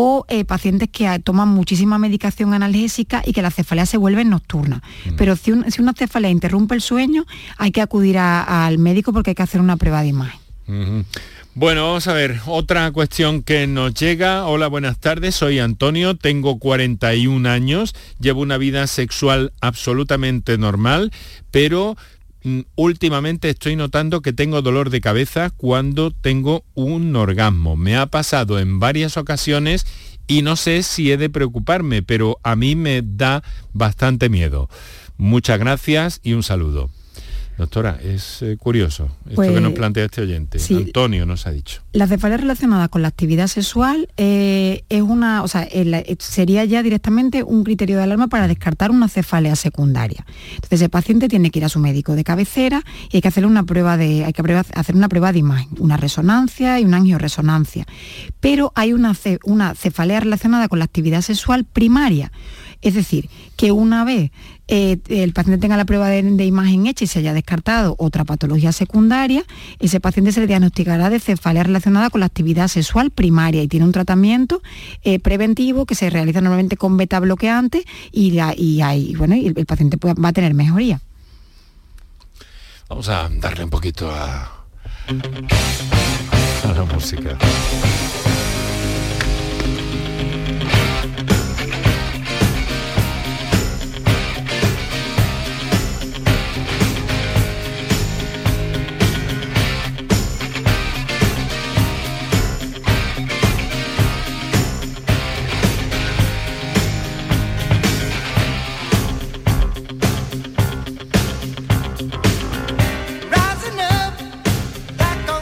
o 0.00 0.24
eh, 0.28 0.44
pacientes 0.44 0.88
que 0.92 1.18
toman 1.24 1.48
muchísima 1.48 1.98
medicación 1.98 2.54
analgésica 2.54 3.20
y 3.26 3.32
que 3.32 3.42
la 3.42 3.50
cefalea 3.50 3.84
se 3.84 3.96
vuelve 3.96 4.24
nocturna. 4.24 4.80
Mm. 5.04 5.16
Pero 5.16 5.34
si, 5.34 5.50
una 5.50 5.92
cefalea 5.92 6.30
interrumpe 6.30 6.76
el 6.76 6.82
sueño, 6.82 7.26
hay 7.56 7.72
que 7.72 7.80
acudir 7.80 8.16
al 8.16 8.78
médico 8.78 9.12
porque 9.12 9.30
hay 9.30 9.34
que 9.34 9.42
hacer 9.42 9.60
una 9.60 9.76
prueba 9.76 10.02
de 10.02 10.06
imagen. 10.06 10.38
Bueno, 11.54 11.86
vamos 11.88 12.06
a 12.06 12.12
ver, 12.12 12.38
otra 12.46 12.92
cuestión 12.92 13.42
que 13.42 13.66
nos 13.66 13.92
llega. 13.94 14.46
Hola, 14.46 14.68
buenas 14.68 15.00
tardes, 15.00 15.34
soy 15.34 15.58
Antonio, 15.58 16.14
tengo 16.14 16.60
41 16.60 17.48
años, 17.48 17.96
llevo 18.20 18.42
una 18.42 18.56
vida 18.56 18.86
sexual 18.86 19.52
absolutamente 19.60 20.58
normal, 20.58 21.10
pero 21.50 21.96
últimamente 22.76 23.50
estoy 23.50 23.76
notando 23.76 24.20
que 24.20 24.32
tengo 24.32 24.62
dolor 24.62 24.90
de 24.90 25.00
cabeza 25.00 25.50
cuando 25.50 26.10
tengo 26.10 26.64
un 26.74 27.14
orgasmo. 27.16 27.76
Me 27.76 27.96
ha 27.96 28.06
pasado 28.06 28.58
en 28.58 28.78
varias 28.80 29.16
ocasiones 29.16 29.86
y 30.26 30.42
no 30.42 30.56
sé 30.56 30.82
si 30.82 31.10
he 31.10 31.16
de 31.16 31.30
preocuparme, 31.30 32.02
pero 32.02 32.38
a 32.42 32.54
mí 32.54 32.76
me 32.76 33.02
da 33.02 33.42
bastante 33.72 34.28
miedo. 34.28 34.68
Muchas 35.16 35.58
gracias 35.58 36.20
y 36.22 36.34
un 36.34 36.42
saludo. 36.42 36.90
Doctora, 37.58 37.98
es 38.00 38.40
eh, 38.42 38.56
curioso 38.56 39.08
esto 39.28 39.42
que 39.42 39.50
nos 39.50 39.62
pues, 39.62 39.74
plantea 39.74 40.04
este 40.04 40.22
oyente. 40.22 40.60
Antonio 40.70 41.26
nos 41.26 41.44
ha 41.48 41.50
dicho. 41.50 41.82
La 41.92 42.06
cefalea 42.06 42.36
relacionada 42.36 42.86
con 42.86 43.02
la 43.02 43.08
actividad 43.08 43.48
sexual 43.48 44.08
eh, 44.16 44.84
es 44.88 45.02
una, 45.02 45.42
o 45.42 45.48
sea, 45.48 45.66
eh, 45.68 46.16
sería 46.20 46.64
ya 46.64 46.84
directamente 46.84 47.42
un 47.42 47.64
criterio 47.64 47.96
de 47.96 48.04
alarma 48.04 48.28
para 48.28 48.46
descartar 48.46 48.92
una 48.92 49.08
cefalea 49.08 49.56
secundaria. 49.56 50.24
Entonces 50.54 50.82
el 50.82 50.90
paciente 50.90 51.26
tiene 51.28 51.50
que 51.50 51.58
ir 51.58 51.64
a 51.64 51.68
su 51.68 51.80
médico 51.80 52.14
de 52.14 52.22
cabecera 52.22 52.84
y 53.10 53.16
hay 53.16 53.22
que 53.22 53.28
hacerle 53.28 53.48
una 53.48 53.64
prueba 53.64 53.96
de, 53.96 54.24
hay 54.24 54.32
que 54.32 54.42
hacer 54.74 54.94
una 54.94 55.08
prueba 55.08 55.32
de 55.32 55.40
imagen, 55.40 55.70
una 55.80 55.96
resonancia 55.96 56.78
y 56.78 56.84
una 56.84 56.98
angioresonancia. 56.98 57.86
Pero 58.38 58.70
hay 58.76 58.92
una, 58.92 59.16
una 59.42 59.74
cefalea 59.74 60.20
relacionada 60.20 60.68
con 60.68 60.78
la 60.78 60.84
actividad 60.84 61.22
sexual 61.22 61.64
primaria. 61.64 62.30
Es 62.82 62.94
decir, 62.94 63.28
que 63.56 63.72
una 63.72 64.04
vez 64.04 64.30
eh, 64.68 64.98
el 65.08 65.32
paciente 65.32 65.60
tenga 65.60 65.78
la 65.78 65.86
prueba 65.86 66.08
de, 66.08 66.44
imagen 66.44 66.86
hecha 66.86 67.04
y 67.04 67.06
se 67.08 67.20
haya 67.20 67.32
descartado 67.32 67.94
otra 67.98 68.24
patología 68.24 68.70
secundaria, 68.70 69.44
ese 69.78 69.98
paciente 69.98 70.30
se 70.32 70.40
le 70.40 70.46
diagnosticará 70.46 71.08
de 71.08 71.20
cefalea 71.20 71.62
relacionada 71.62 72.10
con 72.10 72.20
la 72.20 72.26
actividad 72.26 72.68
sexual 72.68 73.10
primaria 73.10 73.62
y 73.62 73.68
tiene 73.68 73.86
un 73.86 73.92
tratamiento 73.92 74.62
eh, 75.02 75.18
preventivo 75.20 75.86
que 75.86 75.94
se 75.94 76.10
realiza 76.10 76.42
normalmente 76.42 76.76
con 76.76 76.98
beta 76.98 77.18
bloqueante 77.18 77.84
y, 78.12 78.38
bueno, 79.16 79.34
el, 79.34 79.66
paciente 79.66 79.96
va 80.02 80.28
a 80.28 80.32
tener 80.32 80.52
mejoría. 80.52 81.00
Vamos 82.88 83.08
a 83.08 83.28
darle 83.28 83.64
un 83.64 83.70
poquito 83.70 84.10
a 84.10 84.50
la 86.74 86.84
música. 86.84 87.38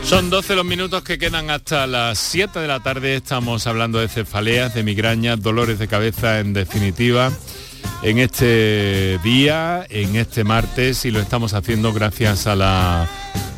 Son 0.06 0.30
12 0.30 0.54
los 0.54 0.64
minutos 0.64 1.02
que 1.02 1.18
quedan 1.18 1.50
hasta 1.50 1.84
las 1.88 2.20
7 2.20 2.60
de 2.60 2.68
la 2.68 2.78
tarde. 2.78 3.16
Estamos 3.16 3.66
hablando 3.66 3.98
de 3.98 4.06
cefaleas, 4.06 4.72
de 4.72 4.84
migrañas, 4.84 5.42
dolores 5.42 5.80
de 5.80 5.88
cabeza 5.88 6.38
en 6.38 6.52
definitiva. 6.52 7.32
En 8.02 8.18
este 8.18 9.18
día, 9.24 9.84
en 9.90 10.14
este 10.14 10.44
martes, 10.44 11.04
y 11.06 11.10
lo 11.10 11.18
estamos 11.18 11.54
haciendo 11.54 11.92
gracias 11.92 12.46
a 12.46 12.54
la 12.54 13.08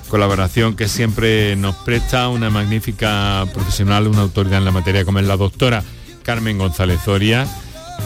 colaboración 0.09 0.75
que 0.75 0.89
siempre 0.89 1.55
nos 1.55 1.77
presta 1.77 2.29
una 2.29 2.49
magnífica 2.49 3.45
profesional, 3.53 4.09
una 4.09 4.23
autoridad 4.23 4.57
en 4.57 4.65
la 4.65 4.71
materia 4.71 5.05
como 5.05 5.19
es 5.19 5.27
la 5.27 5.37
doctora 5.37 5.85
Carmen 6.23 6.57
González 6.57 7.01
Zoria, 7.05 7.47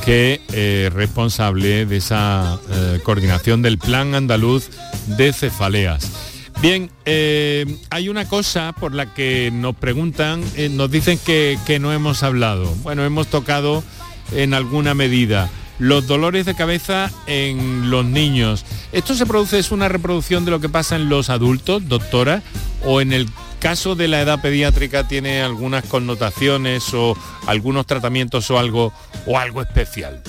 que 0.05 0.34
es 0.34 0.40
eh, 0.53 0.90
responsable 0.93 1.86
de 1.86 1.97
esa 1.97 2.59
eh, 2.72 2.99
coordinación 3.05 3.62
del 3.62 3.78
Plan 3.78 4.16
Andaluz 4.16 4.68
de 5.07 5.32
Cefaleas. 5.32 6.32
Bien, 6.63 6.93
eh, 7.07 7.67
hay 7.91 8.09
una 8.09 8.29
cosa 8.29 8.73
por 8.73 8.95
la 8.95 9.13
que 9.13 9.51
nos 9.53 9.75
preguntan, 9.75 10.45
nos 10.71 10.93
dicen 10.93 11.19
que, 11.19 11.59
que 11.67 11.81
no 11.81 11.93
hemos 11.93 12.23
hablado. 12.23 12.73
Bueno, 12.85 13.05
hemos 13.05 13.27
tocado 13.27 13.83
en 14.31 14.55
alguna 14.55 14.95
medida 14.95 15.51
los 15.81 16.07
dolores 16.07 16.47
de 16.47 16.55
cabeza 16.55 17.11
en 17.27 17.91
los 17.91 18.05
niños. 18.05 18.65
¿Esto 18.93 19.17
se 19.17 19.27
produce, 19.27 19.59
es 19.59 19.73
una 19.73 19.89
reproducción 19.89 20.45
de 20.45 20.53
lo 20.53 20.61
que 20.61 20.69
pasa 20.69 20.95
en 20.95 21.09
los 21.09 21.31
adultos, 21.31 21.89
doctora? 21.89 22.45
¿O 22.85 23.01
en 23.01 23.13
el 23.13 23.29
caso 23.59 23.97
de 23.97 24.07
la 24.07 24.21
edad 24.21 24.41
pediátrica 24.41 25.09
tiene 25.09 25.43
algunas 25.43 25.85
connotaciones 25.87 26.95
o 26.95 27.17
algunos 27.49 27.87
tratamientos 27.87 28.49
o 28.53 28.59
algo, 28.61 28.93
o 29.27 29.37
algo 29.37 29.63
especial? 29.63 30.23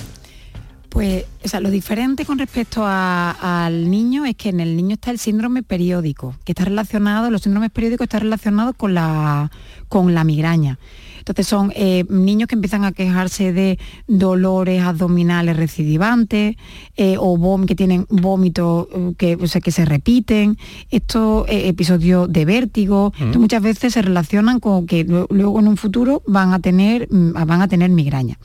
Pues 0.94 1.26
o 1.44 1.48
sea, 1.48 1.58
lo 1.58 1.70
diferente 1.70 2.24
con 2.24 2.38
respecto 2.38 2.84
al 2.86 3.90
niño 3.90 4.24
es 4.24 4.36
que 4.36 4.48
en 4.48 4.60
el 4.60 4.76
niño 4.76 4.94
está 4.94 5.10
el 5.10 5.18
síndrome 5.18 5.64
periódico, 5.64 6.36
que 6.44 6.52
está 6.52 6.64
relacionado, 6.64 7.30
los 7.30 7.42
síndromes 7.42 7.70
periódicos 7.70 8.04
están 8.04 8.22
relacionados 8.22 8.76
con 8.76 8.94
la, 8.94 9.50
con 9.88 10.14
la 10.14 10.22
migraña. 10.22 10.78
Entonces 11.18 11.46
son 11.46 11.72
eh, 11.74 12.04
niños 12.10 12.48
que 12.48 12.54
empiezan 12.54 12.84
a 12.84 12.92
quejarse 12.92 13.52
de 13.52 13.78
dolores 14.06 14.82
abdominales 14.82 15.56
recidivantes 15.56 16.56
eh, 16.96 17.16
o 17.18 17.60
que 17.66 17.74
tienen 17.74 18.06
vómitos 18.10 18.88
eh, 18.94 19.14
que, 19.16 19.38
que 19.38 19.70
se 19.70 19.84
repiten, 19.86 20.58
estos 20.90 21.46
episodios 21.48 22.30
de 22.30 22.44
vértigo, 22.44 23.12
mm. 23.18 23.38
muchas 23.38 23.62
veces 23.62 23.94
se 23.94 24.02
relacionan 24.02 24.60
con 24.60 24.86
que 24.86 25.04
luego 25.04 25.60
en 25.60 25.68
un 25.68 25.76
futuro 25.76 26.22
van 26.26 26.52
a 26.52 26.58
tener, 26.58 27.08
mm, 27.10 27.32
van 27.32 27.62
a 27.62 27.68
tener 27.68 27.90
migraña. 27.90 28.38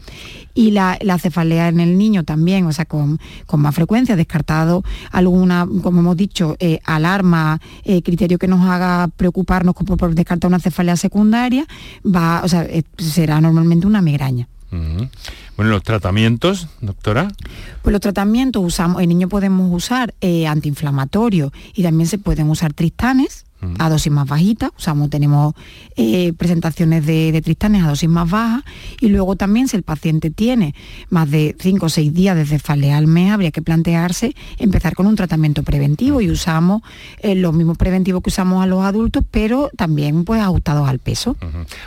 Y 0.60 0.72
la, 0.72 0.98
cefalea 1.20 1.70
en 1.70 1.80
el 1.80 1.98
niño 1.98 2.24
también, 2.24 2.66
o 2.66 2.74
sea, 2.74 2.84
con, 2.86 3.20
más 3.54 3.76
frecuencia, 3.76 4.16
descartado 4.16 4.84
alguna, 5.12 5.66
como 5.84 6.02
hemos 6.02 6.18
dicho, 6.18 6.58
alarma, 6.84 7.62
criterio 8.04 8.38
que 8.38 8.48
nos 8.48 8.68
haga 8.70 9.10
preocuparnos 9.16 9.76
por, 9.76 9.98
por 9.98 10.16
descartar 10.16 10.50
una 10.50 10.60
cefalea 10.60 10.98
secundaria, 10.98 11.66
va, 12.06 12.42
o 12.44 12.48
sea, 12.48 12.64
eh, 12.64 12.84
será 12.98 13.42
normalmente 13.42 13.88
una 13.88 14.02
migraña. 14.02 14.48
Bueno, 14.72 15.72
los 15.72 15.84
tratamientos, 15.84 16.68
doctora. 16.80 17.28
Pues 17.82 17.92
los 17.92 18.02
tratamientos 18.02 18.64
usamos, 18.64 19.02
en 19.02 19.10
niño 19.10 19.28
podemos 19.28 19.70
usar 19.72 20.14
eh, 20.22 20.46
antiinflamatorios 20.46 21.52
y 21.74 21.82
también 21.84 22.08
se 22.08 22.20
pueden 22.20 22.50
usar 22.50 22.74
tristanes, 22.74 23.46
a 23.78 23.90
dosis 23.90 24.12
más 24.12 24.28
bajitas, 24.28 24.72
usamos, 24.78 25.10
tenemos 25.10 25.54
eh, 25.96 26.34
presentaciones 26.34 27.06
de, 27.06 27.42
tristanes 27.44 27.84
a 27.84 27.90
dosis 27.90 28.10
más 28.10 28.30
bajas 28.30 28.64
y 29.00 29.10
luego 29.10 29.36
también 29.36 29.68
si 29.68 29.76
el 29.76 29.84
paciente 29.84 30.30
tiene 30.30 30.74
más 31.10 31.30
de 31.30 31.56
5 31.60 31.86
o 31.86 31.90
6 31.90 32.14
días 32.14 32.36
de 32.36 32.46
cefalea 32.46 32.98
al 32.98 33.08
mes, 33.08 33.32
habría 33.32 33.52
que 33.52 33.62
plantearse 33.62 34.36
empezar 34.58 34.96
con 34.96 35.08
un 35.08 35.16
tratamiento 35.16 35.64
preventivo 35.64 36.22
y 36.22 36.30
usamos 36.30 36.82
eh, 37.20 37.36
los 37.36 37.54
mismos 37.54 37.78
preventivos 37.78 38.24
que 38.24 38.30
usamos 38.30 38.64
a 38.64 38.66
los 38.66 38.84
adultos, 38.84 39.24
pero 39.30 39.70
también 39.76 40.24
pues 40.24 40.42
ajustados 40.42 40.88
al 40.88 41.00
peso. 41.00 41.36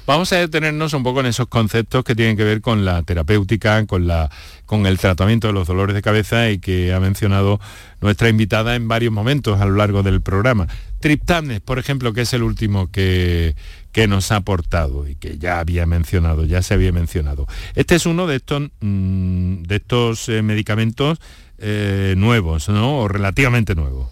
Vamos 0.06 0.32
a 0.32 0.36
detenernos 0.36 0.92
un 0.92 1.02
poco 1.02 1.20
en 1.20 1.26
esos 1.26 1.46
conceptos 1.48 2.04
que 2.04 2.14
tienen 2.14 2.36
que 2.36 2.44
ver 2.44 2.60
con 2.60 2.84
la 2.84 3.02
terapéutica, 3.02 3.86
con 3.86 4.06
la 4.06 4.30
con 4.72 4.86
el 4.86 4.98
tratamiento 4.98 5.48
de 5.48 5.52
los 5.52 5.68
dolores 5.68 5.94
de 5.94 6.00
cabeza 6.00 6.48
y 6.48 6.58
que 6.58 6.94
ha 6.94 7.00
mencionado 7.00 7.60
nuestra 8.00 8.30
invitada 8.30 8.74
en 8.74 8.88
varios 8.88 9.12
momentos 9.12 9.60
a 9.60 9.66
lo 9.66 9.74
largo 9.74 10.02
del 10.02 10.22
programa. 10.22 10.66
Triptanes, 11.02 11.60
por 11.60 11.80
ejemplo, 11.80 12.12
que 12.12 12.20
es 12.20 12.32
el 12.32 12.44
último 12.44 12.88
que, 12.92 13.56
que 13.90 14.06
nos 14.06 14.30
ha 14.30 14.36
aportado 14.36 15.08
y 15.08 15.16
que 15.16 15.36
ya 15.36 15.58
había 15.58 15.84
mencionado, 15.84 16.44
ya 16.44 16.62
se 16.62 16.74
había 16.74 16.92
mencionado. 16.92 17.48
Este 17.74 17.96
es 17.96 18.06
uno 18.06 18.28
de 18.28 18.36
estos, 18.36 18.70
mm, 18.80 19.62
de 19.64 19.76
estos 19.76 20.28
eh, 20.28 20.42
medicamentos 20.42 21.18
eh, 21.58 22.14
nuevos, 22.16 22.68
¿no? 22.68 23.00
O 23.00 23.08
relativamente 23.08 23.74
nuevos. 23.74 24.10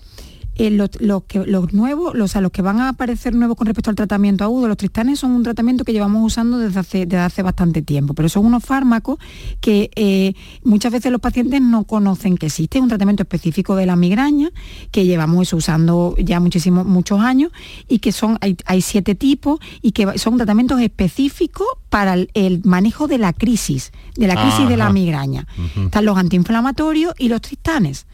Eh, 0.57 0.71
los, 0.71 0.91
que, 1.25 1.39
los 1.47 1.73
nuevos, 1.73 2.15
los, 2.15 2.35
los 2.35 2.51
que 2.51 2.61
van 2.61 2.81
a 2.81 2.91
aparecer 2.91 3.35
nuevos 3.35 3.57
con 3.57 3.67
respecto 3.67 3.89
al 3.89 3.97
tratamiento 3.97 4.45
agudo, 4.45 4.69
los 4.69 4.77
tristanes 4.77 5.19
son 5.19 5.31
un 5.31 5.43
tratamiento 5.43 5.85
que 5.85 5.93
llevamos 5.93 6.23
usando 6.25 6.59
desde 6.59 6.81
hace, 6.81 6.99
desde 7.07 7.19
hace 7.19 7.43
bastante 7.43 7.83
tiempo, 7.83 8.13
pero 8.13 8.29
son 8.29 8.45
unos 8.45 8.63
fármacos 8.63 9.19
que 9.61 9.91
eh, 9.97 10.35
muchas 10.63 10.93
veces 10.93 11.13
los 11.13 11.21
pacientes 11.21 11.63
no 11.63 11.85
conocen 11.85 12.37
que 12.37 12.47
existe, 12.47 12.81
un 12.81 12.89
tratamiento 12.89 13.23
específico 13.23 13.75
de 13.75 13.87
la 13.87 13.97
migraña 13.97 14.51
que 14.91 15.07
llevamos 15.07 15.49
eso 15.49 15.57
usando 15.57 16.15
ya 16.19 16.41
muchísimos, 16.41 16.85
muchos 16.85 17.21
años 17.21 17.53
y 17.89 18.01
que 18.01 18.13
son, 18.13 18.39
hay, 18.41 18.83
siete 18.83 19.15
tipos 19.15 19.61
y 19.81 19.93
que 19.93 20.19
son 20.19 20.37
tratamientos 20.37 20.81
específicos 20.81 21.67
para 21.89 22.15
el, 22.15 22.61
manejo 22.65 23.09
de 23.09 23.19
la 23.19 23.33
crisis, 23.33 23.93
de 24.17 24.27
la 24.27 24.37
crisis 24.37 24.69
de 24.69 24.77
la 24.77 24.91
migraña. 24.91 25.47
Están 25.85 26.05
los 26.05 26.19
antiinflamatorios 26.19 27.15
y 27.19 27.29
los 27.29 27.41
tristanes. 27.41 28.07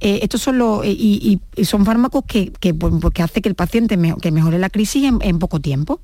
Eh, 0.00 0.20
estos 0.22 0.40
son 0.40 0.58
los 0.58 0.84
eh, 0.84 0.90
y, 0.90 1.40
son 1.62 1.84
fármacos 1.84 2.24
que, 2.26 2.52
que, 2.52 2.72
pues, 2.72 2.92
hace 3.20 3.42
que 3.42 3.48
el 3.48 3.54
paciente 3.54 3.98
que 4.20 4.30
mejore 4.30 4.58
la 4.58 4.70
crisis 4.70 5.04
en, 5.20 5.38
poco 5.38 5.60
tiempo. 5.60 6.00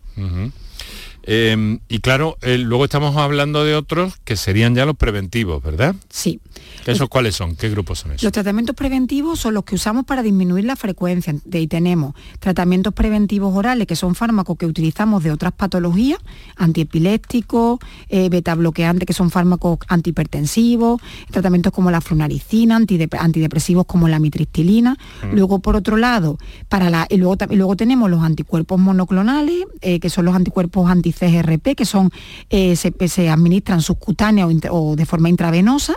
Em, 1.28 1.80
y 1.88 1.98
claro, 1.98 2.38
eh, 2.40 2.56
luego 2.56 2.84
estamos 2.84 3.16
hablando 3.16 3.64
de 3.64 3.74
otros 3.74 4.14
que 4.24 4.36
serían 4.36 4.76
ya 4.76 4.86
los 4.86 4.96
preventivos, 4.96 5.60
¿verdad? 5.60 5.96
Sí. 6.08 6.40
¿Esos 6.86 7.08
cuáles 7.08 7.34
son? 7.34 7.56
¿Qué 7.56 7.68
grupos 7.68 7.98
son 7.98 8.12
esos? 8.12 8.22
Los 8.22 8.32
tratamientos 8.32 8.76
preventivos 8.76 9.40
son 9.40 9.54
los 9.54 9.64
que 9.64 9.74
usamos 9.74 10.04
para 10.04 10.22
disminuir 10.22 10.64
la 10.64 10.76
frecuencia. 10.76 11.34
De 11.44 11.58
ahí 11.58 11.66
tenemos 11.66 12.14
tratamientos 12.38 12.94
preventivos 12.94 13.56
orales, 13.56 13.88
que 13.88 13.96
son 13.96 14.14
fármacos 14.14 14.56
que 14.56 14.66
utilizamos 14.66 15.24
de 15.24 15.32
otras 15.32 15.52
patologías, 15.52 16.20
antiepilépticos, 16.54 17.80
eh, 18.08 18.28
beta 18.28 18.54
bloqueantes, 18.54 19.04
que 19.04 19.12
son 19.12 19.32
fármacos 19.32 19.78
antihipertensivos, 19.88 21.02
tratamientos 21.32 21.72
como 21.72 21.90
la 21.90 22.00
flunaricina, 22.00 22.76
antidepresivos 22.76 23.84
como 23.86 24.06
la 24.06 24.20
mitristilina. 24.20 24.96
Mm. 25.24 25.34
Luego, 25.34 25.58
por 25.58 25.74
otro 25.74 25.96
lado, 25.96 26.38
para 26.68 26.88
la, 26.88 27.08
y 27.10 27.16
luego, 27.16 27.36
luego 27.50 27.74
tenemos 27.74 28.08
los 28.08 28.22
anticuerpos 28.22 28.78
monoclonales, 28.78 29.64
eh, 29.80 29.98
que 29.98 30.08
son 30.08 30.24
los 30.24 30.36
anticuerpos 30.36 30.88
anti 30.88 31.15
CGRP, 31.18 31.74
que 31.74 31.84
son, 31.84 32.10
eh, 32.50 32.76
se, 32.76 33.28
administran 33.28 33.80
subcutáneos 33.80 34.52
o, 34.70 34.96
de 34.96 35.06
forma 35.06 35.28
intravenosa, 35.28 35.94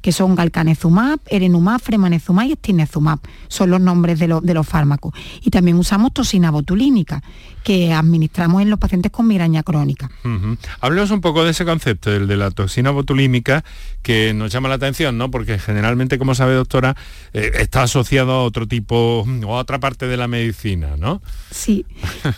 que 0.00 0.12
son 0.12 0.34
galcanezumab, 0.34 1.20
erenumab, 1.28 1.80
fremanezumab 1.80 2.46
y 2.46 2.52
estinezumab. 2.52 3.20
Son 3.48 3.70
los 3.70 3.80
nombres 3.80 4.18
de, 4.18 4.40
de 4.42 4.54
los 4.54 4.66
fármacos. 4.66 5.14
Y 5.42 5.50
también 5.50 5.76
usamos 5.78 6.12
toxina 6.12 6.50
botulínica, 6.50 7.22
que 7.62 7.92
administramos 7.92 8.62
en 8.62 8.70
los 8.70 8.78
pacientes 8.78 9.12
con 9.12 9.26
migraña 9.26 9.62
crónica. 9.62 10.10
Hablemos 10.80 11.10
un 11.10 11.20
poco 11.20 11.44
de 11.44 11.50
ese 11.50 11.64
concepto, 11.64 12.12
el 12.12 12.26
de 12.26 12.36
la 12.36 12.50
toxina 12.50 12.90
botulímica, 12.90 13.64
que 14.02 14.34
nos 14.34 14.52
llama 14.52 14.68
la 14.68 14.76
atención, 14.76 15.16
¿no? 15.16 15.30
Porque 15.30 15.58
generalmente, 15.58 16.18
como 16.18 16.34
sabe 16.34 16.54
doctora, 16.54 16.96
eh, 17.32 17.52
está 17.60 17.84
asociado 17.84 18.32
a 18.32 18.42
otro 18.42 18.66
tipo 18.66 19.24
o 19.46 19.56
a 19.56 19.58
otra 19.58 19.78
parte 19.78 20.06
de 20.06 20.16
la 20.16 20.28
medicina, 20.28 20.96
¿no? 20.98 21.22
Sí, 21.50 21.86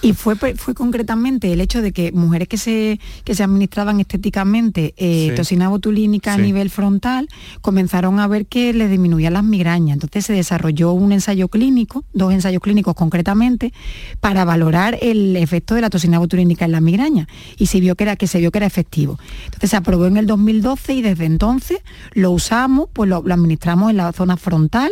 y 0.03 0.12
fue, 0.12 0.37
fue 0.37 0.75
concretamente 0.75 1.53
el 1.53 1.61
hecho 1.61 1.81
de 1.81 1.93
que 1.93 2.12
mujeres 2.12 2.49
que 2.49 2.59
se, 2.59 3.01
que 3.25 3.35
se 3.35 3.43
administraban 3.43 4.01
estéticamente 4.01 4.95
eh, 4.97 5.33
toxina 5.37 5.68
botulínica 5.68 6.35
a 6.35 6.39
nivel 6.39 6.70
frontal, 6.70 7.29
comenzaron 7.61 8.20
a 8.20 8.27
ver 8.27 8.47
que 8.47 8.72
les 8.72 8.91
disminuía 8.91 9.31
las 9.31 9.45
migrañas. 9.45 9.95
Entonces 9.95 10.27
se 10.27 10.33
desarrolló 10.33 10.93
un 10.93 11.12
ensayo 11.12 11.49
clínico, 11.49 12.05
dos 12.12 12.33
ensayos 12.33 12.62
clínicos 12.62 12.95
concretamente, 12.95 13.72
para 14.20 14.45
valorar 14.45 14.99
el 15.01 15.14
efecto 15.37 15.75
de 15.75 15.81
la 15.81 15.91
toxina 15.91 16.19
botulínica 16.19 16.65
en 16.65 16.73
la 16.73 16.81
migraña 16.81 17.29
y 17.57 17.67
se 17.67 17.81
vio 17.81 17.95
que 17.95 18.05
era, 18.05 18.17
que 18.17 18.27
se 18.27 18.39
vio 18.39 18.51
que 18.51 18.59
era 18.59 18.67
efectivo. 18.67 19.19
Entonces 19.45 19.71
se 19.71 19.77
aprobó 19.77 20.07
en 20.07 20.17
el 20.17 20.27
2012 20.27 20.95
y 20.95 21.03
desde 21.03 21.25
entonces 21.25 21.79
lo 22.12 22.31
usamos, 22.31 22.89
pues 22.93 23.09
lo, 23.09 23.19
administramos 23.19 23.91
en 23.91 23.99
la 23.99 24.12
zona 24.12 24.37
frontal, 24.37 24.91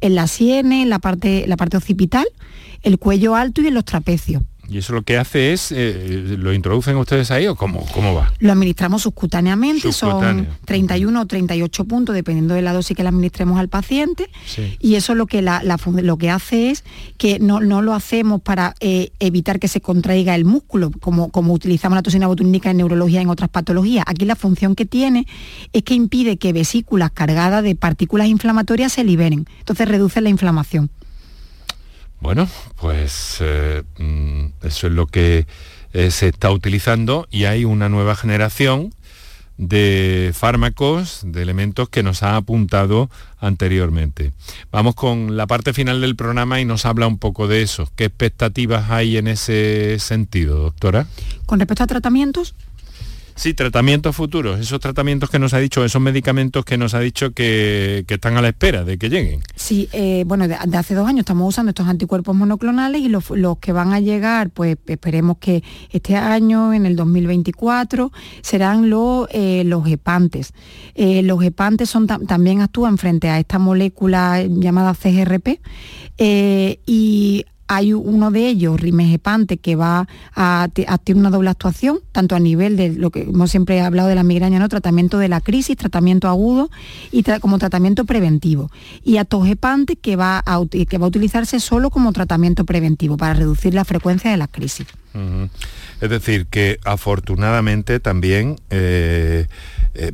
en 0.00 0.14
la 0.14 0.26
sienes, 0.26 0.82
en 0.82 0.90
la 0.90 0.98
parte, 0.98 1.46
la 1.46 1.56
parte 1.56 1.76
occipital, 1.76 2.26
el 2.82 2.98
cuello 2.98 3.34
alto 3.34 3.60
y 3.60 3.66
en 3.66 3.74
los 3.74 3.84
trapecios. 3.84 4.42
¿Y 4.68 4.78
eso 4.78 4.92
lo 4.92 5.02
que 5.02 5.16
hace 5.16 5.52
es, 5.52 5.72
eh, 5.72 6.36
lo 6.38 6.52
introducen 6.52 6.96
ustedes 6.96 7.30
ahí 7.30 7.46
o 7.46 7.54
cómo, 7.54 7.86
cómo 7.92 8.14
va? 8.14 8.32
Lo 8.40 8.52
administramos 8.52 9.02
subcutáneamente, 9.02 9.92
son 9.92 10.48
31 10.64 11.20
o 11.20 11.26
38 11.26 11.84
puntos, 11.84 12.14
dependiendo 12.14 12.54
de 12.54 12.62
la 12.62 12.72
dosis 12.72 12.96
que 12.96 13.02
le 13.02 13.08
administremos 13.08 13.58
al 13.58 13.68
paciente. 13.68 14.28
Y 14.80 14.96
eso 14.96 15.14
lo 15.14 15.26
que, 15.26 15.42
lo 15.42 16.16
que 16.18 16.30
hace 16.30 16.70
es 16.70 16.84
que 17.16 17.38
no, 17.38 17.60
lo 17.60 17.94
hacemos 17.94 18.40
para 18.40 18.74
eh, 18.80 19.10
evitar 19.20 19.60
que 19.60 19.68
se 19.68 19.80
contraiga 19.80 20.34
el 20.34 20.44
músculo, 20.44 20.90
como, 21.00 21.30
como 21.30 21.52
utilizamos 21.52 21.96
la 21.96 22.02
toxina 22.02 22.26
botulínica 22.26 22.70
en 22.70 22.78
neurología 22.78 23.20
en 23.20 23.28
otras 23.28 23.50
patologías. 23.50 24.04
Aquí 24.06 24.24
la 24.24 24.36
función 24.36 24.74
que 24.74 24.84
tiene 24.86 25.26
es 25.72 25.82
que 25.82 25.94
impide 25.94 26.36
que 26.36 26.52
vesículas 26.52 27.10
cargadas 27.12 27.62
de 27.62 27.74
partículas 27.74 28.28
inflamatorias 28.28 28.92
se 28.92 29.04
liberen. 29.04 29.46
Entonces 29.58 29.88
reduce 29.88 30.20
la 30.20 30.28
inflamación. 30.28 30.90
Bueno, 32.20 32.48
pues 32.80 33.38
eh, 33.40 33.82
mm, 33.98 34.46
eso 34.62 34.86
es 34.86 34.92
lo 34.92 35.06
que 35.06 35.46
eh, 35.92 36.10
se 36.10 36.28
está 36.28 36.50
utilizando 36.50 37.26
y 37.30 37.44
hay 37.44 37.64
una 37.64 37.88
nueva 37.88 38.16
generación 38.16 38.92
de 39.58 40.32
fármacos, 40.34 41.20
de 41.24 41.42
elementos 41.42 41.88
que 41.88 42.02
nos 42.02 42.22
ha 42.22 42.36
apuntado 42.36 43.10
anteriormente. 43.38 44.32
Vamos 44.70 44.94
con 44.94 45.36
la 45.36 45.46
parte 45.46 45.72
final 45.72 46.00
del 46.00 46.16
programa 46.16 46.60
y 46.60 46.64
nos 46.64 46.84
habla 46.84 47.06
un 47.06 47.18
poco 47.18 47.48
de 47.48 47.62
eso. 47.62 47.88
¿Qué 47.96 48.04
expectativas 48.04 48.90
hay 48.90 49.16
en 49.16 49.28
ese 49.28 49.98
sentido, 49.98 50.58
doctora? 50.58 51.06
Con 51.46 51.58
respecto 51.58 51.84
a 51.84 51.86
tratamientos, 51.86 52.54
Sí, 53.36 53.52
tratamientos 53.52 54.16
futuros, 54.16 54.58
esos 54.58 54.80
tratamientos 54.80 55.28
que 55.28 55.38
nos 55.38 55.52
ha 55.52 55.58
dicho, 55.58 55.84
esos 55.84 56.00
medicamentos 56.00 56.64
que 56.64 56.78
nos 56.78 56.94
ha 56.94 57.00
dicho 57.00 57.32
que, 57.32 58.06
están 58.08 58.38
a 58.38 58.40
la 58.40 58.48
espera 58.48 58.82
de 58.82 58.96
que 58.96 59.10
lleguen. 59.10 59.40
Sí, 59.54 59.90
eh, 59.92 60.24
bueno, 60.26 60.48
de, 60.48 60.54
hace 60.54 60.94
dos 60.94 61.06
años 61.06 61.20
estamos 61.20 61.46
usando 61.46 61.68
estos 61.68 61.86
anticuerpos 61.86 62.34
monoclonales 62.34 63.02
y 63.02 63.08
los, 63.10 63.26
que 63.60 63.72
van 63.72 63.92
a 63.92 64.00
llegar, 64.00 64.48
pues 64.48 64.78
esperemos 64.86 65.36
que 65.36 65.62
este 65.90 66.16
año, 66.16 66.72
en 66.72 66.86
el 66.86 66.96
2024, 66.96 68.10
serán 68.40 68.88
los, 68.88 69.28
eh, 69.30 69.64
los 69.66 69.86
hepantes. 69.86 70.54
Eh, 70.94 71.22
los 71.22 71.44
son, 71.84 72.06
también 72.06 72.62
actúan 72.62 72.96
frente 72.96 73.28
a 73.28 73.38
esta 73.38 73.58
molécula 73.58 74.42
llamada 74.48 74.94
CGRP 74.94 75.60
y 76.18 77.44
hay 77.68 77.92
uno 77.92 78.30
de 78.30 78.46
ellos, 78.46 78.80
rimegepante, 78.80 79.56
que 79.56 79.76
va 79.76 80.08
a, 80.34 80.68
tener 81.04 81.18
una 81.18 81.30
doble 81.30 81.50
actuación, 81.50 82.00
tanto 82.12 82.36
a 82.36 82.40
nivel 82.40 82.76
de 82.76 82.90
lo 82.90 83.10
que 83.10 83.22
hemos 83.22 83.50
siempre 83.50 83.80
hablado 83.80 84.08
de 84.08 84.14
la 84.14 84.22
migraña, 84.22 84.58
¿no? 84.58 84.68
tratamiento 84.68 85.18
de 85.18 85.28
la 85.28 85.40
crisis, 85.40 85.76
tratamiento 85.76 86.28
agudo 86.28 86.70
y 87.10 87.24
como 87.40 87.58
tratamiento 87.58 88.04
preventivo. 88.04 88.70
Y 89.02 89.16
atogepante, 89.16 89.96
que 89.96 90.16
va, 90.16 90.42
a, 90.46 90.60
que 90.68 90.98
va 90.98 91.06
a 91.06 91.08
utilizarse 91.08 91.60
solo 91.60 91.90
como 91.90 92.12
tratamiento 92.12 92.64
preventivo 92.64 93.16
para 93.16 93.34
reducir 93.34 93.74
la 93.74 93.84
frecuencia 93.84 94.30
de 94.30 94.36
la 94.36 94.48
crisis. 94.48 94.86
Es 96.00 96.10
decir, 96.10 96.46
que 96.46 96.78
afortunadamente 96.84 98.00
también, 98.00 98.56
eh, 98.70 99.46
eh, 99.94 100.12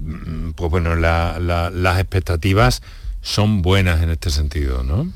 pues 0.54 0.70
bueno, 0.70 0.94
las 0.94 1.98
expectativas 1.98 2.82
son 3.20 3.62
buenas 3.62 4.02
en 4.02 4.10
este 4.10 4.30
sentido, 4.30 4.84
¿no? 4.84 5.10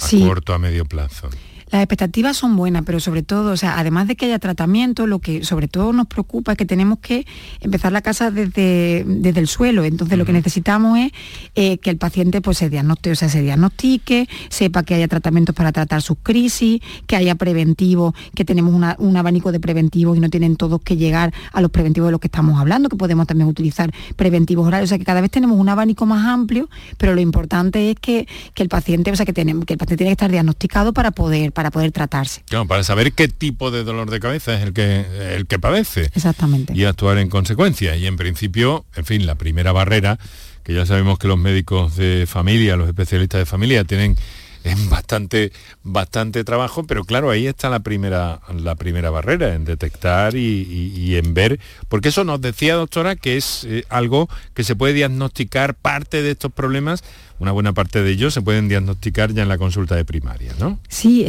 A 0.00 0.26
corto, 0.26 0.54
a 0.54 0.58
medio 0.58 0.84
plazo. 0.84 1.28
Las 1.70 1.82
expectativas 1.82 2.36
son 2.36 2.56
buenas, 2.56 2.82
pero 2.84 2.98
sobre 2.98 3.22
todo, 3.22 3.52
o 3.52 3.56
sea, 3.56 3.78
además 3.78 4.08
de 4.08 4.16
que 4.16 4.26
haya 4.26 4.38
tratamiento, 4.38 5.06
lo 5.06 5.18
que 5.18 5.44
sobre 5.44 5.68
todo 5.68 5.92
nos 5.92 6.06
preocupa 6.06 6.52
es 6.52 6.58
que 6.58 6.64
tenemos 6.64 6.98
que 7.00 7.26
empezar 7.60 7.92
la 7.92 8.00
casa 8.00 8.30
desde, 8.30 9.04
desde 9.06 9.40
el 9.40 9.48
suelo. 9.48 9.84
Entonces 9.84 10.16
lo 10.16 10.24
que 10.24 10.32
necesitamos 10.32 10.98
es 10.98 11.12
eh, 11.54 11.78
que 11.78 11.90
el 11.90 11.98
paciente 11.98 12.40
pues, 12.40 12.58
se, 12.58 12.70
diagnostique, 12.70 13.12
o 13.12 13.16
sea, 13.16 13.28
se 13.28 13.42
diagnostique, 13.42 14.28
sepa 14.48 14.82
que 14.82 14.94
haya 14.94 15.08
tratamientos 15.08 15.54
para 15.54 15.72
tratar 15.72 16.00
sus 16.00 16.16
crisis, 16.22 16.80
que 17.06 17.16
haya 17.16 17.34
preventivos, 17.34 18.14
que 18.34 18.44
tenemos 18.44 18.74
un 18.98 19.16
abanico 19.16 19.52
de 19.52 19.60
preventivos 19.60 20.16
y 20.16 20.20
no 20.20 20.30
tienen 20.30 20.56
todos 20.56 20.80
que 20.80 20.96
llegar 20.96 21.34
a 21.52 21.60
los 21.60 21.70
preventivos 21.70 22.08
de 22.08 22.12
los 22.12 22.20
que 22.20 22.28
estamos 22.28 22.58
hablando, 22.58 22.88
que 22.88 22.96
podemos 22.96 23.26
también 23.26 23.48
utilizar 23.48 23.92
preventivos 24.16 24.66
horarios. 24.66 24.88
O 24.88 24.90
sea, 24.90 24.98
que 24.98 25.04
cada 25.04 25.20
vez 25.20 25.30
tenemos 25.30 25.58
un 25.58 25.68
abanico 25.68 26.06
más 26.06 26.26
amplio, 26.26 26.68
pero 26.96 27.14
lo 27.14 27.20
importante 27.20 27.90
es 27.90 27.96
que, 28.00 28.26
el 28.56 28.68
paciente, 28.68 29.12
o 29.12 29.16
sea, 29.16 29.24
que, 29.24 29.32
tenemos, 29.32 29.64
que 29.66 29.74
el 29.74 29.78
paciente 29.78 29.98
tiene 29.98 30.10
que 30.10 30.14
estar 30.14 30.30
diagnosticado 30.32 30.92
para 30.92 31.12
poder 31.12 31.52
para 31.58 31.72
poder 31.72 31.90
tratarse. 31.90 32.44
para 32.68 32.84
saber 32.84 33.14
qué 33.14 33.26
tipo 33.26 33.72
de 33.72 33.82
dolor 33.82 34.12
de 34.12 34.20
cabeza 34.20 34.54
es 34.54 34.62
el 34.62 34.72
que, 34.72 35.34
el 35.34 35.48
que 35.48 35.58
padece. 35.58 36.02
Exactamente. 36.14 36.72
Y 36.72 36.84
actuar 36.84 37.18
en 37.18 37.28
consecuencia. 37.28 37.96
Y 37.96 38.06
en 38.06 38.16
principio, 38.16 38.84
en 38.94 39.04
fin, 39.04 39.26
la 39.26 39.34
primera 39.34 39.72
barrera, 39.72 40.20
que 40.62 40.72
ya 40.72 40.86
sabemos 40.86 41.18
que 41.18 41.26
los 41.26 41.36
médicos 41.36 41.96
de 41.96 42.26
familia, 42.28 42.76
los 42.76 42.86
especialistas 42.86 43.40
de 43.40 43.44
familia 43.44 43.82
tienen 43.82 44.16
es 44.64 44.88
bastante, 44.88 45.52
bastante 45.82 46.44
trabajo, 46.44 46.84
pero 46.84 47.04
claro, 47.04 47.30
ahí 47.30 47.46
está 47.46 47.70
la 47.70 47.80
primera, 47.80 48.40
la 48.54 48.74
primera 48.74 49.10
barrera, 49.10 49.54
en 49.54 49.64
detectar 49.64 50.36
y, 50.36 51.16
en 51.16 51.34
ver, 51.34 51.60
porque 51.88 52.08
eso 52.08 52.24
nos 52.24 52.40
decía, 52.40 52.74
doctora, 52.74 53.16
que 53.16 53.36
es 53.36 53.64
eh, 53.68 53.84
algo 53.88 54.28
que 54.54 54.64
se 54.64 54.76
puede 54.76 54.92
diagnosticar 54.94 55.74
parte 55.74 56.22
de 56.22 56.32
estos 56.32 56.52
problemas 56.52 57.02
una 57.40 57.52
buena 57.52 57.72
parte 57.72 58.02
de 58.02 58.10
ellos 58.10 58.34
se 58.34 58.42
pueden 58.42 58.68
diagnosticar 58.68 59.32
ya 59.32 59.42
en 59.42 59.48
la 59.48 59.58
consulta 59.58 59.94
de 59.94 60.04
primaria, 60.04 60.52
¿no? 60.58 60.78
Sí, 60.88 61.24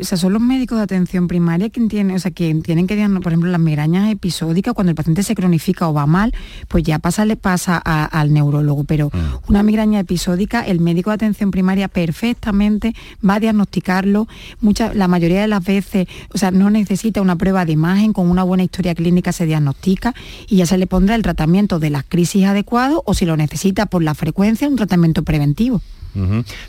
o 0.00 0.04
sea, 0.04 0.18
son 0.18 0.34
los 0.34 0.42
médicos 0.42 0.76
de 0.78 0.84
atención 0.84 1.26
primaria 1.26 1.70
quien 1.70 1.88
tienen, 1.88 2.16
o 2.16 2.18
sea, 2.18 2.30
que 2.30 2.54
tienen 2.56 2.86
que 2.86 2.98
por 2.98 3.28
ejemplo, 3.28 3.50
las 3.50 3.60
migrañas 3.60 4.10
episódicas, 4.10 4.74
cuando 4.74 4.90
el 4.90 4.96
paciente 4.96 5.22
se 5.22 5.34
cronifica 5.34 5.88
o 5.88 5.94
va 5.94 6.06
mal, 6.06 6.34
pues 6.68 6.84
ya 6.84 6.98
pasa, 6.98 7.24
le 7.24 7.36
pasa 7.36 7.78
al 7.78 8.32
neurólogo, 8.32 8.84
pero 8.84 9.08
mm. 9.08 9.48
una 9.48 9.62
migraña 9.62 10.00
episódica, 10.00 10.66
el 10.66 10.80
médico 10.80 11.10
de 11.10 11.14
atención 11.14 11.50
primaria 11.50 11.88
perfectamente 11.88 12.67
va 12.70 13.34
a 13.34 13.40
diagnosticarlo, 13.40 14.28
mucha, 14.60 14.94
la 14.94 15.08
mayoría 15.08 15.40
de 15.40 15.48
las 15.48 15.64
veces, 15.64 16.06
o 16.32 16.38
sea, 16.38 16.50
no 16.50 16.70
necesita 16.70 17.20
una 17.20 17.36
prueba 17.36 17.64
de 17.64 17.72
imagen, 17.72 18.12
con 18.12 18.30
una 18.30 18.42
buena 18.42 18.64
historia 18.64 18.94
clínica 18.94 19.32
se 19.32 19.46
diagnostica 19.46 20.14
y 20.48 20.56
ya 20.56 20.66
se 20.66 20.78
le 20.78 20.86
pondrá 20.86 21.14
el 21.14 21.22
tratamiento 21.22 21.78
de 21.78 21.90
las 21.90 22.04
crisis 22.04 22.44
adecuado 22.44 23.02
o 23.06 23.14
si 23.14 23.24
lo 23.24 23.36
necesita 23.36 23.86
por 23.86 24.02
la 24.02 24.14
frecuencia, 24.14 24.68
un 24.68 24.76
tratamiento 24.76 25.22
preventivo. 25.22 25.80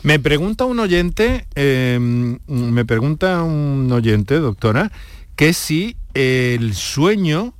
Me 0.03 0.19
pregunta 0.19 0.65
un 0.65 0.79
oyente, 0.79 1.47
em, 1.55 2.37
me 2.47 2.85
pregunta 2.85 3.41
un 3.41 3.91
oyente, 3.91 4.39
doctora, 4.39 4.91
que 5.35 5.53
si 5.53 5.95
el 6.13 6.75
sueño 6.75 7.53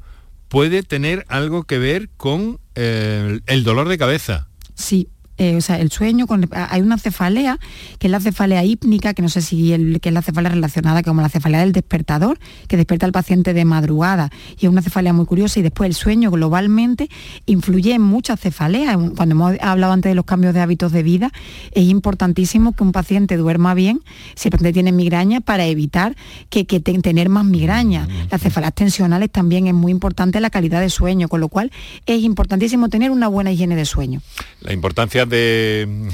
puede 0.50 0.84
tener 0.84 1.26
algo 1.30 1.64
que 1.64 1.80
ver 1.80 2.10
con 2.18 2.60
eh, 2.76 3.40
el 3.46 3.64
dolor 3.64 3.88
de 3.88 3.98
cabeza. 3.98 4.48
Sí, 4.76 5.08
eh, 5.40 5.56
o 5.56 5.62
sea, 5.62 5.80
el 5.80 5.90
sueño, 5.90 6.26
hay 6.52 6.82
una 6.82 6.98
cefalea, 6.98 7.60
que 7.98 8.08
es 8.08 8.12
la 8.12 8.20
cefalea 8.20 8.66
hípnica, 8.66 9.14
que 9.14 9.22
no 9.22 9.30
sé 9.30 9.42
si 9.42 9.72
el, 9.72 10.02
que 10.02 10.10
es 10.10 10.14
la 10.14 10.22
cefalea 10.22 10.52
relacionada 10.52 11.02
como 11.02 11.22
la 11.22 11.30
cefalea 11.30 11.62
del 11.62 11.72
despertador, 11.72 12.38
que 12.68 12.76
despierta 12.76 13.06
al 13.06 13.14
paciente 13.14 13.54
de 13.54 13.64
madrugada, 13.64 14.32
y 14.60 14.66
es 14.66 14.72
una 14.72 14.82
cefalea 14.82 15.14
muy 15.14 15.26
curiosa, 15.26 15.62
y 15.62 15.64
después 15.64 15.88
el 15.88 15.96
sueño 15.96 16.30
globalmente 16.30 17.10
influye 17.46 17.94
en 17.94 18.02
muchas 18.02 18.40
cefaleas. 18.42 18.98
Cuando 19.16 19.34
hemos 19.34 19.54
hablado 19.62 19.94
antes 19.94 20.12
de 20.12 20.16
los 20.16 20.26
cambios 20.26 20.54
de 20.54 20.60
hábitos 20.60 20.92
de 20.92 21.04
vida, 21.04 21.32
es 21.72 21.86
importantísimo 21.86 22.74
que 22.74 22.84
un 22.84 22.92
paciente 22.92 23.38
duerma 23.38 23.74
bien, 23.74 24.02
si 24.36 24.50
el 24.50 24.52
paciente 24.52 24.74
tiene 24.74 24.92
migraña, 24.92 25.40
para 25.40 25.66
evitar 25.66 26.18
que, 26.50 26.66
que 26.66 26.82
tener 26.82 27.30
más 27.30 27.46
migraña. 27.46 28.08
Mm. 28.08 28.28
Las 28.30 28.42
cefaleas 28.42 28.74
tensionales 28.74 29.32
también 29.32 29.68
es 29.68 29.74
muy 29.74 29.94
importante 29.94 30.42
la 30.42 30.50
calidad 30.50 30.82
de 30.82 30.90
sueño, 30.90 31.30
con 31.30 31.40
lo 31.40 31.48
cual 31.48 31.72
es 32.06 32.22
importantísimo 32.24 32.90
tener 32.90 33.10
una 33.10 33.30
buena 33.30 33.54
higiene 33.54 33.78
de 33.78 33.86
sueño. 33.86 34.22
La 34.60 34.74
importancia 34.74 35.29
de, 35.30 36.12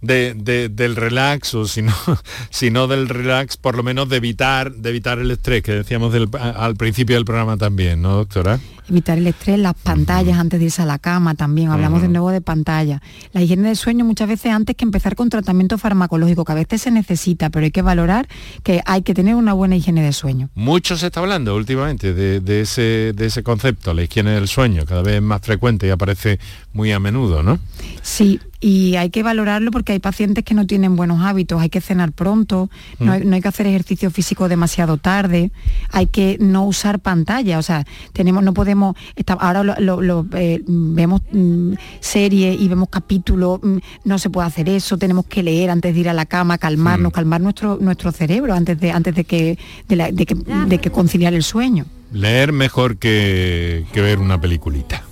del 0.00 0.96
relax 0.96 1.54
o 1.54 1.66
si 1.66 1.82
no, 1.82 1.94
si 2.50 2.70
no 2.70 2.86
del 2.86 3.08
relax, 3.08 3.56
por 3.56 3.76
lo 3.76 3.82
menos 3.82 4.08
de 4.08 4.16
evitar, 4.16 4.72
de 4.72 4.90
evitar 4.90 5.18
el 5.18 5.30
estrés, 5.30 5.62
que 5.62 5.72
decíamos 5.72 6.14
al 6.34 6.76
principio 6.76 7.16
del 7.16 7.24
programa 7.24 7.56
también, 7.56 8.02
¿no, 8.02 8.16
doctora? 8.16 8.58
Evitar 8.88 9.18
el 9.18 9.26
estrés, 9.26 9.58
las 9.58 9.74
pantallas 9.74 10.38
antes 10.38 10.60
de 10.60 10.66
irse 10.66 10.82
a 10.82 10.86
la 10.86 11.00
cama 11.00 11.34
también, 11.34 11.70
hablamos 11.70 12.02
de 12.02 12.08
nuevo 12.08 12.30
de 12.30 12.40
pantalla. 12.40 13.02
La 13.32 13.42
higiene 13.42 13.66
del 13.66 13.76
sueño 13.76 14.04
muchas 14.04 14.28
veces 14.28 14.52
antes 14.52 14.76
que 14.76 14.84
empezar 14.84 15.16
con 15.16 15.28
tratamiento 15.28 15.76
farmacológico, 15.76 16.44
que 16.44 16.52
a 16.52 16.54
veces 16.54 16.82
se 16.82 16.92
necesita, 16.92 17.50
pero 17.50 17.64
hay 17.64 17.72
que 17.72 17.82
valorar 17.82 18.28
que 18.62 18.82
hay 18.86 19.02
que 19.02 19.12
tener 19.12 19.34
una 19.34 19.54
buena 19.54 19.74
higiene 19.74 20.02
de 20.02 20.12
sueño. 20.12 20.50
Mucho 20.54 20.96
se 20.96 21.06
está 21.06 21.18
hablando 21.18 21.56
últimamente 21.56 22.14
de, 22.14 22.60
ese, 22.60 23.12
de 23.12 23.26
ese 23.26 23.42
concepto, 23.42 23.92
la 23.92 24.04
higiene 24.04 24.30
del 24.30 24.46
sueño, 24.46 24.84
cada 24.86 25.02
vez 25.02 25.20
más 25.20 25.40
frecuente 25.42 25.88
y 25.88 25.90
aparece 25.90 26.38
muy 26.72 26.92
a 26.92 27.00
menudo, 27.00 27.42
¿no? 27.42 27.58
Sí, 28.02 28.40
y 28.60 28.96
hay 28.96 29.10
que 29.10 29.22
valorarlo 29.22 29.70
porque 29.70 29.92
hay 29.92 29.98
pacientes 29.98 30.44
que 30.44 30.54
no 30.54 30.66
tienen 30.66 30.96
buenos 30.96 31.22
hábitos, 31.22 31.60
hay 31.60 31.68
que 31.68 31.80
cenar 31.80 32.12
pronto, 32.12 32.70
no, 32.98 33.12
hay, 33.12 33.40
que 33.40 33.48
hacer 33.48 33.66
ejercicio 33.66 34.10
físico 34.10 34.48
demasiado 34.48 34.96
tarde, 34.96 35.50
hay 35.90 36.06
que 36.06 36.36
no 36.40 36.64
usar 36.64 37.00
pantalla, 37.00 37.58
o 37.58 37.62
sea, 37.62 37.84
tenemos, 38.12 38.42
no 38.42 38.54
podemos, 38.54 38.96
ahora 39.38 39.62
lo, 39.62 40.26
eh, 40.34 40.62
vemos 40.66 41.22
mm, 41.32 41.74
series 42.00 42.60
y 42.60 42.68
vemos 42.68 42.88
capítulos, 42.88 43.60
mm, 43.62 43.78
no 44.04 44.18
se 44.18 44.30
puede 44.30 44.46
hacer 44.46 44.68
eso, 44.68 44.96
tenemos 44.98 45.26
que 45.26 45.42
leer 45.42 45.70
antes 45.70 45.94
de 45.94 46.00
ir 46.00 46.08
a 46.08 46.14
la 46.14 46.26
cama, 46.26 46.58
calmarnos, 46.58 47.12
calmar 47.12 47.40
nuestro, 47.40 47.78
nuestro 47.80 48.12
cerebro 48.12 48.54
antes 48.54 48.78
de, 48.80 48.90
antes 48.90 49.14
de 49.14 49.24
que, 49.24 49.58
de, 49.88 50.26
que, 50.26 50.34
de 50.34 50.78
que 50.78 50.90
conciliar 50.90 51.34
el 51.34 51.42
sueño. 51.42 51.86
Leer 52.12 52.52
mejor 52.52 52.96
que, 52.98 53.84
que 53.92 54.00
ver 54.00 54.18
una 54.18 54.40
peliculita. 54.40 55.02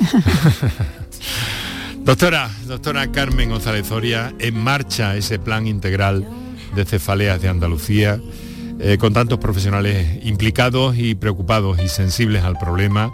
Doctora, 2.04 2.50
doctora 2.66 3.10
Carmen 3.10 3.48
González 3.48 3.86
Zoria, 3.86 4.34
en 4.38 4.58
marcha 4.62 5.16
ese 5.16 5.38
plan 5.38 5.66
integral 5.66 6.28
de 6.76 6.84
cefaleas 6.84 7.40
de 7.40 7.48
Andalucía, 7.48 8.20
eh, 8.78 8.98
con 8.98 9.14
tantos 9.14 9.38
profesionales 9.38 10.22
implicados 10.22 10.98
y 10.98 11.14
preocupados 11.14 11.82
y 11.82 11.88
sensibles 11.88 12.44
al 12.44 12.58
problema, 12.58 13.10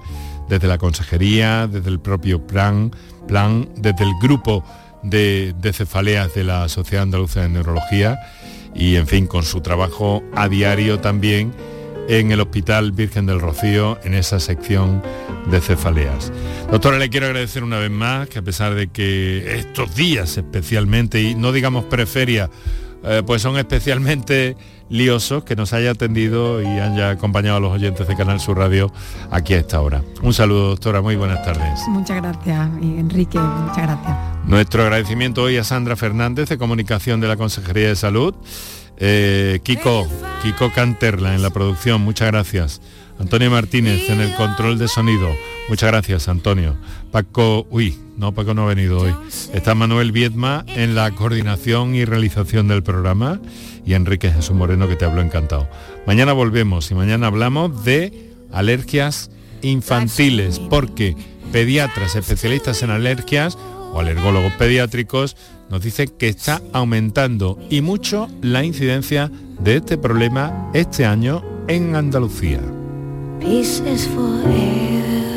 desde 0.49 0.66
la 0.66 0.76
consejería, 0.76 1.68
desde 1.68 1.88
el 1.88 2.01
propio 2.01 2.45
plan, 2.45 2.91
plan 3.28 3.68
desde 3.76 4.03
el 4.03 4.11
grupo 4.20 4.64
de, 5.05 5.55
de 5.61 5.72
cefaleas 5.72 6.34
de 6.34 6.43
la 6.43 6.68
Sociedad 6.68 7.05
Andaluza 7.05 7.43
de 7.43 7.49
Neurología 7.49 8.18
y, 8.74 8.97
en 8.97 9.07
fin, 9.07 9.28
con 9.28 9.45
su 9.45 9.61
trabajo 9.61 10.24
a 10.34 10.49
diario 10.49 10.99
también 10.99 11.53
en 12.11 12.32
el 12.32 12.40
Hospital 12.40 12.90
Virgen 12.90 13.26
del 13.26 13.40
Rocío, 13.40 13.98
en 14.02 14.14
esa 14.14 14.40
sección 14.40 15.00
de 15.48 15.61
cefaleas. 15.61 16.32
Doctora, 16.70 16.98
le 16.98 17.08
quiero 17.08 17.26
agradecer 17.26 17.62
una 17.62 17.78
vez 17.78 17.90
más 17.90 18.28
que 18.28 18.40
a 18.40 18.42
pesar 18.42 18.74
de 18.74 18.88
que 18.88 19.58
estos 19.58 19.94
días 19.94 20.36
especialmente, 20.36 21.22
y 21.22 21.36
no 21.36 21.52
digamos 21.52 21.84
preferia, 21.84 22.50
eh, 23.04 23.22
pues 23.24 23.42
son 23.42 23.56
especialmente 23.58 24.56
liosos 24.88 25.44
que 25.44 25.54
nos 25.54 25.72
haya 25.72 25.92
atendido 25.92 26.61
y 26.61 26.66
haya 26.66 27.11
acompañado 27.11 27.58
a 27.58 27.61
los 27.61 27.72
oyentes 27.72 28.08
de 28.08 28.16
Canal 28.16 28.40
Sur 28.40 28.58
Radio 28.58 28.92
aquí 29.30 29.54
a 29.54 29.58
esta 29.58 29.80
hora. 29.80 30.02
Un 30.20 30.34
saludo, 30.34 30.70
doctora, 30.70 31.00
muy 31.00 31.14
buenas 31.14 31.44
tardes. 31.44 31.80
Muchas 31.88 32.16
gracias, 32.16 32.70
Enrique, 32.82 33.38
muchas 33.38 33.84
gracias. 33.84 34.16
Nuestro 34.44 34.82
agradecimiento 34.82 35.44
hoy 35.44 35.58
a 35.58 35.64
Sandra 35.64 35.94
Fernández 35.94 36.48
de 36.48 36.58
Comunicación 36.58 37.20
de 37.20 37.28
la 37.28 37.36
Consejería 37.36 37.86
de 37.86 37.94
Salud, 37.96 38.34
eh, 39.01 39.61
Kiko, 39.62 40.07
Kiko 40.42 40.70
Canterla 40.72 41.34
en 41.34 41.42
la 41.42 41.51
producción, 41.51 42.03
muchas 42.03 42.28
gracias. 42.28 42.80
Antonio 43.18 43.51
Martínez 43.51 44.09
en 44.09 44.20
el 44.20 44.34
control 44.34 44.78
de 44.78 44.88
sonido. 44.88 45.28
Muchas 45.68 45.90
gracias, 45.90 46.26
Antonio. 46.28 46.76
Paco, 47.12 47.66
uy, 47.70 47.98
no, 48.16 48.32
Paco 48.32 48.55
no 48.55 48.62
ha 48.62 48.74
venido 48.74 48.98
hoy. 49.01 49.14
Está 49.53 49.74
Manuel 49.74 50.11
Viedma 50.11 50.64
en 50.68 50.94
la 50.94 51.11
coordinación 51.11 51.94
y 51.94 52.07
realización 52.07 52.66
del 52.66 52.82
programa 52.82 53.38
y 53.84 53.92
Enrique 53.92 54.30
Jesús 54.30 54.57
Moreno 54.57 54.88
que 54.88 54.96
te 54.96 55.05
habló 55.05 55.20
encantado. 55.20 55.68
Mañana 56.07 56.32
volvemos 56.32 56.90
y 56.90 56.94
mañana 56.94 57.26
hablamos 57.26 57.84
de 57.84 58.32
alergias 58.53 59.30
infantiles 59.61 60.59
porque 60.59 61.14
pediatras 61.53 62.16
especialistas 62.16 62.82
en 62.82 62.90
alergias 62.90 63.59
o 63.92 64.01
alergólogos 64.01 64.55
pediátricos 64.55 65.36
nos 65.70 65.82
dicen 65.82 66.10
que 66.18 66.28
está 66.28 66.60
aumentando 66.72 67.58
y 67.70 67.80
mucho 67.80 68.28
la 68.42 68.64
incidencia 68.64 69.30
de 69.60 69.76
este 69.76 69.96
problema 69.96 70.70
este 70.74 71.06
año 71.06 71.42
en 71.68 71.94
Andalucía. 71.94 72.60
Peace 73.40 73.80
is 73.86 74.06
for 74.06 74.40
everyone. 74.44 75.30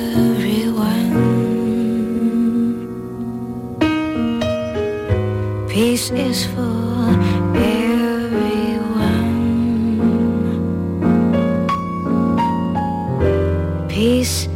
Peace 13.88 14.50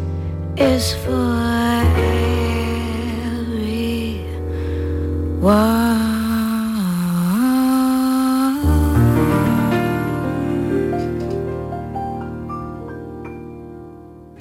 is 0.57 0.93
for 1.07 1.46
everyone. 5.49 6.06